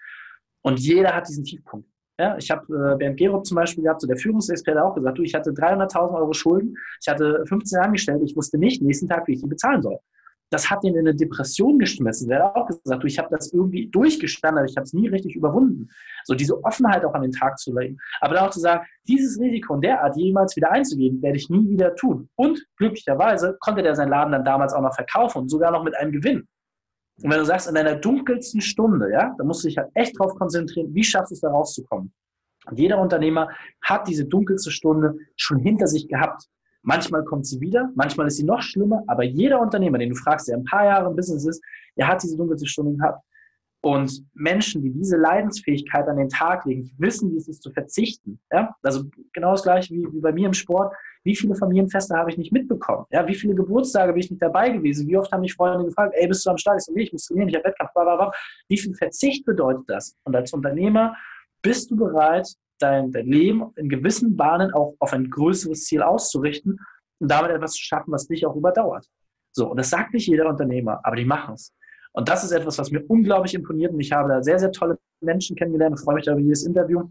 Und 0.62 0.78
jeder 0.80 1.14
hat 1.14 1.28
diesen 1.28 1.44
Tiefpunkt. 1.44 1.88
Ja, 2.18 2.36
ich 2.38 2.50
habe 2.50 2.64
äh, 2.74 2.96
Bernd 2.96 3.18
Gerob 3.18 3.44
zum 3.46 3.56
Beispiel 3.56 3.84
gehabt, 3.84 4.00
so 4.00 4.06
der 4.06 4.16
Führungsexperte 4.16 4.82
auch 4.82 4.94
gesagt, 4.94 5.18
du, 5.18 5.22
ich 5.22 5.34
hatte 5.34 5.50
300.000 5.50 6.14
Euro 6.14 6.32
Schulden, 6.32 6.76
ich 7.00 7.08
hatte 7.08 7.44
15 7.46 7.78
Angestellte, 7.78 8.24
ich 8.24 8.34
wusste 8.34 8.58
nicht 8.58 8.82
nächsten 8.82 9.06
Tag, 9.06 9.26
wie 9.26 9.34
ich 9.34 9.42
die 9.42 9.46
bezahlen 9.46 9.82
soll. 9.82 9.98
Das 10.50 10.70
hat 10.70 10.84
ihn 10.84 10.94
in 10.94 11.00
eine 11.00 11.14
Depression 11.14 11.78
geschmissen. 11.78 12.28
Der 12.28 12.44
hat 12.44 12.54
auch 12.54 12.66
gesagt, 12.66 13.02
du, 13.02 13.06
ich 13.06 13.18
habe 13.18 13.28
das 13.30 13.52
irgendwie 13.52 13.88
durchgestanden, 13.88 14.58
aber 14.58 14.68
ich 14.68 14.76
habe 14.76 14.84
es 14.84 14.92
nie 14.92 15.08
richtig 15.08 15.34
überwunden. 15.34 15.88
So 16.24 16.34
diese 16.34 16.62
Offenheit 16.62 17.04
auch 17.04 17.14
an 17.14 17.22
den 17.22 17.32
Tag 17.32 17.58
zu 17.58 17.76
legen. 17.76 17.98
Aber 18.20 18.34
dann 18.34 18.46
auch 18.46 18.50
zu 18.50 18.60
sagen, 18.60 18.84
dieses 19.08 19.40
Risiko 19.40 19.74
in 19.74 19.80
der 19.80 20.02
Art 20.02 20.16
jemals 20.16 20.54
wieder 20.54 20.70
einzugehen, 20.70 21.20
werde 21.20 21.36
ich 21.36 21.50
nie 21.50 21.68
wieder 21.68 21.94
tun. 21.96 22.28
Und 22.36 22.64
glücklicherweise 22.76 23.56
konnte 23.60 23.82
der 23.82 23.96
seinen 23.96 24.10
Laden 24.10 24.32
dann 24.32 24.44
damals 24.44 24.72
auch 24.72 24.82
noch 24.82 24.94
verkaufen 24.94 25.42
und 25.42 25.48
sogar 25.48 25.72
noch 25.72 25.82
mit 25.82 25.96
einem 25.96 26.12
Gewinn. 26.12 26.46
Und 27.22 27.30
wenn 27.30 27.38
du 27.38 27.46
sagst, 27.46 27.66
in 27.68 27.74
deiner 27.74 27.96
dunkelsten 27.96 28.60
Stunde, 28.60 29.10
ja, 29.10 29.34
da 29.38 29.44
musst 29.44 29.64
du 29.64 29.68
dich 29.68 29.78
halt 29.78 29.90
echt 29.94 30.18
drauf 30.18 30.34
konzentrieren, 30.34 30.94
wie 30.94 31.04
schaffst 31.04 31.30
du 31.30 31.34
es 31.34 31.40
da 31.40 31.50
rauszukommen? 31.50 32.12
Und 32.66 32.78
jeder 32.78 32.98
Unternehmer 33.00 33.48
hat 33.82 34.06
diese 34.08 34.26
dunkelste 34.26 34.70
Stunde 34.70 35.16
schon 35.36 35.58
hinter 35.58 35.86
sich 35.86 36.08
gehabt. 36.08 36.46
Manchmal 36.86 37.24
kommt 37.24 37.44
sie 37.46 37.60
wieder, 37.60 37.90
manchmal 37.96 38.28
ist 38.28 38.36
sie 38.36 38.44
noch 38.44 38.62
schlimmer, 38.62 39.02
aber 39.08 39.24
jeder 39.24 39.60
Unternehmer, 39.60 39.98
den 39.98 40.10
du 40.10 40.14
fragst, 40.14 40.46
der 40.46 40.56
ein 40.56 40.62
paar 40.62 40.84
Jahre 40.84 41.10
im 41.10 41.16
Business 41.16 41.44
ist, 41.44 41.60
der 41.96 42.06
hat 42.06 42.22
diese 42.22 42.36
dunkelste 42.36 42.68
Stunde 42.68 42.96
gehabt. 42.96 43.24
Und 43.80 44.24
Menschen, 44.34 44.82
die 44.82 44.92
diese 44.92 45.16
Leidensfähigkeit 45.16 46.06
an 46.06 46.16
den 46.16 46.28
Tag 46.28 46.64
legen, 46.64 46.88
wissen, 46.98 47.32
wie 47.32 47.38
es 47.38 47.48
ist 47.48 47.62
zu 47.62 47.72
verzichten. 47.72 48.38
Ja? 48.52 48.74
Also 48.84 49.04
genau 49.32 49.50
das 49.50 49.64
gleiche 49.64 49.94
wie, 49.94 50.06
wie 50.12 50.20
bei 50.20 50.32
mir 50.32 50.46
im 50.46 50.54
Sport. 50.54 50.94
Wie 51.24 51.34
viele 51.34 51.56
Familienfeste 51.56 52.16
habe 52.16 52.30
ich 52.30 52.38
nicht 52.38 52.52
mitbekommen? 52.52 53.04
Ja? 53.10 53.26
Wie 53.26 53.34
viele 53.34 53.56
Geburtstage 53.56 54.12
bin 54.12 54.20
ich 54.22 54.30
nicht 54.30 54.42
dabei 54.42 54.70
gewesen? 54.70 55.08
Wie 55.08 55.16
oft 55.16 55.32
haben 55.32 55.40
mich 55.40 55.54
Freunde 55.54 55.84
gefragt, 55.84 56.14
ey, 56.16 56.28
bist 56.28 56.46
du 56.46 56.50
am 56.50 56.56
Start? 56.56 56.78
Ich 56.78 56.84
so, 56.84 56.92
nee, 56.92 57.02
ich 57.02 57.12
muss 57.12 57.26
trainieren, 57.26 57.48
ich 57.48 57.56
habe 57.56 57.64
Wettkampf, 57.64 57.92
bla. 57.94 58.32
Wie 58.68 58.78
viel 58.78 58.94
Verzicht 58.94 59.44
bedeutet 59.44 59.84
das? 59.88 60.16
Und 60.22 60.36
als 60.36 60.52
Unternehmer 60.52 61.16
bist 61.62 61.90
du 61.90 61.96
bereit, 61.96 62.48
dein, 62.78 63.12
dein 63.12 63.26
Leben 63.26 63.72
in 63.76 63.88
gewissen 63.88 64.36
Bahnen 64.36 64.72
auch 64.72 64.94
auf 64.98 65.12
ein 65.12 65.30
größeres 65.30 65.84
Ziel 65.84 66.02
auszurichten 66.02 66.78
und 67.18 67.30
damit 67.30 67.50
etwas 67.50 67.72
zu 67.72 67.82
schaffen, 67.82 68.12
was 68.12 68.26
dich 68.26 68.46
auch 68.46 68.56
überdauert. 68.56 69.06
So, 69.52 69.70
und 69.70 69.78
das 69.78 69.90
sagt 69.90 70.12
nicht 70.12 70.26
jeder 70.26 70.48
Unternehmer, 70.48 71.00
aber 71.02 71.16
die 71.16 71.24
machen 71.24 71.54
es. 71.54 71.72
Und 72.12 72.28
das 72.28 72.44
ist 72.44 72.52
etwas, 72.52 72.78
was 72.78 72.90
mir 72.90 73.04
unglaublich 73.08 73.54
imponiert. 73.54 73.92
Und 73.92 74.00
ich 74.00 74.12
habe 74.12 74.28
da 74.28 74.42
sehr, 74.42 74.58
sehr 74.58 74.72
tolle 74.72 74.98
Menschen 75.20 75.56
kennengelernt 75.56 75.96
und 75.96 76.04
freue 76.04 76.16
mich 76.16 76.24
da 76.24 76.32
über 76.32 76.40
jedes 76.40 76.64
Interview, 76.64 77.02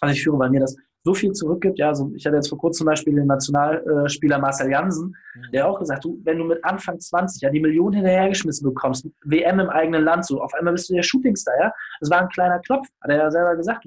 was 0.00 0.12
ich 0.12 0.22
führe, 0.22 0.38
weil 0.38 0.50
mir 0.50 0.60
das 0.60 0.76
so 1.04 1.14
viel 1.14 1.32
zurückgibt. 1.32 1.78
Ja, 1.78 1.88
also 1.88 2.12
ich 2.14 2.24
hatte 2.26 2.36
jetzt 2.36 2.48
vor 2.48 2.58
kurzem 2.58 2.78
zum 2.78 2.86
Beispiel 2.86 3.14
den 3.14 3.26
Nationalspieler 3.26 4.38
Marcel 4.38 4.70
Jansen, 4.70 5.16
mhm. 5.34 5.52
der 5.52 5.68
auch 5.68 5.78
gesagt, 5.78 6.04
du, 6.04 6.20
wenn 6.24 6.38
du 6.38 6.44
mit 6.44 6.64
Anfang 6.64 6.98
20 6.98 7.42
ja 7.42 7.50
die 7.50 7.60
Millionen 7.60 7.94
hinterhergeschmissen 7.94 8.68
bekommst, 8.68 9.08
WM 9.24 9.58
im 9.58 9.68
eigenen 9.68 10.04
Land, 10.04 10.26
so 10.26 10.40
auf 10.40 10.54
einmal 10.54 10.74
bist 10.74 10.88
du 10.90 10.94
der 10.94 11.02
Shootingstar, 11.02 11.54
ja. 11.58 11.72
Das 12.00 12.10
war 12.10 12.20
ein 12.20 12.28
kleiner 12.28 12.60
Knopf, 12.60 12.86
hat 13.00 13.10
er 13.10 13.16
ja 13.16 13.30
selber 13.30 13.56
gesagt. 13.56 13.84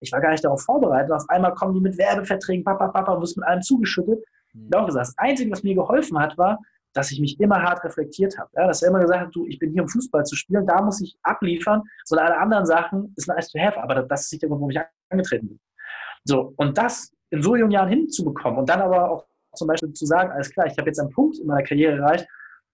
Ich 0.00 0.12
war 0.12 0.20
gar 0.20 0.30
nicht 0.30 0.44
darauf 0.44 0.62
vorbereitet. 0.62 1.12
Auf 1.12 1.28
einmal 1.28 1.54
kommen 1.54 1.74
die 1.74 1.80
mit 1.80 1.98
Werbeverträgen, 1.98 2.64
papa, 2.64 2.88
papa, 2.88 3.12
und 3.12 3.22
wirst 3.22 3.36
mit 3.36 3.46
allem 3.46 3.62
zugeschüttet. 3.62 4.24
Mhm. 4.52 4.70
Auch 4.74 4.86
gesagt, 4.86 5.08
das 5.08 5.18
Einzige, 5.18 5.50
was 5.50 5.62
mir 5.62 5.74
geholfen 5.74 6.18
hat, 6.18 6.36
war, 6.38 6.58
dass 6.94 7.10
ich 7.10 7.20
mich 7.20 7.38
immer 7.38 7.62
hart 7.62 7.84
reflektiert 7.84 8.38
habe. 8.38 8.50
Ja, 8.54 8.66
dass 8.66 8.82
er 8.82 8.88
immer 8.88 9.00
gesagt 9.00 9.26
hat, 9.26 9.34
du, 9.34 9.46
ich 9.46 9.58
bin 9.58 9.72
hier, 9.72 9.82
um 9.82 9.88
Fußball 9.88 10.24
zu 10.24 10.36
spielen, 10.36 10.66
da 10.66 10.82
muss 10.82 11.00
ich 11.00 11.16
abliefern, 11.22 11.82
sondern 12.04 12.28
alle 12.28 12.38
anderen 12.38 12.66
Sachen 12.66 13.12
ist 13.16 13.28
nice 13.28 13.50
to 13.50 13.58
have, 13.58 13.80
aber 13.80 14.02
das 14.02 14.24
ist 14.24 14.32
nicht 14.32 14.42
der 14.42 14.48
Grund, 14.48 14.60
warum 14.60 14.70
ich 14.70 14.80
angetreten 15.10 15.48
bin. 15.48 15.60
So, 16.24 16.54
und 16.56 16.76
das 16.76 17.12
in 17.30 17.42
so 17.42 17.56
jungen 17.56 17.70
Jahren 17.70 17.88
hinzubekommen 17.88 18.58
und 18.58 18.68
dann 18.68 18.80
aber 18.80 19.10
auch 19.10 19.26
zum 19.54 19.68
Beispiel 19.68 19.92
zu 19.92 20.06
sagen, 20.06 20.30
alles 20.30 20.50
klar, 20.50 20.66
ich 20.66 20.76
habe 20.78 20.88
jetzt 20.88 20.98
einen 20.98 21.10
Punkt 21.10 21.38
in 21.38 21.46
meiner 21.46 21.62
Karriere 21.62 21.98
erreicht, 21.98 22.26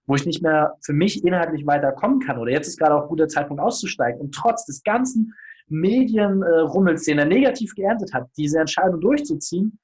wo 0.06 0.14
ich 0.14 0.26
nicht 0.26 0.42
mehr 0.42 0.76
für 0.82 0.92
mich 0.92 1.24
inhaltlich 1.24 1.66
weiterkommen 1.66 2.20
kann 2.20 2.38
oder 2.38 2.50
jetzt 2.50 2.68
ist 2.68 2.78
gerade 2.78 2.94
auch 2.94 3.02
ein 3.02 3.08
guter 3.08 3.28
Zeitpunkt 3.28 3.62
auszusteigen 3.62 4.20
und 4.20 4.34
trotz 4.34 4.66
des 4.66 4.82
ganzen 4.82 5.34
Medienrummels, 5.68 7.04
den 7.04 7.18
er 7.18 7.26
negativ 7.26 7.74
geerntet 7.74 8.12
hat, 8.12 8.28
diese 8.36 8.60
Entscheidung 8.60 9.00
durchzuziehen, 9.00 9.78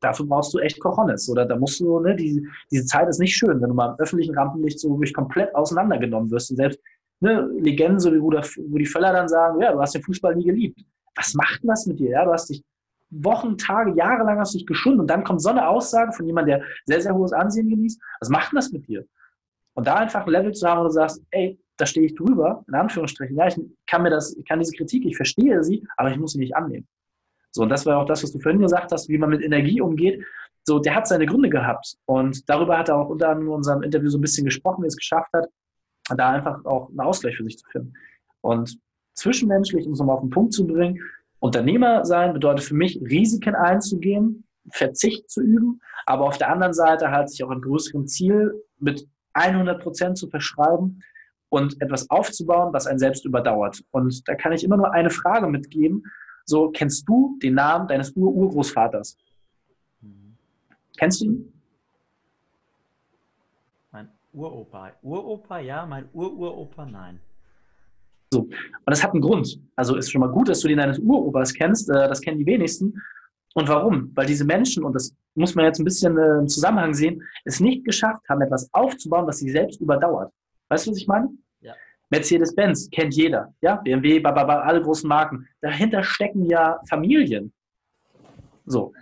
dafür 0.00 0.26
brauchst 0.26 0.52
du 0.54 0.58
echt 0.58 0.80
Cojones. 0.80 1.28
Oder 1.28 1.46
da 1.46 1.56
musst 1.56 1.80
du, 1.80 2.00
ne, 2.00 2.14
die, 2.16 2.46
diese 2.70 2.84
Zeit 2.84 3.08
ist 3.08 3.18
nicht 3.18 3.34
schön, 3.34 3.60
wenn 3.60 3.68
du 3.68 3.74
mal 3.74 3.90
im 3.90 4.00
öffentlichen 4.00 4.36
Rampenlicht 4.36 4.80
so 4.80 4.90
wirklich 4.90 5.14
komplett 5.14 5.54
auseinandergenommen 5.54 6.30
wirst. 6.30 6.50
Und 6.50 6.56
selbst 6.56 6.80
ne, 7.20 7.48
Legenden, 7.58 7.98
so 7.98 8.12
wie 8.12 8.18
Rudolf, 8.18 8.54
die 8.56 8.86
Völler 8.86 9.12
dann 9.12 9.28
sagen, 9.28 9.60
ja, 9.60 9.72
du 9.72 9.80
hast 9.80 9.94
den 9.94 10.02
Fußball 10.02 10.34
nie 10.34 10.44
geliebt. 10.44 10.80
Was 11.14 11.34
macht 11.34 11.62
denn 11.62 11.68
das 11.68 11.86
mit 11.86 11.98
dir? 11.98 12.10
Ja, 12.10 12.24
du 12.24 12.32
hast 12.32 12.48
dich 12.50 12.62
Wochen, 13.10 13.58
Tage, 13.58 13.94
Jahre 13.96 14.24
lang 14.24 14.38
hast 14.38 14.54
dich 14.54 14.66
geschunden 14.66 15.00
und 15.00 15.10
dann 15.10 15.24
kommt 15.24 15.42
so 15.42 15.50
eine 15.50 15.66
Aussage 15.68 16.12
von 16.12 16.26
jemandem, 16.26 16.60
der 16.60 16.66
sehr, 16.86 17.00
sehr 17.00 17.14
hohes 17.14 17.32
Ansehen 17.32 17.68
genießt. 17.68 18.00
Was 18.20 18.28
macht 18.28 18.52
denn 18.52 18.56
das 18.56 18.70
mit 18.70 18.86
dir? 18.86 19.04
Und 19.74 19.86
da 19.86 19.96
einfach 19.96 20.26
ein 20.26 20.30
Level 20.30 20.52
zu 20.52 20.68
haben, 20.68 20.80
wo 20.80 20.84
du 20.84 20.90
sagst, 20.90 21.20
ey, 21.30 21.58
da 21.80 21.86
stehe 21.86 22.06
ich 22.06 22.14
drüber, 22.14 22.64
in 22.68 22.74
Anführungsstrichen. 22.74 23.36
Ja, 23.36 23.46
ich 23.46 23.56
kann 23.86 24.02
mir 24.02 24.10
das, 24.10 24.36
ich 24.36 24.46
kann 24.46 24.58
diese 24.58 24.76
Kritik, 24.76 25.04
ich 25.04 25.16
verstehe 25.16 25.62
sie, 25.62 25.86
aber 25.96 26.10
ich 26.10 26.18
muss 26.18 26.32
sie 26.32 26.38
nicht 26.38 26.54
annehmen. 26.54 26.86
So, 27.52 27.62
und 27.62 27.68
das 27.68 27.84
war 27.86 27.98
auch 27.98 28.06
das, 28.06 28.22
was 28.22 28.32
du 28.32 28.38
vorhin 28.38 28.60
gesagt 28.60 28.92
hast, 28.92 29.08
wie 29.08 29.18
man 29.18 29.30
mit 29.30 29.42
Energie 29.42 29.80
umgeht. 29.80 30.24
So, 30.64 30.78
der 30.78 30.94
hat 30.94 31.08
seine 31.08 31.26
Gründe 31.26 31.48
gehabt. 31.48 31.96
Und 32.06 32.48
darüber 32.48 32.78
hat 32.78 32.88
er 32.88 32.96
auch 32.96 33.08
unter 33.08 33.30
anderem 33.30 33.48
in 33.48 33.54
unserem 33.54 33.82
Interview 33.82 34.08
so 34.08 34.18
ein 34.18 34.20
bisschen 34.20 34.44
gesprochen, 34.44 34.82
wie 34.82 34.86
er 34.86 34.88
es 34.88 34.96
geschafft 34.96 35.32
hat, 35.32 35.48
da 36.16 36.30
einfach 36.30 36.64
auch 36.64 36.88
einen 36.90 37.00
Ausgleich 37.00 37.36
für 37.36 37.44
sich 37.44 37.58
zu 37.58 37.66
finden. 37.70 37.94
Und 38.40 38.78
zwischenmenschlich, 39.14 39.86
um 39.86 39.92
es 39.92 39.98
nochmal 39.98 40.16
auf 40.16 40.22
den 40.22 40.30
Punkt 40.30 40.52
zu 40.52 40.66
bringen, 40.66 41.00
Unternehmer 41.40 42.04
sein 42.04 42.34
bedeutet 42.34 42.64
für 42.64 42.74
mich, 42.74 43.00
Risiken 43.00 43.54
einzugehen, 43.54 44.44
Verzicht 44.70 45.30
zu 45.30 45.40
üben, 45.40 45.80
aber 46.06 46.26
auf 46.26 46.38
der 46.38 46.50
anderen 46.50 46.74
Seite 46.74 47.10
halt 47.10 47.30
sich 47.30 47.42
auch 47.42 47.50
ein 47.50 47.62
größeren 47.62 48.06
Ziel 48.06 48.52
mit 48.78 49.08
100 49.32 49.82
Prozent 49.82 50.18
zu 50.18 50.28
verschreiben 50.28 51.02
und 51.50 51.80
etwas 51.82 52.08
aufzubauen, 52.08 52.72
was 52.72 52.86
einen 52.86 52.98
selbst 52.98 53.24
überdauert. 53.26 53.82
Und 53.90 54.26
da 54.26 54.34
kann 54.34 54.52
ich 54.52 54.64
immer 54.64 54.76
nur 54.76 54.92
eine 54.92 55.10
Frage 55.10 55.46
mitgeben, 55.48 56.04
so, 56.46 56.70
kennst 56.70 57.06
du 57.08 57.38
den 57.42 57.54
Namen 57.54 57.86
deines 57.86 58.12
Ur-Urgroßvaters? 58.16 59.16
Mhm. 60.00 60.36
Kennst 60.98 61.20
du 61.20 61.26
ihn? 61.26 61.52
Mein 63.92 64.08
Uropa. 64.32 64.92
Uropa 65.02 65.58
ja, 65.58 65.86
mein 65.86 66.08
Ururopa 66.12 66.86
nein. 66.86 67.20
So, 68.32 68.40
und 68.42 68.52
das 68.86 69.02
hat 69.02 69.12
einen 69.12 69.22
Grund. 69.22 69.60
Also 69.76 69.96
ist 69.96 70.10
schon 70.10 70.20
mal 70.20 70.30
gut, 70.30 70.48
dass 70.48 70.60
du 70.60 70.68
den 70.68 70.78
deines 70.78 70.98
Uropas 70.98 71.52
kennst. 71.52 71.90
Äh, 71.90 72.08
das 72.08 72.20
kennen 72.20 72.38
die 72.38 72.46
wenigsten. 72.46 73.00
Und 73.54 73.68
warum? 73.68 74.12
Weil 74.14 74.26
diese 74.26 74.44
Menschen, 74.44 74.84
und 74.84 74.94
das 74.94 75.14
muss 75.34 75.54
man 75.54 75.64
jetzt 75.64 75.80
ein 75.80 75.84
bisschen 75.84 76.16
äh, 76.16 76.38
im 76.38 76.48
Zusammenhang 76.48 76.94
sehen, 76.94 77.22
es 77.44 77.58
nicht 77.58 77.84
geschafft 77.84 78.28
haben, 78.28 78.40
etwas 78.42 78.68
aufzubauen, 78.72 79.26
was 79.26 79.38
sie 79.38 79.50
selbst 79.50 79.80
überdauert. 79.80 80.32
Weißt 80.70 80.86
du, 80.86 80.92
was 80.92 80.98
ich 80.98 81.06
meine? 81.06 81.28
Mercedes-Benz 82.10 82.90
kennt 82.90 83.14
jeder, 83.14 83.54
ja, 83.60 83.76
BMW, 83.76 84.18
bababa, 84.18 84.60
alle 84.60 84.82
großen 84.82 85.08
Marken. 85.08 85.48
Dahinter 85.60 86.02
stecken 86.02 86.44
ja 86.44 86.80
Familien. 86.88 87.52
So. 88.66 88.92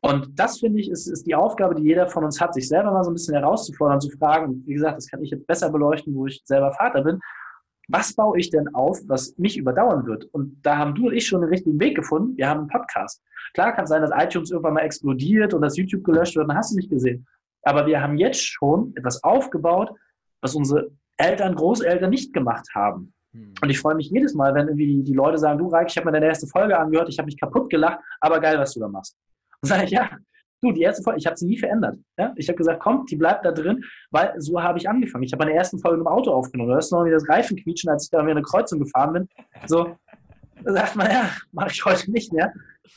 Und 0.00 0.38
das, 0.38 0.60
finde 0.60 0.80
ich, 0.80 0.90
ist, 0.90 1.06
ist 1.06 1.26
die 1.26 1.34
Aufgabe, 1.34 1.74
die 1.74 1.82
jeder 1.82 2.08
von 2.08 2.24
uns 2.24 2.40
hat, 2.40 2.54
sich 2.54 2.68
selber 2.68 2.92
mal 2.92 3.02
so 3.02 3.10
ein 3.10 3.14
bisschen 3.14 3.34
herauszufordern, 3.34 4.00
zu 4.00 4.10
fragen. 4.10 4.62
Wie 4.66 4.74
gesagt, 4.74 4.98
das 4.98 5.08
kann 5.08 5.22
ich 5.22 5.30
jetzt 5.30 5.46
besser 5.46 5.70
beleuchten, 5.70 6.14
wo 6.14 6.26
ich 6.26 6.40
selber 6.44 6.72
Vater 6.72 7.02
bin. 7.02 7.18
Was 7.88 8.14
baue 8.14 8.38
ich 8.38 8.50
denn 8.50 8.74
auf, 8.74 9.00
was 9.06 9.36
mich 9.38 9.56
überdauern 9.56 10.06
wird? 10.06 10.26
Und 10.26 10.60
da 10.62 10.76
haben 10.76 10.94
du 10.94 11.06
und 11.06 11.14
ich 11.14 11.26
schon 11.26 11.40
den 11.40 11.48
richtigen 11.48 11.80
Weg 11.80 11.96
gefunden. 11.96 12.36
Wir 12.36 12.48
haben 12.48 12.60
einen 12.60 12.68
Podcast. 12.68 13.22
Klar 13.54 13.72
kann 13.72 13.84
es 13.84 13.90
sein, 13.90 14.02
dass 14.02 14.10
iTunes 14.14 14.50
irgendwann 14.50 14.74
mal 14.74 14.82
explodiert 14.82 15.54
und 15.54 15.62
dass 15.62 15.76
YouTube 15.76 16.04
gelöscht 16.04 16.36
wird, 16.36 16.48
dann 16.48 16.56
hast 16.56 16.72
du 16.72 16.76
nicht 16.76 16.90
gesehen. 16.90 17.26
Aber 17.62 17.86
wir 17.86 18.00
haben 18.00 18.18
jetzt 18.18 18.44
schon 18.44 18.92
etwas 18.94 19.24
aufgebaut, 19.24 19.90
was 20.42 20.54
unsere 20.54 20.90
Eltern, 21.18 21.54
Großeltern 21.54 22.10
nicht 22.10 22.32
gemacht 22.32 22.66
haben. 22.74 23.12
Hm. 23.32 23.54
Und 23.60 23.70
ich 23.70 23.78
freue 23.78 23.94
mich 23.94 24.10
jedes 24.10 24.34
Mal, 24.34 24.54
wenn 24.54 24.68
irgendwie 24.68 25.02
die 25.02 25.12
Leute 25.12 25.38
sagen, 25.38 25.58
du 25.58 25.68
Reik, 25.68 25.88
ich 25.90 25.96
habe 25.96 26.06
mir 26.06 26.12
deine 26.12 26.26
erste 26.26 26.46
Folge 26.46 26.78
angehört, 26.78 27.08
ich 27.08 27.18
habe 27.18 27.26
mich 27.26 27.38
kaputt 27.38 27.68
gelacht, 27.70 27.98
aber 28.20 28.40
geil, 28.40 28.58
was 28.58 28.72
du 28.72 28.80
da 28.80 28.88
machst. 28.88 29.16
Und 29.60 29.68
sage 29.68 29.84
ich, 29.84 29.90
ja, 29.90 30.10
du, 30.62 30.72
die 30.72 30.82
erste 30.82 31.02
Folge, 31.02 31.18
ich 31.18 31.26
habe 31.26 31.36
sie 31.36 31.46
nie 31.46 31.58
verändert. 31.58 31.98
Ja? 32.16 32.32
Ich 32.36 32.48
habe 32.48 32.56
gesagt, 32.56 32.80
komm, 32.80 33.04
die 33.06 33.16
bleibt 33.16 33.44
da 33.44 33.52
drin, 33.52 33.84
weil 34.10 34.34
so 34.40 34.62
habe 34.62 34.78
ich 34.78 34.88
angefangen. 34.88 35.24
Ich 35.24 35.32
habe 35.32 35.44
meine 35.44 35.56
ersten 35.56 35.78
Folge 35.78 36.00
im 36.00 36.06
Auto 36.06 36.32
aufgenommen. 36.32 36.70
Du 36.70 36.74
hörst 36.74 36.92
noch 36.92 37.04
das 37.04 37.28
Reifen 37.28 37.56
quietschen, 37.56 37.90
als 37.90 38.04
ich 38.04 38.10
da 38.10 38.22
mir 38.22 38.32
eine 38.32 38.42
Kreuzung 38.42 38.80
gefahren 38.80 39.12
bin. 39.12 39.28
So, 39.66 39.96
da 40.64 40.72
sagt 40.72 40.96
man, 40.96 41.10
ja, 41.10 41.30
mache 41.52 41.70
ich 41.70 41.84
heute 41.84 42.10
nicht 42.10 42.32
mehr. 42.32 42.52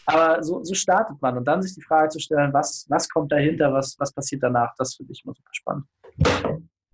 Aber 0.05 0.43
so, 0.43 0.63
so, 0.63 0.73
startet 0.73 1.21
man. 1.21 1.37
Und 1.37 1.45
dann 1.45 1.61
sich 1.61 1.75
die 1.75 1.81
Frage 1.81 2.09
zu 2.09 2.19
stellen, 2.19 2.53
was, 2.53 2.85
was 2.89 3.09
kommt 3.09 3.31
dahinter, 3.31 3.73
was, 3.73 3.95
was 3.99 4.13
passiert 4.13 4.41
danach, 4.41 4.73
das 4.77 4.95
finde 4.95 5.11
ich 5.11 5.23
immer 5.23 5.33
super 5.33 5.49
spannend. 5.51 5.85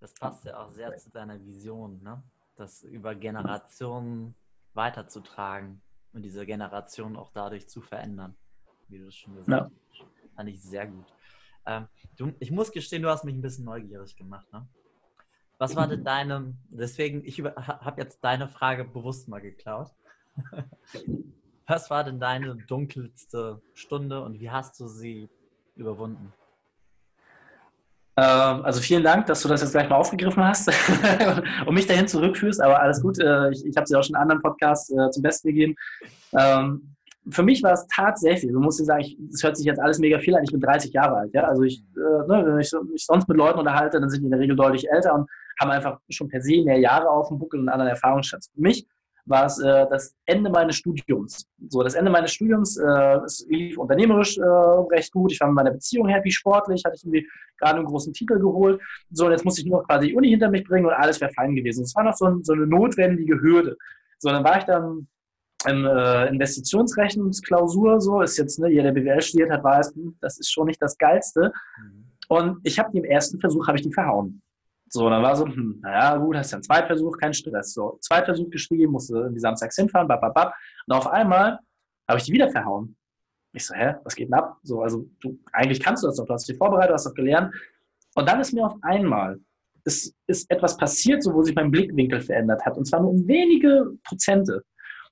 Das 0.08 0.14
passt 0.14 0.46
ja 0.46 0.58
auch 0.58 0.72
sehr 0.72 0.96
zu 0.96 1.10
deiner 1.10 1.44
Vision, 1.44 2.02
ne? 2.02 2.24
das 2.56 2.82
über 2.84 3.14
Generationen 3.14 4.36
weiterzutragen 4.74 5.82
und 6.14 6.22
diese 6.22 6.46
Generation 6.46 7.18
auch 7.18 7.30
dadurch 7.34 7.68
zu 7.68 7.82
verändern, 7.82 8.38
wie 8.88 9.00
du 9.00 9.08
es 9.08 9.16
schon 9.16 9.36
gesagt 9.36 9.70
hast. 9.70 10.00
Ja. 10.00 10.06
Fand 10.34 10.50
ich 10.50 10.62
sehr 10.62 10.88
gut. 10.88 11.06
Ähm, 11.66 11.88
du, 12.16 12.32
ich 12.40 12.52
muss 12.52 12.72
gestehen, 12.72 13.02
du 13.02 13.10
hast 13.10 13.26
mich 13.26 13.36
ein 13.36 13.42
bisschen 13.42 13.66
neugierig 13.66 14.16
gemacht. 14.16 14.48
Ne? 14.54 14.66
Was 15.58 15.76
war 15.76 15.90
denn 15.90 16.04
deine, 16.06 16.56
deswegen, 16.70 17.26
ich 17.26 17.42
habe 17.42 18.02
jetzt 18.02 18.24
deine 18.24 18.48
Frage 18.48 18.86
bewusst 18.86 19.28
mal 19.28 19.42
geklaut. 19.42 19.92
Was 21.68 21.90
war 21.90 22.06
denn 22.06 22.22
deine 22.22 22.56
dunkelste 22.56 23.62
Stunde 23.74 24.24
und 24.24 24.40
wie 24.40 24.50
hast 24.50 24.80
du 24.80 24.88
sie 24.88 25.28
überwunden? 25.76 26.32
Ähm, 28.18 28.66
also 28.66 28.82
vielen 28.82 29.04
Dank, 29.04 29.28
dass 29.28 29.42
du 29.42 29.48
das 29.48 29.62
jetzt 29.62 29.72
gleich 29.72 29.88
mal 29.90 29.96
aufgegriffen 29.96 30.44
hast 30.44 30.68
und 31.68 31.74
mich 31.76 31.86
dahin 31.86 32.08
zurückführst, 32.08 32.60
aber 32.60 32.82
alles 32.82 33.02
gut. 33.02 33.20
Äh, 33.20 33.52
ich, 33.52 33.64
ich 33.64 33.78
habe 33.78 33.86
sie 33.86 33.96
auch 33.96 34.04
schon 34.04 34.16
in 34.16 34.22
anderen 34.22 34.42
Podcasts 34.42 34.90
äh, 34.90 35.12
zum 35.12 35.22
Besten 35.22 35.50
gegeben. 35.50 35.76
Ähm, 36.34 36.96
für 37.30 37.44
mich 37.44 37.62
war 37.62 37.74
es 37.74 37.86
tatsächlich, 37.94 38.52
musst 38.54 38.80
dir 38.80 38.86
sagen, 38.86 39.04
es 39.32 39.44
hört 39.44 39.58
sich 39.58 39.66
jetzt 39.66 39.80
alles 39.80 40.00
mega 40.00 40.18
viel 40.18 40.36
an, 40.36 40.44
ich 40.44 40.52
bin 40.52 40.62
30 40.62 40.94
Jahre 40.94 41.18
alt. 41.18 41.34
Ja? 41.34 41.44
Also 41.44 41.62
ich, 41.62 41.84
äh, 41.96 42.28
ne, 42.28 42.44
wenn 42.46 42.60
ich 42.60 42.74
mich 42.90 43.06
sonst 43.06 43.28
mit 43.28 43.38
Leuten 43.38 43.60
unterhalte, 43.60 44.00
dann 44.00 44.10
sind 44.10 44.22
die 44.22 44.26
in 44.26 44.32
der 44.32 44.40
Regel 44.40 44.56
deutlich 44.56 44.90
älter 44.90 45.14
und 45.14 45.30
haben 45.60 45.72
einfach 45.72 46.00
schon 46.10 46.28
per 46.28 46.42
se 46.42 46.64
mehr 46.64 46.80
Jahre 46.80 47.10
auf 47.10 47.28
dem 47.28 47.38
Buckel 47.38 47.60
und 47.60 47.68
einen 47.68 47.74
anderen 47.74 47.92
Erfahrungsschatz. 47.92 48.50
Für 48.54 48.62
mich 48.62 48.88
war 49.28 49.46
es 49.46 49.60
äh, 49.60 49.86
das 49.90 50.16
Ende 50.26 50.50
meines 50.50 50.78
Studiums. 50.78 51.48
So, 51.68 51.84
das 51.84 51.96
Ende 51.96 52.10
meines 52.10 52.32
Studiums 52.32 52.78
äh, 52.78 53.18
es 53.26 53.46
lief 53.50 53.78
unternehmerisch 53.78 54.38
äh, 54.38 54.42
recht 54.42 55.12
gut. 55.12 55.32
Ich 55.32 55.40
war 55.40 55.48
mit 55.48 55.56
meiner 55.56 55.72
Beziehung 55.72 56.08
happy, 56.08 56.32
sportlich, 56.32 56.84
hatte 56.86 56.96
ich 56.96 57.04
irgendwie 57.04 57.28
gerade 57.60 57.80
einen 57.80 57.86
großen 57.86 58.14
Titel 58.14 58.40
geholt. 58.40 58.82
So, 59.12 59.26
und 59.26 59.32
jetzt 59.32 59.46
musste 59.46 59.62
ich 59.62 59.68
nur 59.68 59.84
quasi 59.84 60.08
die 60.08 60.16
Uni 60.16 60.30
hinter 60.30 60.50
mich 60.50 60.64
bringen 60.64 60.86
und 60.86 60.94
alles 60.94 61.20
wäre 61.20 61.32
fein 61.34 61.56
gewesen. 61.56 61.84
Es 61.84 61.96
war 61.96 62.04
noch 62.04 62.16
so, 62.16 62.26
ein, 62.26 62.44
so, 62.44 62.54
eine 62.54 62.66
notwendige 62.68 63.40
Hürde. 63.42 63.78
So, 64.20 64.30
dann 64.30 64.44
war 64.44 64.58
ich 64.58 64.64
dann 64.64 65.08
im 65.68 65.86
äh, 65.86 66.28
Investitionsrechnungsklausur, 66.28 68.00
so 68.00 68.22
ist 68.22 68.38
jetzt, 68.38 68.60
ne, 68.60 68.70
jeder, 68.70 68.92
der 68.92 69.02
BWL 69.02 69.22
studiert 69.22 69.52
hat, 69.52 69.64
weiß, 69.64 69.94
hm, 69.96 70.16
das 70.22 70.38
ist 70.40 70.52
schon 70.52 70.68
nicht 70.68 70.82
das 70.82 70.98
Geilste. 70.98 71.52
Mhm. 71.82 72.06
Und 72.30 72.60
ich 72.64 72.78
habe 72.78 72.92
die 72.92 73.00
im 73.00 73.06
ersten 73.06 73.40
Versuch, 73.40 73.68
habe 73.68 73.78
ich 73.78 73.84
die 73.84 73.94
verhauen. 73.94 74.42
So, 74.90 75.10
dann 75.10 75.22
war 75.22 75.36
so, 75.36 75.46
hm, 75.46 75.80
naja, 75.82 76.18
gut, 76.18 76.36
hast 76.36 76.52
ja 76.52 76.58
einen 76.58 76.64
Zweitversuch, 76.64 77.18
kein 77.18 77.34
Stress. 77.34 77.74
So, 77.74 77.98
Zweitversuch 78.02 78.50
geschrieben, 78.50 78.92
musste 78.92 79.18
irgendwie 79.18 79.40
samstags 79.40 79.76
hinfahren, 79.76 80.08
bap. 80.08 80.54
Und 80.88 80.96
auf 80.96 81.08
einmal 81.08 81.60
habe 82.08 82.20
ich 82.20 82.26
die 82.26 82.34
wieder 82.34 82.50
verhauen. 82.50 82.96
Ich 83.54 83.66
so, 83.66 83.74
hä, 83.74 83.96
was 84.04 84.16
geht 84.16 84.28
denn 84.28 84.36
ab? 84.36 84.58
So, 84.64 84.82
also, 84.82 85.10
du, 85.22 85.40
eigentlich 85.52 85.82
kannst 85.82 86.04
du 86.04 86.08
das 86.08 86.18
doch, 86.18 86.26
du 86.26 86.34
hast 86.34 86.48
dich 86.48 86.58
vorbereitet, 86.58 86.94
hast 86.94 87.08
doch 87.08 87.14
gelernt. 87.14 87.54
Und 88.16 88.28
dann 88.28 88.40
ist 88.40 88.54
mir 88.54 88.66
auf 88.66 88.76
einmal, 88.82 89.40
es 89.84 90.14
ist 90.28 90.50
etwas 90.52 90.78
passiert, 90.78 91.24
so, 91.24 91.34
wo 91.34 91.44
sich 91.44 91.56
mein 91.56 91.72
Blickwinkel 91.72 92.22
verändert 92.22 92.66
hat. 92.66 92.78
Und 92.78 92.86
zwar 92.86 93.02
nur 93.02 93.12
um 93.12 93.28
wenige 93.28 93.92
Prozente. 94.04 94.64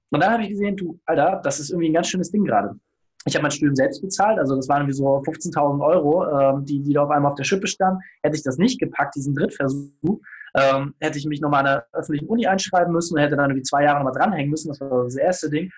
Und 0.10 0.22
dann 0.22 0.34
habe 0.34 0.44
ich 0.44 0.50
gesehen, 0.50 0.76
du, 0.76 1.00
Alter, 1.06 1.42
das 1.44 1.60
ist 1.60 1.72
irgendwie 1.72 1.90
ein 1.90 1.94
ganz 1.94 2.08
schönes 2.08 2.32
Ding 2.32 2.44
gerade 2.44 2.80
ich 3.28 3.36
habe 3.36 3.42
mein 3.42 3.52
Studium 3.52 3.76
selbst 3.76 4.02
bezahlt, 4.02 4.38
also 4.38 4.56
das 4.56 4.70
waren 4.70 4.82
irgendwie 4.82 4.98
so 4.98 5.18
15.000 5.24 5.84
Euro, 5.84 6.26
ähm, 6.30 6.64
die, 6.64 6.82
die 6.82 6.94
da 6.94 7.04
auf 7.04 7.10
einmal 7.10 7.32
auf 7.32 7.38
der 7.38 7.44
Schippe 7.44 7.66
standen. 7.66 8.00
Hätte 8.22 8.38
ich 8.38 8.44
das 8.44 8.58
nicht 8.58 8.80
gepackt, 8.80 9.16
diesen 9.16 9.34
Drittversuch, 9.34 10.20
ähm, 10.56 10.94
hätte 11.00 11.18
ich 11.18 11.26
mich 11.26 11.42
nochmal 11.42 11.62
an 11.62 11.68
einer 11.68 11.86
öffentlichen 11.94 12.28
Uni 12.28 12.46
einschreiben 12.46 12.94
müssen 12.94 13.16
und 13.16 13.22
hätte 13.22 13.36
dann 13.36 13.50
irgendwie 13.50 13.64
zwei 13.64 13.84
Jahre 13.84 14.04
nochmal 14.04 14.14
dranhängen 14.14 14.52
müssen. 14.52 14.70
Das 14.70 14.80
war 14.80 15.06
das 15.06 15.16
erste 15.16 15.50
Ding. 15.50 15.72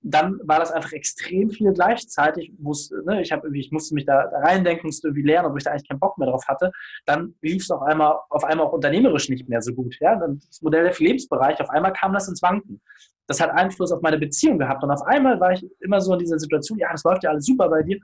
Dann 0.00 0.38
war 0.44 0.58
das 0.58 0.72
einfach 0.72 0.92
extrem 0.92 1.50
viel 1.50 1.72
gleichzeitig. 1.72 2.52
Musste, 2.58 3.02
ne, 3.04 3.20
ich, 3.20 3.30
irgendwie, 3.30 3.60
ich 3.60 3.72
musste 3.72 3.94
mich 3.94 4.06
da, 4.06 4.28
da 4.28 4.38
reindenken, 4.38 4.86
musste 4.86 5.08
irgendwie 5.08 5.26
lernen, 5.26 5.46
obwohl 5.46 5.58
ich 5.58 5.64
da 5.64 5.72
eigentlich 5.72 5.88
keinen 5.88 6.00
Bock 6.00 6.16
mehr 6.16 6.28
drauf 6.28 6.44
hatte. 6.48 6.72
Dann 7.04 7.34
lief 7.42 7.62
es 7.62 7.70
auf 7.70 7.82
einmal, 7.82 8.16
auf 8.30 8.44
einmal 8.44 8.66
auch 8.66 8.72
unternehmerisch 8.72 9.28
nicht 9.28 9.48
mehr 9.48 9.60
so 9.60 9.74
gut. 9.74 9.96
Ja? 10.00 10.16
Dann 10.16 10.40
das 10.48 10.62
Modell 10.62 10.84
der 10.84 10.94
Lebensbereich, 10.98 11.60
auf 11.60 11.68
einmal 11.70 11.92
kam 11.92 12.14
das 12.14 12.28
ins 12.28 12.40
Wanken 12.40 12.80
das 13.26 13.40
hat 13.40 13.50
Einfluss 13.50 13.92
auf 13.92 14.02
meine 14.02 14.18
Beziehung 14.18 14.58
gehabt. 14.58 14.82
Und 14.82 14.90
auf 14.90 15.02
einmal 15.02 15.40
war 15.40 15.52
ich 15.52 15.66
immer 15.80 16.00
so 16.00 16.12
in 16.12 16.20
dieser 16.20 16.38
Situation, 16.38 16.78
ja, 16.78 16.90
das 16.92 17.04
läuft 17.04 17.24
ja 17.24 17.30
alles 17.30 17.46
super 17.46 17.68
bei 17.68 17.82
dir. 17.82 17.98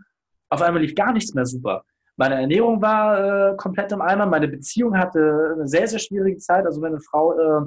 Auf 0.49 0.63
einmal 0.63 0.83
lief 0.83 0.95
gar 0.95 1.13
nichts 1.13 1.33
mehr 1.35 1.47
super. 1.47 1.85
Meine 2.17 2.41
Ernährung 2.41 2.83
war 2.83 3.53
äh, 3.53 3.57
komplett 3.57 3.91
im 3.93 4.03
Eimer, 4.03 4.27
meine 4.27 4.49
Beziehung 4.49 4.97
hatte 4.97 5.55
eine 5.55 5.67
sehr, 5.67 5.89
sehr 5.89 5.99
schwierige 5.99 6.39
Zeit. 6.39 6.67
Also 6.67 6.81
meine 6.81 7.01
Frau, 7.01 7.33
äh, 7.39 7.67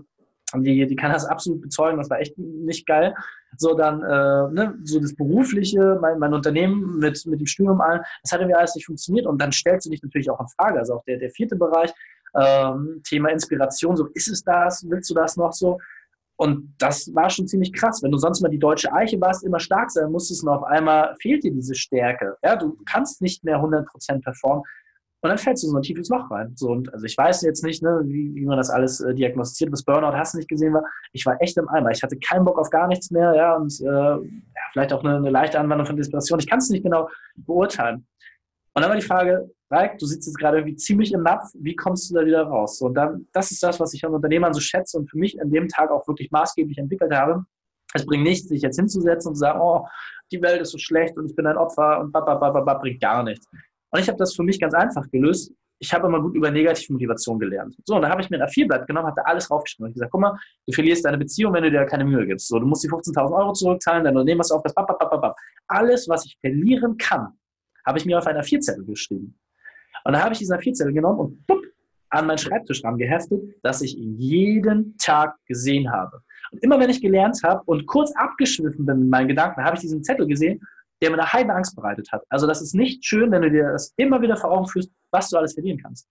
die, 0.58 0.86
die 0.86 0.96
kann 0.96 1.12
das 1.12 1.26
absolut 1.26 1.62
bezeugen, 1.62 1.98
das 1.98 2.10
war 2.10 2.20
echt 2.20 2.38
nicht 2.38 2.86
geil. 2.86 3.16
So 3.58 3.74
dann, 3.74 4.04
äh, 4.04 4.54
ne, 4.54 4.76
so 4.84 5.00
das 5.00 5.16
Berufliche, 5.16 5.98
mein, 6.00 6.20
mein 6.20 6.34
Unternehmen 6.34 7.00
mit, 7.00 7.26
mit 7.26 7.40
dem 7.40 7.48
Studium 7.48 7.82
allen, 7.82 8.02
das 8.22 8.34
hat 8.34 8.42
irgendwie 8.42 8.56
alles 8.56 8.76
nicht 8.76 8.86
funktioniert. 8.86 9.26
Und 9.26 9.42
dann 9.42 9.52
stellst 9.52 9.88
du 9.88 9.90
dich 9.90 10.04
natürlich 10.04 10.30
auch 10.30 10.40
in 10.40 10.48
Frage. 10.48 10.80
Also 10.80 10.96
auch 10.96 11.04
der, 11.06 11.18
der 11.18 11.32
vierte 11.32 11.56
Bereich, 11.56 11.92
ähm, 12.36 13.02
Thema 13.04 13.30
Inspiration, 13.30 13.96
so 13.96 14.08
ist 14.14 14.28
es 14.28 14.44
das, 14.44 14.86
willst 14.90 15.10
du 15.10 15.14
das 15.14 15.38
noch 15.38 15.54
so? 15.54 15.80
Und 16.38 16.76
das 16.78 17.14
war 17.16 17.30
schon 17.30 17.48
ziemlich 17.48 17.72
krass. 17.72 18.04
Wenn 18.04 18.12
du 18.12 18.18
sonst 18.18 18.42
mal 18.42 18.50
die 18.50 18.60
deutsche 18.60 18.92
Eiche 18.92 19.20
warst, 19.22 19.44
immer 19.44 19.60
stark 19.60 19.90
sein 19.90 20.12
musstest 20.12 20.44
und 20.44 20.50
auf 20.50 20.64
einmal 20.64 21.16
fehlt 21.22 21.44
dir 21.44 21.52
diese 21.52 21.76
Stärke. 21.76 22.38
Ja, 22.44 22.56
du 22.56 22.78
kannst 22.86 23.22
nicht 23.22 23.44
mehr 23.44 23.58
100% 23.58 24.22
performen. 24.22 24.64
Und 25.22 25.30
dann 25.30 25.38
fällst 25.40 25.64
du 25.64 25.70
so 25.70 25.76
ein 25.76 25.82
tiefes 25.82 26.10
Loch 26.10 26.30
rein. 26.30 26.54
So, 26.56 26.70
und 26.70 26.94
also 26.94 27.04
ich 27.06 27.18
weiß 27.18 27.42
jetzt 27.42 27.64
nicht, 27.64 27.82
ne, 27.82 28.02
wie, 28.04 28.36
wie 28.36 28.46
man 28.46 28.58
das 28.58 28.70
alles 28.70 29.00
äh, 29.00 29.16
diagnostiziert, 29.16 29.72
bis 29.72 29.84
Burnout 29.84 30.16
hast 30.16 30.34
du 30.34 30.38
nicht 30.38 30.50
gesehen 30.50 30.74
war. 30.74 30.84
Ich 31.14 31.26
war 31.26 31.42
echt 31.42 31.58
im 31.58 31.68
Eimer. 31.68 31.90
Ich 31.90 32.04
hatte 32.04 32.18
keinen 32.20 32.46
Bock 32.46 32.60
auf 32.60 32.70
gar 32.70 32.88
nichts 32.88 33.10
mehr, 33.10 33.34
ja, 33.34 33.56
und 33.56 33.74
äh, 33.82 33.86
ja, 33.86 34.22
vielleicht 34.72 34.94
auch 34.94 35.04
eine, 35.04 35.16
eine 35.16 35.32
leichte 35.32 35.60
Anwendung 35.60 35.88
von 35.88 35.96
Desperation. 35.96 36.40
Ich 36.40 36.48
kann 36.48 36.60
es 36.60 36.70
nicht 36.70 36.84
genau 36.84 37.10
beurteilen. 37.38 38.06
Und 38.76 38.82
dann 38.84 38.90
war 38.90 38.98
die 38.98 39.06
Frage, 39.06 39.50
Raik, 39.72 39.98
du 39.98 40.06
sitzt 40.06 40.28
jetzt 40.28 40.38
gerade 40.38 40.58
irgendwie 40.58 40.76
ziemlich 40.76 41.12
im 41.12 41.24
Napf, 41.24 41.50
wie 41.56 41.76
kommst 41.76 42.10
du 42.10 42.16
da 42.16 42.26
wieder 42.26 42.44
raus? 42.44 42.78
So, 42.78 42.86
und 42.86 42.94
dann, 42.94 43.28
das 43.34 43.52
ist 43.52 43.64
das, 43.64 43.80
was 43.80 43.94
ich 43.94 44.06
an 44.06 44.14
Unternehmern 44.14 44.54
so 44.54 44.60
schätze 44.60 44.98
und 44.98 45.10
für 45.10 45.18
mich 45.18 45.42
an 45.42 45.50
dem 45.50 45.68
Tag 45.68 45.90
auch 45.90 46.08
wirklich 46.08 46.30
maßgeblich 46.32 46.78
entwickelt 46.78 47.12
habe. 47.14 47.46
Es 47.94 48.06
bringt 48.06 48.24
nichts, 48.24 48.50
sich 48.50 48.62
jetzt 48.62 48.76
hinzusetzen 48.76 49.30
und 49.30 49.36
zu 49.36 49.40
sagen, 49.40 49.60
oh, 49.62 49.88
die 50.32 50.42
Welt 50.42 50.62
ist 50.62 50.72
so 50.72 50.78
schlecht 50.78 51.18
und 51.18 51.30
ich 51.30 51.36
bin 51.36 51.48
ein 51.48 51.58
Opfer 51.58 52.00
und 52.00 52.12
bababababa, 52.12 52.76
bringt 52.76 53.02
gar 53.02 53.24
nichts. 53.24 53.48
Und 53.92 54.00
ich 54.00 54.08
habe 54.08 54.18
das 54.18 54.36
für 54.36 54.44
mich 54.44 54.60
ganz 54.60 54.74
einfach 54.74 55.10
gelöst. 55.10 55.52
Ich 55.80 55.94
habe 55.94 56.08
immer 56.08 56.22
gut 56.22 56.36
über 56.36 56.52
negative 56.52 56.94
Motivation 56.94 57.40
gelernt. 57.40 57.76
So, 57.86 57.96
und 57.96 58.02
da 58.02 58.10
habe 58.10 58.22
ich 58.22 58.30
mir 58.30 58.42
ein 58.42 58.48
A4-Blatt 58.48 58.88
genommen, 58.88 59.08
habe 59.08 59.22
da 59.22 59.24
alles 59.24 59.48
draufgeschrieben. 59.48 59.86
Und 59.86 59.90
ich 59.92 59.96
gesagt, 59.96 60.12
guck 60.12 60.22
mal, 60.22 60.38
du 60.68 60.74
verlierst 60.74 61.06
deine 61.06 61.18
Beziehung, 61.18 61.54
wenn 61.54 61.64
du 61.64 61.72
dir 61.72 61.86
keine 61.86 62.06
Mühe 62.06 62.26
gibst. 62.26 62.48
So, 62.48 62.60
du 62.60 62.66
musst 62.66 62.84
die 62.84 62.90
15.000 62.90 63.36
Euro 63.36 63.54
zurückzahlen, 63.54 64.04
dein 64.04 64.16
Unternehmen 64.16 64.40
hast 64.40 64.52
auf 64.52 64.64
das 64.64 64.74
bababababa. 64.74 65.36
Alles, 65.68 66.08
was 66.08 66.26
ich 66.26 66.38
verlieren 66.40 66.98
kann, 66.98 67.38
habe 67.86 67.98
ich 67.98 68.06
mir 68.06 68.18
auf 68.18 68.28
einer 68.28 68.42
A4-Zettel 68.42 68.86
geschrieben. 68.86 69.38
Und 70.06 70.14
dann 70.14 70.24
habe 70.24 70.34
ich 70.34 70.40
diesen 70.40 70.56
A4-Zettel 70.56 70.94
genommen 70.94 71.20
und 71.20 71.48
bupp, 71.48 71.62
an 72.10 72.28
meinen 72.28 72.38
Schreibtisch 72.38 72.82
geheftet, 72.82 73.42
dass 73.62 73.82
ich 73.82 73.98
ihn 73.98 74.18
jeden 74.18 74.98
Tag 74.98 75.36
gesehen 75.48 75.92
habe. 75.92 76.22
Und 76.52 76.64
immer 76.64 76.80
wenn 76.80 76.90
ich 76.90 77.02
gelernt 77.02 77.42
habe 77.44 77.62
und 77.66 77.88
kurz 77.88 78.14
abgeschwiffen 78.16 78.86
bin 78.86 79.02
in 79.02 79.10
meinen 79.10 79.28
Gedanken, 79.28 79.64
habe 79.64 79.76
ich 79.76 79.82
diesen 79.82 80.04
Zettel 80.04 80.28
gesehen, 80.28 80.62
der 81.02 81.10
mir 81.10 81.18
eine 81.20 81.34
heide 81.34 81.54
Angst 81.54 81.76
bereitet 81.76 82.10
hat. 82.12 82.24
Also 82.30 82.48
das 82.48 82.62
ist 82.62 82.74
nicht 82.74 83.04
schön, 83.04 83.32
wenn 83.32 83.42
du 83.42 83.52
dir 83.52 83.72
das 83.72 83.94
immer 83.98 84.22
wieder 84.22 84.38
vor 84.38 84.52
Augen 84.52 84.68
führst, 84.68 84.90
was 85.12 85.30
du 85.30 85.38
alles 85.38 85.54
verlieren 85.54 85.80
kannst. 85.82 86.08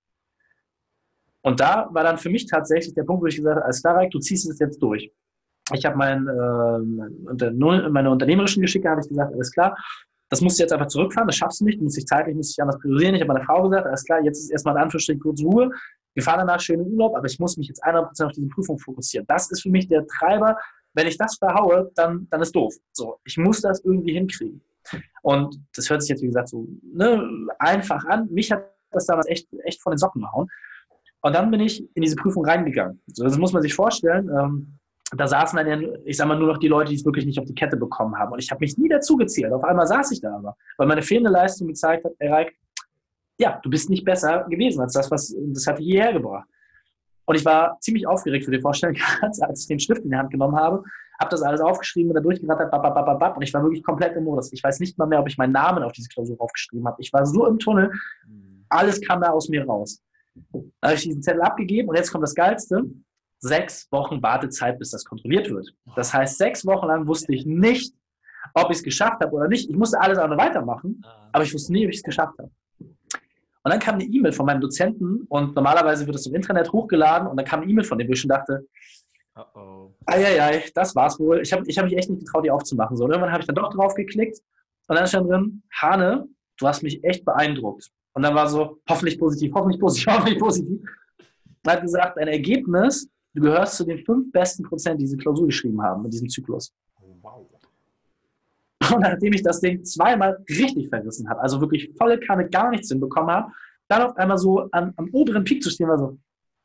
Und 1.43 1.61
da 1.61 1.89
war 1.93 2.03
dann 2.03 2.19
für 2.19 2.31
mich 2.31 2.47
tatsächlich 2.47 2.95
der 2.95 3.05
Punkt, 3.05 3.23
wo 3.23 3.27
ich 3.27 3.37
gesagt 3.37 3.57
habe, 3.57 3.67
als 3.67 3.79
Starek, 3.79 4.11
du 4.11 4.19
ziehst 4.19 4.49
es 4.49 4.59
jetzt 4.59 4.83
durch. 4.83 5.11
Ich 5.73 5.87
habe 5.87 5.97
mein, 5.97 6.27
äh, 6.27 7.89
meine 7.89 8.11
unternehmerischen 8.11 8.61
Geschicke, 8.61 8.91
habe 8.91 9.01
ich 9.01 9.09
gesagt, 9.09 9.33
alles 9.33 9.53
klar, 9.53 9.77
das 10.31 10.41
musst 10.41 10.59
du 10.59 10.63
jetzt 10.63 10.73
einfach 10.73 10.89
zurückfahren, 10.89 11.27
das 11.29 11.37
schaffst 11.37 11.61
du 11.61 11.65
nicht, 11.65 11.79
du 11.79 11.85
musst 11.85 11.97
dich 11.97 12.07
zeitlich 12.07 12.35
musst 12.35 12.57
dich 12.57 12.63
anders 12.63 12.79
priorisieren. 12.81 13.15
Ich 13.15 13.21
habe 13.21 13.33
meiner 13.33 13.45
Frau 13.45 13.63
gesagt, 13.63 13.87
alles 13.87 14.05
klar, 14.05 14.23
jetzt 14.23 14.39
ist 14.39 14.51
erstmal 14.51 14.75
in 14.77 14.83
Anführungsstrichen 14.83 15.21
kurz 15.21 15.43
Ruhe. 15.43 15.71
Wir 16.15 16.23
fahren 16.23 16.39
danach 16.39 16.61
schön 16.61 16.81
in 16.81 16.93
Urlaub, 16.93 17.17
aber 17.17 17.27
ich 17.27 17.39
muss 17.39 17.57
mich 17.57 17.69
jetzt 17.69 17.85
100% 17.85 18.25
auf 18.25 18.33
diese 18.33 18.49
Prüfung 18.49 18.79
fokussieren. 18.79 19.27
Das 19.27 19.51
ist 19.51 19.63
für 19.63 19.71
mich 19.71 19.89
der 19.89 20.07
Treiber. 20.07 20.57
Wenn 20.95 21.09
ich 21.09 21.19
das 21.19 21.37
verhaue, 21.37 21.91
dann, 21.97 22.29
dann 22.31 22.41
ist 22.41 22.55
doof. 22.55 22.73
So, 22.93 23.19
ich 23.25 23.37
muss 23.37 23.61
das 23.61 23.81
irgendwie 23.85 24.13
hinkriegen. 24.13 24.63
Und 25.23 25.57
das 25.75 25.91
hört 25.91 26.03
sich 26.03 26.11
jetzt, 26.11 26.23
wie 26.23 26.27
gesagt, 26.27 26.49
so 26.49 26.69
ne, 26.83 27.49
einfach 27.59 28.05
an. 28.05 28.29
Mich 28.31 28.53
hat 28.53 28.71
das 28.93 29.07
damals 29.07 29.27
echt, 29.27 29.49
echt 29.65 29.83
von 29.83 29.93
den 29.93 29.99
Socken 29.99 30.23
gehauen. 30.23 30.49
Und 31.23 31.35
dann 31.35 31.51
bin 31.51 31.61
ich 31.61 31.81
in 31.95 32.03
diese 32.03 32.17
Prüfung 32.17 32.45
reingegangen. 32.45 33.01
So, 33.07 33.25
das 33.25 33.39
muss 33.39 33.53
man 33.53 33.63
sich 33.63 33.75
vorstellen. 33.75 34.29
Ähm, 34.29 34.79
da 35.13 35.27
saßen 35.27 35.57
dann, 35.57 35.83
ja, 35.83 35.89
ich 36.05 36.17
sag 36.17 36.27
mal, 36.27 36.39
nur 36.39 36.49
noch 36.49 36.59
die 36.59 36.69
Leute, 36.69 36.91
die 36.91 36.97
es 36.97 37.05
wirklich 37.05 37.27
nicht 37.27 37.39
auf 37.39 37.45
die 37.45 37.55
Kette 37.55 37.77
bekommen 37.77 38.17
haben. 38.19 38.33
Und 38.33 38.39
ich 38.39 38.51
habe 38.51 38.61
mich 38.61 38.77
nie 38.79 38.89
dazu 38.89 39.17
gezählt. 39.17 39.53
Auf 39.53 39.65
einmal 39.65 39.87
saß 39.87 40.11
ich 40.13 40.21
da 40.21 40.37
aber, 40.37 40.57
weil 40.77 40.87
meine 40.87 41.03
fehlende 41.03 41.31
Leistung 41.31 41.69
gezeigt 41.69 42.05
hat, 42.05 42.13
Erik, 42.19 42.57
ja, 43.39 43.61
du 43.63 43.71
bist 43.71 43.91
nicht 43.91 44.05
besser 44.05 44.45
gewesen 44.49 44.81
als 44.81 44.93
das, 44.93 45.11
was 45.11 45.35
das 45.39 45.67
hatte 45.67 45.83
hierher 45.83 46.13
gebracht. 46.13 46.49
Und 47.27 47.37
ich 47.37 47.45
war 47.45 47.79
ziemlich 47.81 48.07
aufgeregt 48.07 48.45
für 48.45 48.51
die 48.51 48.61
Vorstellung, 48.61 48.97
als 49.23 49.63
ich 49.63 49.69
den 49.69 49.79
Stift 49.79 50.03
in 50.05 50.11
die 50.11 50.17
Hand 50.17 50.31
genommen 50.31 50.57
habe, 50.57 50.85
habe 51.21 51.31
das 51.31 51.43
alles 51.43 51.61
aufgeschrieben 51.61 52.11
und 52.11 52.17
da 52.17 52.21
durchgerattert, 52.21 52.71
bap, 52.71 52.83
bap, 52.83 52.95
bap, 52.95 53.19
bap, 53.19 53.37
und 53.37 53.43
ich 53.43 53.55
war 53.55 53.63
wirklich 53.63 53.83
komplett 53.83 54.17
im 54.17 54.25
Modus. 54.25 54.53
Ich 54.53 54.63
weiß 54.63 54.81
nicht 54.81 54.99
mal 54.99 55.07
mehr, 55.07 55.21
ob 55.21 55.29
ich 55.29 55.39
meinen 55.39 55.53
Namen 55.53 55.83
auf 55.83 55.93
diese 55.93 56.09
Klausur 56.09 56.37
aufgeschrieben 56.41 56.87
habe. 56.87 57.01
Ich 57.01 57.13
war 57.13 57.25
so 57.25 57.47
im 57.47 57.59
Tunnel, 57.59 57.93
mhm. 58.27 58.65
alles 58.69 59.01
kam 59.01 59.21
da 59.21 59.31
aus 59.31 59.49
mir 59.49 59.65
raus. 59.65 60.03
Dann 60.53 60.73
habe 60.83 60.95
ich 60.95 61.03
diesen 61.03 61.23
Zettel 61.23 61.43
abgegeben 61.43 61.89
und 61.89 61.97
jetzt 61.97 62.11
kommt 62.11 62.23
das 62.23 62.35
Geilste. 62.35 62.83
Sechs 63.47 63.87
Wochen 63.91 64.23
Wartezeit, 64.23 64.79
bis 64.79 64.91
das 64.91 65.05
kontrolliert 65.05 65.51
wird. 65.51 65.69
Das 65.97 66.15
heißt, 66.15 66.39
sechs 66.39 66.65
Wochen 66.65 66.87
lang 66.87 67.07
wusste 67.07 67.35
ich 67.35 67.45
nicht, 67.45 67.95
ob 68.55 68.71
ich 68.71 68.79
es 68.79 68.83
geschafft 68.83 69.21
habe 69.21 69.33
oder 69.33 69.49
nicht. 69.49 69.69
Ich 69.69 69.77
musste 69.77 70.01
alles 70.01 70.17
andere 70.17 70.41
weitermachen, 70.41 71.03
ah. 71.05 71.29
aber 71.31 71.45
ich 71.45 71.53
wusste 71.53 71.71
nie, 71.73 71.85
ob 71.85 71.91
ich 71.91 71.99
es 71.99 72.03
geschafft 72.03 72.39
habe. 72.39 72.51
Und 72.79 73.71
dann 73.71 73.79
kam 73.79 73.97
eine 73.97 74.05
E-Mail 74.05 74.33
von 74.33 74.47
meinem 74.47 74.63
Dozenten 74.63 75.27
und 75.29 75.55
normalerweise 75.55 76.07
wird 76.07 76.17
es 76.17 76.27
im 76.27 76.35
Internet 76.35 76.73
hochgeladen 76.73 77.29
und 77.29 77.37
dann 77.37 77.45
kam 77.45 77.61
eine 77.61 77.71
E-Mail 77.71 77.85
von 77.85 77.99
dem, 77.99 78.09
wo 78.09 78.13
ich 78.13 78.21
schon 78.21 78.31
dachte, 78.31 78.67
Uh-oh. 79.37 79.93
Eieiei, 80.07 80.65
das 80.75 80.95
war's 80.95 81.19
wohl. 81.19 81.43
Ich 81.43 81.53
habe 81.53 81.65
ich 81.67 81.77
hab 81.77 81.85
mich 81.85 81.99
echt 81.99 82.09
nicht 82.09 82.21
getraut, 82.21 82.47
die 82.47 82.51
aufzumachen. 82.51 82.97
So, 82.97 83.07
irgendwann 83.07 83.31
habe 83.31 83.41
ich 83.41 83.47
dann 83.47 83.57
doch 83.57 83.69
drauf 83.75 83.95
geklickt 83.95 84.39
und 84.87 84.97
dann 84.97 85.07
stand 85.07 85.29
drin, 85.29 85.63
Hane, 85.71 86.27
du 86.57 86.67
hast 86.67 86.83
mich 86.83 87.05
echt 87.05 87.27
beeindruckt. 87.27 87.91
Und 88.15 88.23
dann 88.23 88.35
war 88.35 88.49
so, 88.49 88.81
hoffentlich 88.89 89.19
positiv, 89.19 89.53
hoffentlich 89.55 89.81
positiv, 89.81 90.07
hoffentlich 90.15 90.39
positiv. 90.39 90.81
Und 91.65 91.73
hat 91.73 91.83
gesagt, 91.83 92.17
ein 92.17 92.29
Ergebnis, 92.29 93.11
du 93.35 93.43
gehörst 93.43 93.77
zu 93.77 93.85
den 93.85 93.99
fünf 94.05 94.31
besten 94.33 94.63
Prozent, 94.63 95.01
die 95.01 95.05
diese 95.05 95.17
Klausur 95.17 95.47
geschrieben 95.47 95.83
haben 95.83 96.05
in 96.05 96.11
diesem 96.11 96.29
Zyklus. 96.29 96.73
Wow. 97.21 97.47
Und 98.93 99.01
nachdem 99.01 99.33
ich 99.33 99.43
das 99.43 99.61
Ding 99.61 99.85
zweimal 99.85 100.45
richtig 100.49 100.89
verrissen 100.89 101.29
habe, 101.29 101.41
also 101.41 101.61
wirklich 101.61 101.91
volle 101.97 102.19
Kanne 102.21 102.49
gar 102.49 102.71
nichts 102.71 102.89
hinbekommen 102.89 103.31
habe, 103.31 103.53
dann 103.89 104.03
auf 104.03 104.17
einmal 104.17 104.39
so 104.39 104.69
am, 104.73 104.93
am 104.97 105.09
oberen 105.13 105.45
Peak 105.45 105.63
zu 105.63 105.71
stehen, 105.71 105.89
war 105.89 105.99
so, 105.99 106.19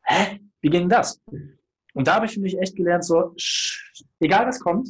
hä, 0.03 0.39
wie 0.61 0.69
ging 0.69 0.89
das? 0.89 1.21
Und 1.93 2.07
da 2.07 2.15
habe 2.15 2.25
ich 2.25 2.33
für 2.33 2.39
mich 2.39 2.57
echt 2.59 2.75
gelernt, 2.75 3.03
so, 3.03 3.33
egal 4.19 4.47
was 4.47 4.59
kommt, 4.59 4.89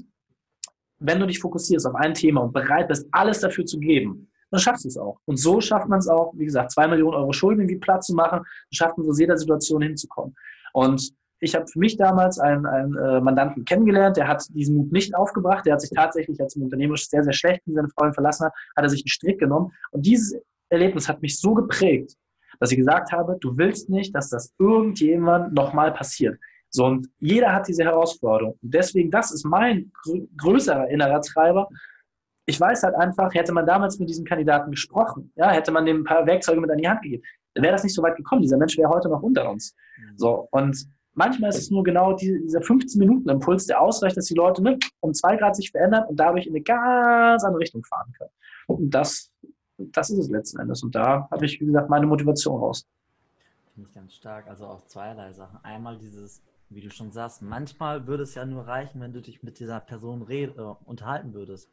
wenn 0.99 1.19
du 1.19 1.27
dich 1.27 1.39
fokussierst 1.39 1.87
auf 1.87 1.95
ein 1.95 2.13
Thema 2.13 2.41
und 2.41 2.53
bereit 2.53 2.87
bist, 2.87 3.07
alles 3.11 3.39
dafür 3.39 3.65
zu 3.65 3.79
geben, 3.79 4.29
dann 4.51 4.59
schaffst 4.59 4.83
du 4.83 4.89
es 4.89 4.97
auch. 4.97 5.19
Und 5.25 5.37
so 5.37 5.61
schafft 5.61 5.87
man 5.87 5.99
es 5.99 6.07
auch, 6.07 6.33
wie 6.35 6.45
gesagt, 6.45 6.71
zwei 6.71 6.87
Millionen 6.87 7.15
Euro 7.15 7.31
Schulden 7.31 7.61
irgendwie 7.61 7.79
platt 7.79 8.03
zu 8.03 8.13
machen, 8.13 8.41
schafft 8.71 8.97
man 8.97 9.05
es 9.05 9.11
aus 9.11 9.19
jeder 9.19 9.37
Situation 9.37 9.81
hinzukommen. 9.81 10.35
Und 10.73 11.13
ich 11.39 11.55
habe 11.55 11.67
für 11.67 11.79
mich 11.79 11.97
damals 11.97 12.39
einen, 12.39 12.65
einen 12.65 12.95
äh, 12.97 13.21
Mandanten 13.21 13.65
kennengelernt, 13.65 14.17
der 14.17 14.27
hat 14.27 14.45
diesen 14.53 14.75
Mut 14.75 14.91
nicht 14.91 15.15
aufgebracht, 15.15 15.65
der 15.65 15.73
hat 15.73 15.81
sich 15.81 15.91
tatsächlich, 15.91 16.39
als 16.41 16.55
er 16.55 16.63
unternehmerisch 16.63 17.07
sehr, 17.07 17.23
sehr 17.23 17.33
schlecht 17.33 17.61
in 17.65 17.75
seine 17.75 17.89
Freundin 17.89 18.13
verlassen 18.13 18.45
hat, 18.45 18.53
hat 18.75 18.83
er 18.83 18.89
sich 18.89 19.01
einen 19.01 19.09
Strick 19.09 19.39
genommen. 19.39 19.71
Und 19.91 20.05
dieses 20.05 20.39
Erlebnis 20.69 21.07
hat 21.07 21.21
mich 21.21 21.39
so 21.39 21.53
geprägt, 21.53 22.15
dass 22.59 22.71
ich 22.71 22.77
gesagt 22.77 23.11
habe, 23.11 23.37
du 23.39 23.57
willst 23.57 23.89
nicht, 23.89 24.13
dass 24.13 24.29
das 24.29 24.53
irgendjemand 24.59 25.53
nochmal 25.53 25.93
passiert. 25.93 26.37
So, 26.69 26.85
und 26.85 27.09
jeder 27.19 27.53
hat 27.53 27.67
diese 27.67 27.83
Herausforderung. 27.83 28.57
Und 28.61 28.73
deswegen, 28.73 29.09
das 29.09 29.31
ist 29.31 29.43
mein 29.43 29.91
größerer 30.37 30.87
innerer 30.89 31.21
Treiber. 31.21 31.67
Ich 32.45 32.59
weiß 32.59 32.83
halt 32.83 32.95
einfach, 32.95 33.33
hätte 33.33 33.53
man 33.53 33.65
damals 33.65 33.97
mit 33.97 34.09
diesem 34.09 34.25
Kandidaten 34.25 34.71
gesprochen, 34.71 35.31
ja, 35.35 35.51
hätte 35.51 35.71
man 35.71 35.85
dem 35.85 36.01
ein 36.01 36.03
paar 36.03 36.25
Werkzeuge 36.25 36.61
mit 36.61 36.69
an 36.69 36.77
die 36.77 36.87
Hand 36.87 37.01
gegeben, 37.01 37.23
dann 37.53 37.63
wäre 37.63 37.73
das 37.73 37.83
nicht 37.83 37.95
so 37.95 38.03
weit 38.03 38.17
gekommen. 38.17 38.41
Dieser 38.41 38.57
Mensch 38.57 38.77
wäre 38.77 38.89
heute 38.89 39.09
noch 39.09 39.21
unter 39.21 39.49
uns. 39.49 39.75
Mhm. 39.97 40.17
So, 40.17 40.47
und 40.51 40.85
manchmal 41.13 41.49
ist 41.49 41.57
es 41.57 41.71
nur 41.71 41.83
genau 41.83 42.13
die, 42.13 42.39
dieser 42.43 42.59
15-Minuten-Impuls, 42.59 43.65
der 43.65 43.81
ausreicht, 43.81 44.17
dass 44.17 44.25
die 44.25 44.35
Leute 44.35 44.61
ne, 44.63 44.77
um 44.99 45.13
zwei 45.13 45.35
Grad 45.35 45.55
sich 45.55 45.71
verändern 45.71 46.05
und 46.07 46.19
dadurch 46.19 46.47
in 46.47 46.53
eine 46.53 46.61
ganz 46.61 47.43
andere 47.43 47.61
Richtung 47.61 47.83
fahren 47.83 48.11
können. 48.17 48.31
Und 48.67 48.89
das, 48.91 49.31
das 49.77 50.09
ist 50.09 50.19
es 50.19 50.29
letzten 50.29 50.59
Endes. 50.59 50.83
Und 50.83 50.95
da 50.95 51.27
habe 51.31 51.45
ich, 51.45 51.59
wie 51.59 51.65
gesagt, 51.65 51.89
meine 51.89 52.05
Motivation 52.05 52.59
raus. 52.59 52.87
Finde 53.73 53.89
ich 53.89 53.95
ganz 53.95 54.13
stark. 54.13 54.47
Also 54.47 54.65
auch 54.65 54.85
zweierlei 54.85 55.33
Sachen. 55.33 55.59
Einmal 55.63 55.97
dieses 55.97 56.41
wie 56.69 56.81
du 56.81 56.91
schon 56.91 57.11
sagst, 57.11 57.41
manchmal 57.41 58.05
würde 58.07 58.23
es 58.23 58.35
ja 58.35 58.45
nur 58.45 58.67
reichen, 58.67 59.01
wenn 59.01 59.11
du 59.11 59.21
dich 59.21 59.41
mit 59.43 59.59
dieser 59.59 59.79
Person 59.79 60.21
red, 60.21 60.55
äh, 60.57 60.61
unterhalten 60.85 61.33
würdest. 61.33 61.71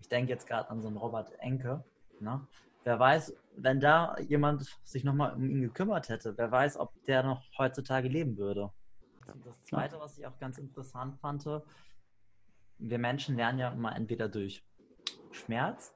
Ich 0.00 0.08
denke 0.08 0.30
jetzt 0.30 0.48
gerade 0.48 0.68
an 0.68 0.82
so 0.82 0.88
einen 0.88 0.96
Robert 0.96 1.32
Enke. 1.38 1.84
Ne? 2.20 2.40
Wer 2.84 2.98
weiß, 2.98 3.34
wenn 3.56 3.80
da 3.80 4.16
jemand 4.18 4.64
sich 4.82 5.04
nochmal 5.04 5.34
um 5.34 5.48
ihn 5.48 5.62
gekümmert 5.62 6.08
hätte, 6.08 6.36
wer 6.36 6.50
weiß, 6.50 6.78
ob 6.78 6.92
der 7.04 7.22
noch 7.22 7.42
heutzutage 7.58 8.08
leben 8.08 8.36
würde. 8.36 8.72
Und 9.32 9.46
das 9.46 9.62
Zweite, 9.62 9.98
was 10.00 10.18
ich 10.18 10.26
auch 10.26 10.38
ganz 10.38 10.58
interessant 10.58 11.16
fand, 11.20 11.44
wir 12.78 12.98
Menschen 12.98 13.36
lernen 13.36 13.58
ja 13.58 13.70
immer 13.70 13.94
entweder 13.94 14.28
durch 14.28 14.64
Schmerz, 15.30 15.94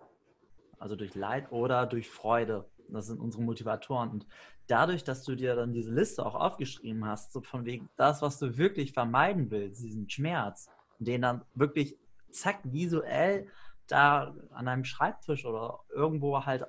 also 0.79 0.95
durch 0.97 1.15
Leid 1.15 1.51
oder 1.51 1.87
durch 1.87 2.09
Freude. 2.09 2.71
Das 2.89 3.07
sind 3.07 3.21
unsere 3.21 3.43
Motivatoren. 3.43 4.11
Und 4.11 4.27
dadurch, 4.69 5.03
dass 5.03 5.25
du 5.25 5.35
dir 5.35 5.57
dann 5.57 5.73
diese 5.73 5.93
Liste 5.93 6.25
auch 6.25 6.37
aufgeschrieben 6.37 7.05
hast, 7.05 7.33
so 7.33 7.41
von 7.41 7.65
wegen 7.65 7.89
das, 7.97 8.23
was 8.23 8.39
du 8.39 8.57
wirklich 8.57 8.93
vermeiden 8.93 9.51
willst, 9.51 9.83
diesen 9.83 10.09
Schmerz, 10.09 10.71
den 10.99 11.23
dann 11.23 11.45
wirklich 11.55 11.99
zack 12.31 12.61
visuell 12.65 13.49
da 13.87 14.35
an 14.51 14.67
deinem 14.67 14.85
Schreibtisch 14.85 15.45
oder 15.45 15.81
irgendwo 15.95 16.45
halt 16.45 16.67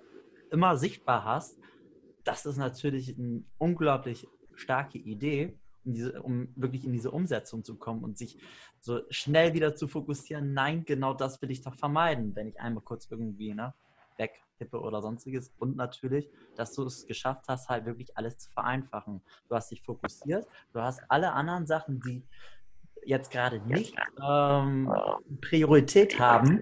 immer 0.52 0.78
sichtbar 0.78 1.26
hast, 1.26 1.60
das 2.24 2.46
ist 2.46 2.58
natürlich 2.58 3.18
eine 3.18 3.44
unglaublich 3.58 4.28
starke 4.54 4.98
Idee, 4.98 5.58
um, 5.86 5.94
diese, 5.94 6.22
um 6.22 6.50
wirklich 6.56 6.86
in 6.86 6.92
diese 6.92 7.12
Umsetzung 7.12 7.64
zu 7.64 7.78
kommen 7.78 8.04
und 8.04 8.18
sich 8.18 8.38
so 8.80 9.02
schnell 9.10 9.54
wieder 9.54 9.76
zu 9.76 9.88
fokussieren. 9.88 10.54
Nein, 10.54 10.84
genau 10.86 11.14
das 11.14 11.42
will 11.42 11.52
ich 11.52 11.62
doch 11.62 11.76
vermeiden, 11.76 12.36
wenn 12.36 12.48
ich 12.48 12.60
einmal 12.60 12.84
kurz 12.84 13.08
irgendwie 13.10 13.54
ne, 13.54 13.74
weg 14.18 14.44
Kippe 14.58 14.80
oder 14.80 15.02
sonstiges. 15.02 15.54
Und 15.60 15.76
natürlich, 15.76 16.30
dass 16.56 16.74
du 16.74 16.84
es 16.84 17.06
geschafft 17.06 17.46
hast, 17.48 17.70
halt 17.70 17.86
wirklich 17.86 18.18
alles 18.18 18.38
zu 18.38 18.52
vereinfachen. 18.52 19.22
Du 19.48 19.56
hast 19.56 19.72
dich 19.72 19.84
fokussiert, 19.84 20.46
du 20.74 20.82
hast 20.82 21.02
alle 21.10 21.32
anderen 21.34 21.66
Sachen, 21.68 22.02
die 22.02 22.24
jetzt 23.06 23.32
gerade 23.32 23.60
nicht 23.62 23.96
ähm, 24.22 24.92
Priorität 25.42 26.20
haben, 26.20 26.60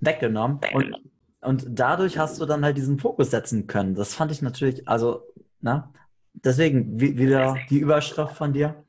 weggenommen. 0.00 0.60
Und, 0.72 0.96
und 1.40 1.66
dadurch 1.68 2.18
hast 2.18 2.40
du 2.40 2.46
dann 2.46 2.64
halt 2.64 2.76
diesen 2.76 2.98
Fokus 2.98 3.30
setzen 3.30 3.66
können. 3.66 3.94
Das 3.94 4.14
fand 4.14 4.32
ich 4.32 4.42
natürlich, 4.42 4.86
also, 4.88 5.22
na, 5.60 5.92
deswegen 6.32 7.00
wieder 7.00 7.56
die 7.70 7.78
Überschrift 7.78 8.34
von 8.34 8.52
dir. 8.52 8.84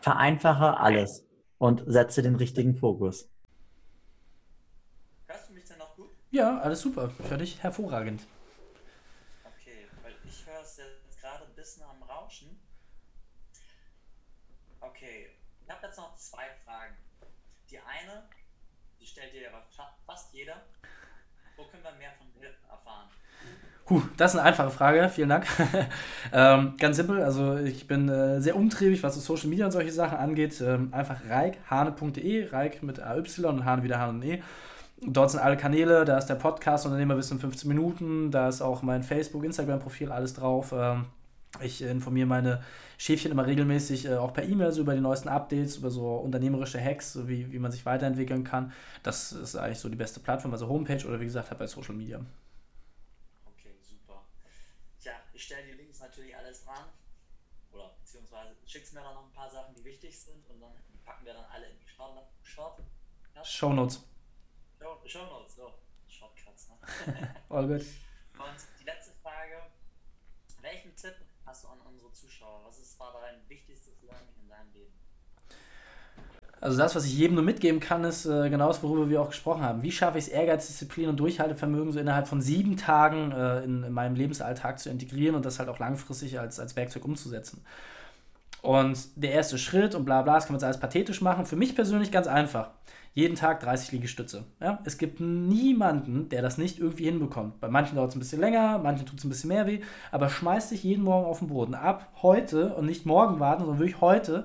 Vereinfache 0.00 0.78
alles 0.78 1.26
und 1.58 1.82
setze 1.86 2.22
den 2.22 2.36
richtigen 2.36 2.76
Fokus. 2.76 3.28
Ja, 6.36 6.58
alles 6.58 6.80
super. 6.82 7.08
Völlig 7.08 7.62
hervorragend. 7.62 8.26
Okay, 9.42 9.86
weil 10.02 10.12
ich 10.24 10.46
höre 10.46 10.60
es 10.60 10.76
jetzt 10.76 11.18
gerade 11.20 11.44
ein 11.44 11.54
bisschen 11.54 11.82
am 11.84 12.02
Rauschen. 12.02 12.60
Okay, 14.80 15.30
ich 15.62 15.70
habe 15.70 15.86
jetzt 15.86 15.96
noch 15.96 16.14
zwei 16.16 16.50
Fragen. 16.62 16.94
Die 17.70 17.78
eine, 17.78 18.28
stellt 19.16 19.32
ja 19.32 19.48
fast 20.06 20.34
jeder. 20.34 20.56
Wo 21.56 21.64
können 21.64 21.82
wir 21.82 21.92
mehr 21.92 22.10
von 22.18 22.26
dir 22.34 22.48
erfahren? 22.68 23.08
Puh, 23.86 24.02
das 24.18 24.34
ist 24.34 24.40
eine 24.40 24.48
einfache 24.48 24.70
Frage, 24.70 25.08
vielen 25.08 25.30
Dank. 25.30 25.46
ähm, 26.32 26.74
ganz 26.78 26.96
simpel, 26.96 27.22
also 27.22 27.56
ich 27.56 27.86
bin 27.86 28.10
äh, 28.10 28.40
sehr 28.42 28.56
umtriebig, 28.56 29.02
was 29.02 29.14
so 29.14 29.20
Social 29.20 29.48
Media 29.48 29.64
und 29.64 29.72
solche 29.72 29.92
Sachen 29.92 30.18
angeht. 30.18 30.60
Ähm, 30.60 30.92
einfach 30.92 31.24
reikhane.de, 31.26 32.50
reik 32.50 32.82
mit 32.82 32.98
AY 33.00 33.22
und 33.44 33.64
Hane 33.64 33.82
wieder 33.82 33.98
Hane 33.98 34.12
und 34.18 34.24
E. 34.24 34.42
Dort 35.00 35.30
sind 35.30 35.40
alle 35.40 35.56
Kanäle, 35.56 36.04
da 36.04 36.18
ist 36.18 36.26
der 36.26 36.34
Podcast 36.34 36.84
Unternehmerwissen 36.84 37.38
in 37.38 37.40
15 37.40 37.68
Minuten, 37.68 38.30
da 38.30 38.48
ist 38.48 38.60
auch 38.60 38.82
mein 38.82 39.02
Facebook, 39.02 39.44
Instagram-Profil, 39.44 40.12
alles 40.12 40.34
drauf. 40.34 40.74
Ähm, 40.76 41.06
ich 41.62 41.80
informiere 41.80 42.26
meine 42.26 42.62
Schäfchen 42.98 43.30
immer 43.30 43.46
regelmäßig, 43.46 44.06
äh, 44.06 44.16
auch 44.16 44.32
per 44.32 44.44
E-Mail 44.44 44.72
so 44.72 44.80
über 44.82 44.94
die 44.94 45.00
neuesten 45.00 45.28
Updates, 45.28 45.76
über 45.76 45.90
so 45.90 46.16
unternehmerische 46.16 46.80
Hacks, 46.82 47.12
so 47.12 47.28
wie, 47.28 47.52
wie 47.52 47.58
man 47.58 47.70
sich 47.70 47.84
weiterentwickeln 47.84 48.44
kann. 48.44 48.72
Das 49.02 49.32
ist 49.32 49.56
eigentlich 49.56 49.78
so 49.78 49.88
die 49.88 49.96
beste 49.96 50.20
Plattform, 50.20 50.52
also 50.52 50.68
Homepage 50.68 51.06
oder 51.06 51.20
wie 51.20 51.24
gesagt, 51.24 51.50
halt 51.50 51.58
bei 51.58 51.66
Social 51.66 51.94
Media. 51.94 52.18
Okay, 53.46 53.74
super. 53.82 54.24
Tja, 55.00 55.12
ich 55.32 55.44
stelle 55.44 55.66
die 55.66 55.72
Links 55.72 56.00
natürlich 56.00 56.36
alles 56.36 56.64
dran. 56.64 56.84
Oder 57.72 57.94
beziehungsweise 58.00 58.54
schickst 58.64 58.94
mir 58.94 59.00
dann 59.00 59.14
noch 59.14 59.26
ein 59.26 59.32
paar 59.32 59.50
Sachen, 59.50 59.74
die 59.74 59.84
wichtig 59.84 60.18
sind 60.18 60.48
und 60.48 60.60
dann 60.60 60.72
packen 61.04 61.26
wir 61.26 61.34
dann 61.34 61.44
alle 61.52 61.66
in 61.66 61.78
die 61.78 61.86
Short. 61.88 62.28
Short 62.42 62.80
Show 63.42 63.72
Notes. 63.72 64.02
Show 65.06 65.26
Notes, 65.26 65.56
so. 65.56 65.72
Shortcuts, 66.08 66.68
ne? 66.68 67.34
All 67.48 67.66
good. 67.66 67.82
Und 68.38 68.56
die 68.80 68.84
letzte 68.84 69.12
Frage: 69.22 69.62
Welchen 70.60 70.96
Tipp 70.96 71.14
hast 71.46 71.64
du 71.64 71.68
an 71.68 71.78
unsere 71.88 72.12
Zuschauer? 72.12 72.60
Was 72.66 72.78
ist, 72.78 72.98
war 72.98 73.14
dein 73.20 73.48
wichtigstes 73.48 73.94
Learning 74.02 74.34
in 74.42 74.48
deinem 74.48 74.72
Leben? 74.74 74.92
Also 76.60 76.78
das, 76.78 76.94
was 76.96 77.04
ich 77.04 77.16
jedem 77.16 77.34
nur 77.34 77.44
mitgeben 77.44 77.80
kann, 77.80 78.02
ist 78.04 78.26
äh, 78.26 78.48
genau 78.48 78.68
das, 78.68 78.82
worüber 78.82 79.08
wir 79.08 79.20
auch 79.20 79.28
gesprochen 79.28 79.62
haben. 79.62 79.82
Wie 79.82 79.92
schaffe 79.92 80.18
ich 80.18 80.24
es, 80.24 80.30
Ehrgeiz, 80.30 80.66
Disziplin 80.66 81.08
und 81.08 81.20
Durchhaltevermögen 81.20 81.92
so 81.92 82.00
innerhalb 82.00 82.26
von 82.28 82.40
sieben 82.40 82.76
Tagen 82.76 83.30
äh, 83.30 83.62
in, 83.62 83.84
in, 83.84 83.92
meinem 83.92 84.16
Lebensalltag 84.16 84.78
zu 84.78 84.88
integrieren 84.88 85.36
und 85.36 85.44
das 85.44 85.58
halt 85.58 85.68
auch 85.68 85.78
langfristig 85.78 86.40
als, 86.40 86.58
als 86.58 86.74
Werkzeug 86.74 87.04
umzusetzen. 87.04 87.64
Und 88.62 88.98
der 89.14 89.32
erste 89.32 89.58
Schritt 89.58 89.94
und 89.94 90.04
bla 90.04 90.22
bla, 90.22 90.34
das 90.34 90.46
kann 90.46 90.54
man 90.54 90.58
jetzt 90.58 90.64
alles 90.64 90.80
pathetisch 90.80 91.20
machen. 91.20 91.46
Für 91.46 91.56
mich 91.56 91.74
persönlich 91.74 92.10
ganz 92.10 92.26
einfach. 92.26 92.70
Jeden 93.16 93.34
Tag 93.34 93.60
30 93.60 93.92
Liegestütze. 93.92 94.44
Ja? 94.60 94.78
Es 94.84 94.98
gibt 94.98 95.20
niemanden, 95.20 96.28
der 96.28 96.42
das 96.42 96.58
nicht 96.58 96.78
irgendwie 96.78 97.06
hinbekommt. 97.06 97.60
Bei 97.60 97.68
manchen 97.68 97.96
dauert 97.96 98.10
es 98.10 98.14
ein 98.14 98.18
bisschen 98.18 98.42
länger, 98.42 98.76
manchen 98.76 99.06
tut 99.06 99.18
es 99.18 99.24
ein 99.24 99.30
bisschen 99.30 99.48
mehr 99.48 99.66
weh, 99.66 99.80
aber 100.12 100.28
schmeiß 100.28 100.68
dich 100.68 100.84
jeden 100.84 101.02
Morgen 101.02 101.24
auf 101.24 101.38
den 101.38 101.48
Boden. 101.48 101.74
Ab 101.74 102.12
heute 102.20 102.74
und 102.74 102.84
nicht 102.84 103.06
morgen 103.06 103.40
warten, 103.40 103.62
sondern 103.62 103.78
wirklich 103.78 104.02
heute 104.02 104.44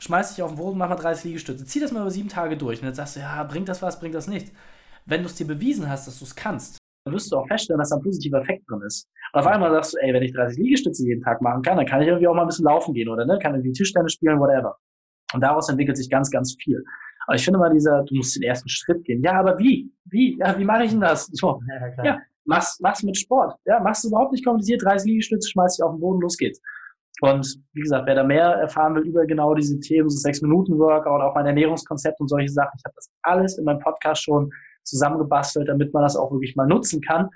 schmeiß 0.00 0.34
dich 0.34 0.42
auf 0.42 0.50
den 0.50 0.58
Boden, 0.58 0.76
mach 0.76 0.88
mal 0.88 0.96
30 0.96 1.26
Liegestütze. 1.26 1.66
Zieh 1.66 1.78
das 1.78 1.92
mal 1.92 2.00
über 2.00 2.10
sieben 2.10 2.28
Tage 2.28 2.56
durch. 2.56 2.80
Und 2.80 2.88
jetzt 2.88 2.96
sagst 2.96 3.14
du, 3.14 3.20
ja, 3.20 3.44
bringt 3.44 3.68
das 3.68 3.80
was, 3.80 4.00
bringt 4.00 4.16
das 4.16 4.26
nichts. 4.26 4.50
Wenn 5.06 5.20
du 5.20 5.26
es 5.26 5.36
dir 5.36 5.46
bewiesen 5.46 5.88
hast, 5.88 6.08
dass 6.08 6.18
du 6.18 6.24
es 6.24 6.34
kannst, 6.34 6.78
dann 7.04 7.14
wirst 7.14 7.30
du 7.30 7.36
auch 7.36 7.46
feststellen, 7.46 7.78
dass 7.78 7.90
da 7.90 7.96
ein 7.96 8.02
positiver 8.02 8.40
Effekt 8.40 8.68
drin 8.68 8.82
ist. 8.84 9.08
Und 9.32 9.38
auf 9.38 9.46
einmal 9.46 9.70
sagst 9.70 9.94
du, 9.94 9.98
ey, 9.98 10.12
wenn 10.12 10.24
ich 10.24 10.32
30 10.32 10.58
Liegestütze 10.58 11.06
jeden 11.06 11.22
Tag 11.22 11.40
machen 11.40 11.62
kann, 11.62 11.76
dann 11.76 11.86
kann 11.86 12.02
ich 12.02 12.08
irgendwie 12.08 12.26
auch 12.26 12.34
mal 12.34 12.42
ein 12.42 12.48
bisschen 12.48 12.64
laufen 12.64 12.92
gehen 12.92 13.08
oder 13.08 13.24
ne, 13.24 13.38
kann 13.40 13.54
irgendwie 13.54 13.70
Tischtennis 13.70 14.14
spielen, 14.14 14.40
whatever. 14.40 14.78
Und 15.32 15.42
daraus 15.42 15.68
entwickelt 15.68 15.96
sich 15.96 16.10
ganz, 16.10 16.28
ganz 16.32 16.56
viel. 16.60 16.84
Aber 17.26 17.36
ich 17.36 17.44
finde 17.44 17.58
mal 17.58 17.70
dieser, 17.70 18.02
du 18.04 18.14
musst 18.16 18.36
den 18.36 18.42
ersten 18.42 18.68
Schritt 18.68 19.04
gehen. 19.04 19.22
Ja, 19.22 19.38
aber 19.38 19.58
wie? 19.58 19.90
Wie? 20.04 20.36
Ja, 20.38 20.58
wie 20.58 20.64
mache 20.64 20.84
ich 20.84 20.90
denn 20.90 21.00
das? 21.00 21.26
So, 21.32 21.60
ja, 21.98 22.04
ja 22.04 22.18
mach's, 22.44 22.78
mach's 22.80 23.02
mit 23.02 23.16
Sport. 23.16 23.56
Ja, 23.64 23.80
mach's 23.80 24.04
überhaupt 24.04 24.32
nicht 24.32 24.44
kompliziert. 24.44 24.82
30 24.84 25.08
Liegestütze, 25.08 25.48
schmeiß 25.50 25.76
dich 25.76 25.84
auf 25.84 25.92
den 25.92 26.00
Boden, 26.00 26.20
los 26.20 26.36
geht's. 26.36 26.60
Und 27.20 27.46
wie 27.72 27.80
gesagt, 27.80 28.06
wer 28.06 28.16
da 28.16 28.24
mehr 28.24 28.46
erfahren 28.46 28.94
will 28.94 29.06
über 29.06 29.24
genau 29.24 29.54
diese 29.54 29.78
Themen, 29.80 30.10
so 30.10 30.18
sechs 30.18 30.42
Minuten 30.42 30.78
Workout, 30.78 31.22
auch 31.22 31.34
mein 31.34 31.46
Ernährungskonzept 31.46 32.20
und 32.20 32.28
solche 32.28 32.48
Sachen, 32.48 32.72
ich 32.76 32.84
habe 32.84 32.94
das 32.96 33.08
alles 33.22 33.56
in 33.56 33.64
meinem 33.64 33.78
Podcast 33.78 34.24
schon 34.24 34.50
zusammengebastelt, 34.82 35.68
damit 35.68 35.94
man 35.94 36.02
das 36.02 36.16
auch 36.16 36.30
wirklich 36.32 36.56
mal 36.56 36.66
nutzen 36.66 37.00
kann. 37.00 37.28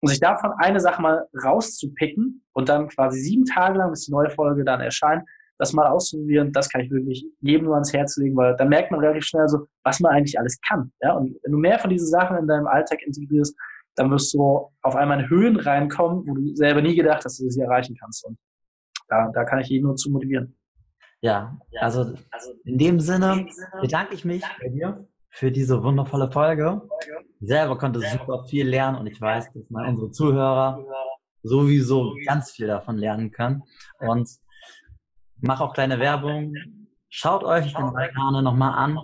Und 0.00 0.10
sich 0.10 0.20
davon 0.20 0.52
eine 0.58 0.78
Sache 0.78 1.02
mal 1.02 1.26
rauszupicken 1.44 2.44
und 2.52 2.68
dann 2.68 2.88
quasi 2.88 3.18
sieben 3.18 3.44
Tage 3.44 3.78
lang, 3.78 3.90
bis 3.90 4.06
die 4.06 4.12
neue 4.12 4.30
Folge 4.30 4.64
dann 4.64 4.80
erscheint, 4.80 5.24
das 5.58 5.72
mal 5.72 5.88
auszuprobieren, 5.88 6.52
das 6.52 6.68
kann 6.68 6.80
ich 6.82 6.90
wirklich 6.90 7.26
jedem 7.40 7.66
nur 7.66 7.74
ans 7.74 7.92
Herz 7.92 8.16
legen, 8.16 8.36
weil 8.36 8.56
dann 8.56 8.68
merkt 8.68 8.90
man 8.90 9.00
relativ 9.00 9.24
schnell 9.24 9.48
so, 9.48 9.66
was 9.82 10.00
man 10.00 10.12
eigentlich 10.12 10.38
alles 10.38 10.58
kann. 10.66 10.92
Ja? 11.02 11.12
Und 11.14 11.36
wenn 11.42 11.52
du 11.52 11.58
mehr 11.58 11.78
von 11.78 11.90
diesen 11.90 12.08
Sachen 12.08 12.38
in 12.38 12.46
deinem 12.46 12.66
Alltag 12.66 13.02
integrierst, 13.02 13.56
dann 13.96 14.10
wirst 14.10 14.32
du 14.32 14.70
auf 14.82 14.94
einmal 14.94 15.20
in 15.20 15.28
Höhen 15.28 15.56
reinkommen, 15.56 16.24
wo 16.26 16.34
du 16.34 16.54
selber 16.54 16.80
nie 16.80 16.94
gedacht 16.94 17.24
hast, 17.24 17.24
dass 17.24 17.38
du 17.38 17.50
sie 17.50 17.60
erreichen 17.60 17.96
kannst. 17.98 18.24
Und 18.24 18.38
da, 19.08 19.30
da 19.34 19.44
kann 19.44 19.58
ich 19.58 19.68
jeden 19.68 19.86
nur 19.86 19.96
zu 19.96 20.10
motivieren. 20.10 20.56
Ja, 21.20 21.58
also, 21.80 22.14
also 22.30 22.52
in 22.64 22.78
dem 22.78 23.00
Sinne 23.00 23.48
bedanke 23.80 24.14
ich 24.14 24.24
mich 24.24 24.44
bei 24.62 24.68
dir 24.68 25.08
für 25.30 25.50
diese 25.50 25.82
wundervolle 25.82 26.30
Folge. 26.30 26.80
Ich 27.40 27.48
selber 27.48 27.76
konnte 27.76 28.00
super 28.00 28.44
viel 28.44 28.68
lernen 28.68 28.98
und 28.98 29.08
ich 29.08 29.20
weiß, 29.20 29.52
dass 29.52 29.68
mal 29.70 29.88
unsere 29.88 30.12
Zuhörer 30.12 30.84
sowieso 31.42 32.14
ganz 32.24 32.52
viel 32.52 32.68
davon 32.68 32.98
lernen 32.98 33.32
können. 33.32 33.64
Und 33.98 34.28
mache 35.40 35.64
auch 35.64 35.74
kleine 35.74 35.98
Werbung. 35.98 36.54
Schaut 37.08 37.44
euch 37.44 37.72
den 37.72 37.84
Reikane 37.84 38.42
nochmal 38.42 38.74
an. 38.74 38.98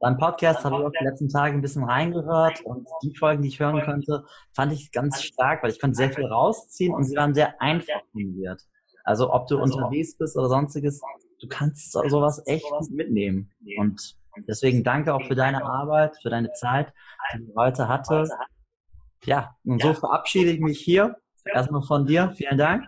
Beim 0.00 0.16
Podcast 0.16 0.64
habe 0.64 0.76
ich 0.76 0.82
auch 0.84 0.92
die 1.00 1.04
letzten 1.04 1.28
Tage 1.28 1.54
ein 1.54 1.60
bisschen 1.60 1.82
reingehört 1.82 2.60
und 2.60 2.86
die 3.02 3.16
Folgen, 3.16 3.42
die 3.42 3.48
ich 3.48 3.58
hören 3.58 3.82
konnte, 3.82 4.24
fand 4.54 4.72
ich 4.72 4.92
ganz 4.92 5.22
stark, 5.22 5.62
weil 5.62 5.70
ich 5.70 5.80
konnte 5.80 5.96
sehr 5.96 6.10
viel 6.10 6.26
rausziehen 6.26 6.94
und 6.94 7.04
sie 7.04 7.16
waren 7.16 7.34
sehr 7.34 7.60
einfach 7.60 8.02
formuliert. 8.12 8.62
Also 9.02 9.32
ob 9.32 9.48
du 9.48 9.58
also 9.58 9.76
unterwegs 9.76 10.16
bist 10.16 10.36
oder 10.36 10.48
sonstiges, 10.48 11.00
du 11.40 11.48
kannst 11.48 11.92
sowas 11.92 12.42
echt 12.46 12.70
mitnehmen. 12.90 13.50
Und 13.78 14.16
deswegen 14.46 14.84
danke 14.84 15.14
auch 15.14 15.24
für 15.26 15.34
deine 15.34 15.64
Arbeit, 15.64 16.16
für 16.22 16.30
deine 16.30 16.52
Zeit, 16.52 16.92
die 17.34 17.46
du 17.46 17.54
heute 17.56 17.88
hattest. 17.88 18.32
Ja, 19.24 19.56
und 19.64 19.82
so 19.82 19.94
verabschiede 19.94 20.50
ich 20.50 20.60
mich 20.60 20.78
hier. 20.78 21.16
Erstmal 21.44 21.82
von 21.82 22.06
dir. 22.06 22.32
Vielen 22.36 22.58
Dank. 22.58 22.84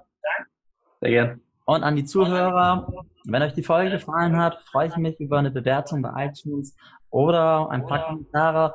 Sehr 1.01 1.11
gerne. 1.11 1.50
Und 1.71 1.85
an 1.85 1.95
die 1.95 2.05
Zuhörer, 2.05 2.93
wenn 3.27 3.43
euch 3.43 3.53
die 3.53 3.63
Folge 3.63 3.93
gefallen 3.93 4.37
hat, 4.37 4.61
freue 4.73 4.89
ich 4.89 4.97
mich 4.97 5.21
über 5.21 5.39
eine 5.39 5.53
Bewertung 5.53 6.03
bei 6.03 6.27
iTunes 6.27 6.75
oder 7.11 7.71
ein 7.71 7.87
paar 7.87 8.07
Kommentare. 8.07 8.75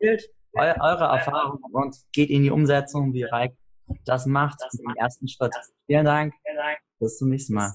Erzählt 0.00 0.28
eure 0.52 1.04
Erfahrungen 1.04 1.62
und 1.70 1.94
geht 2.10 2.30
in 2.30 2.42
die 2.42 2.50
Umsetzung, 2.50 3.12
wie 3.12 3.22
Reik 3.22 3.54
das 4.04 4.26
macht, 4.26 4.58
den 4.72 4.96
ersten 4.96 5.28
Schritt. 5.28 5.54
Vielen 5.86 6.04
Dank. 6.04 6.34
Bis 6.98 7.16
zum 7.16 7.28
nächsten 7.28 7.54
Mal. 7.54 7.72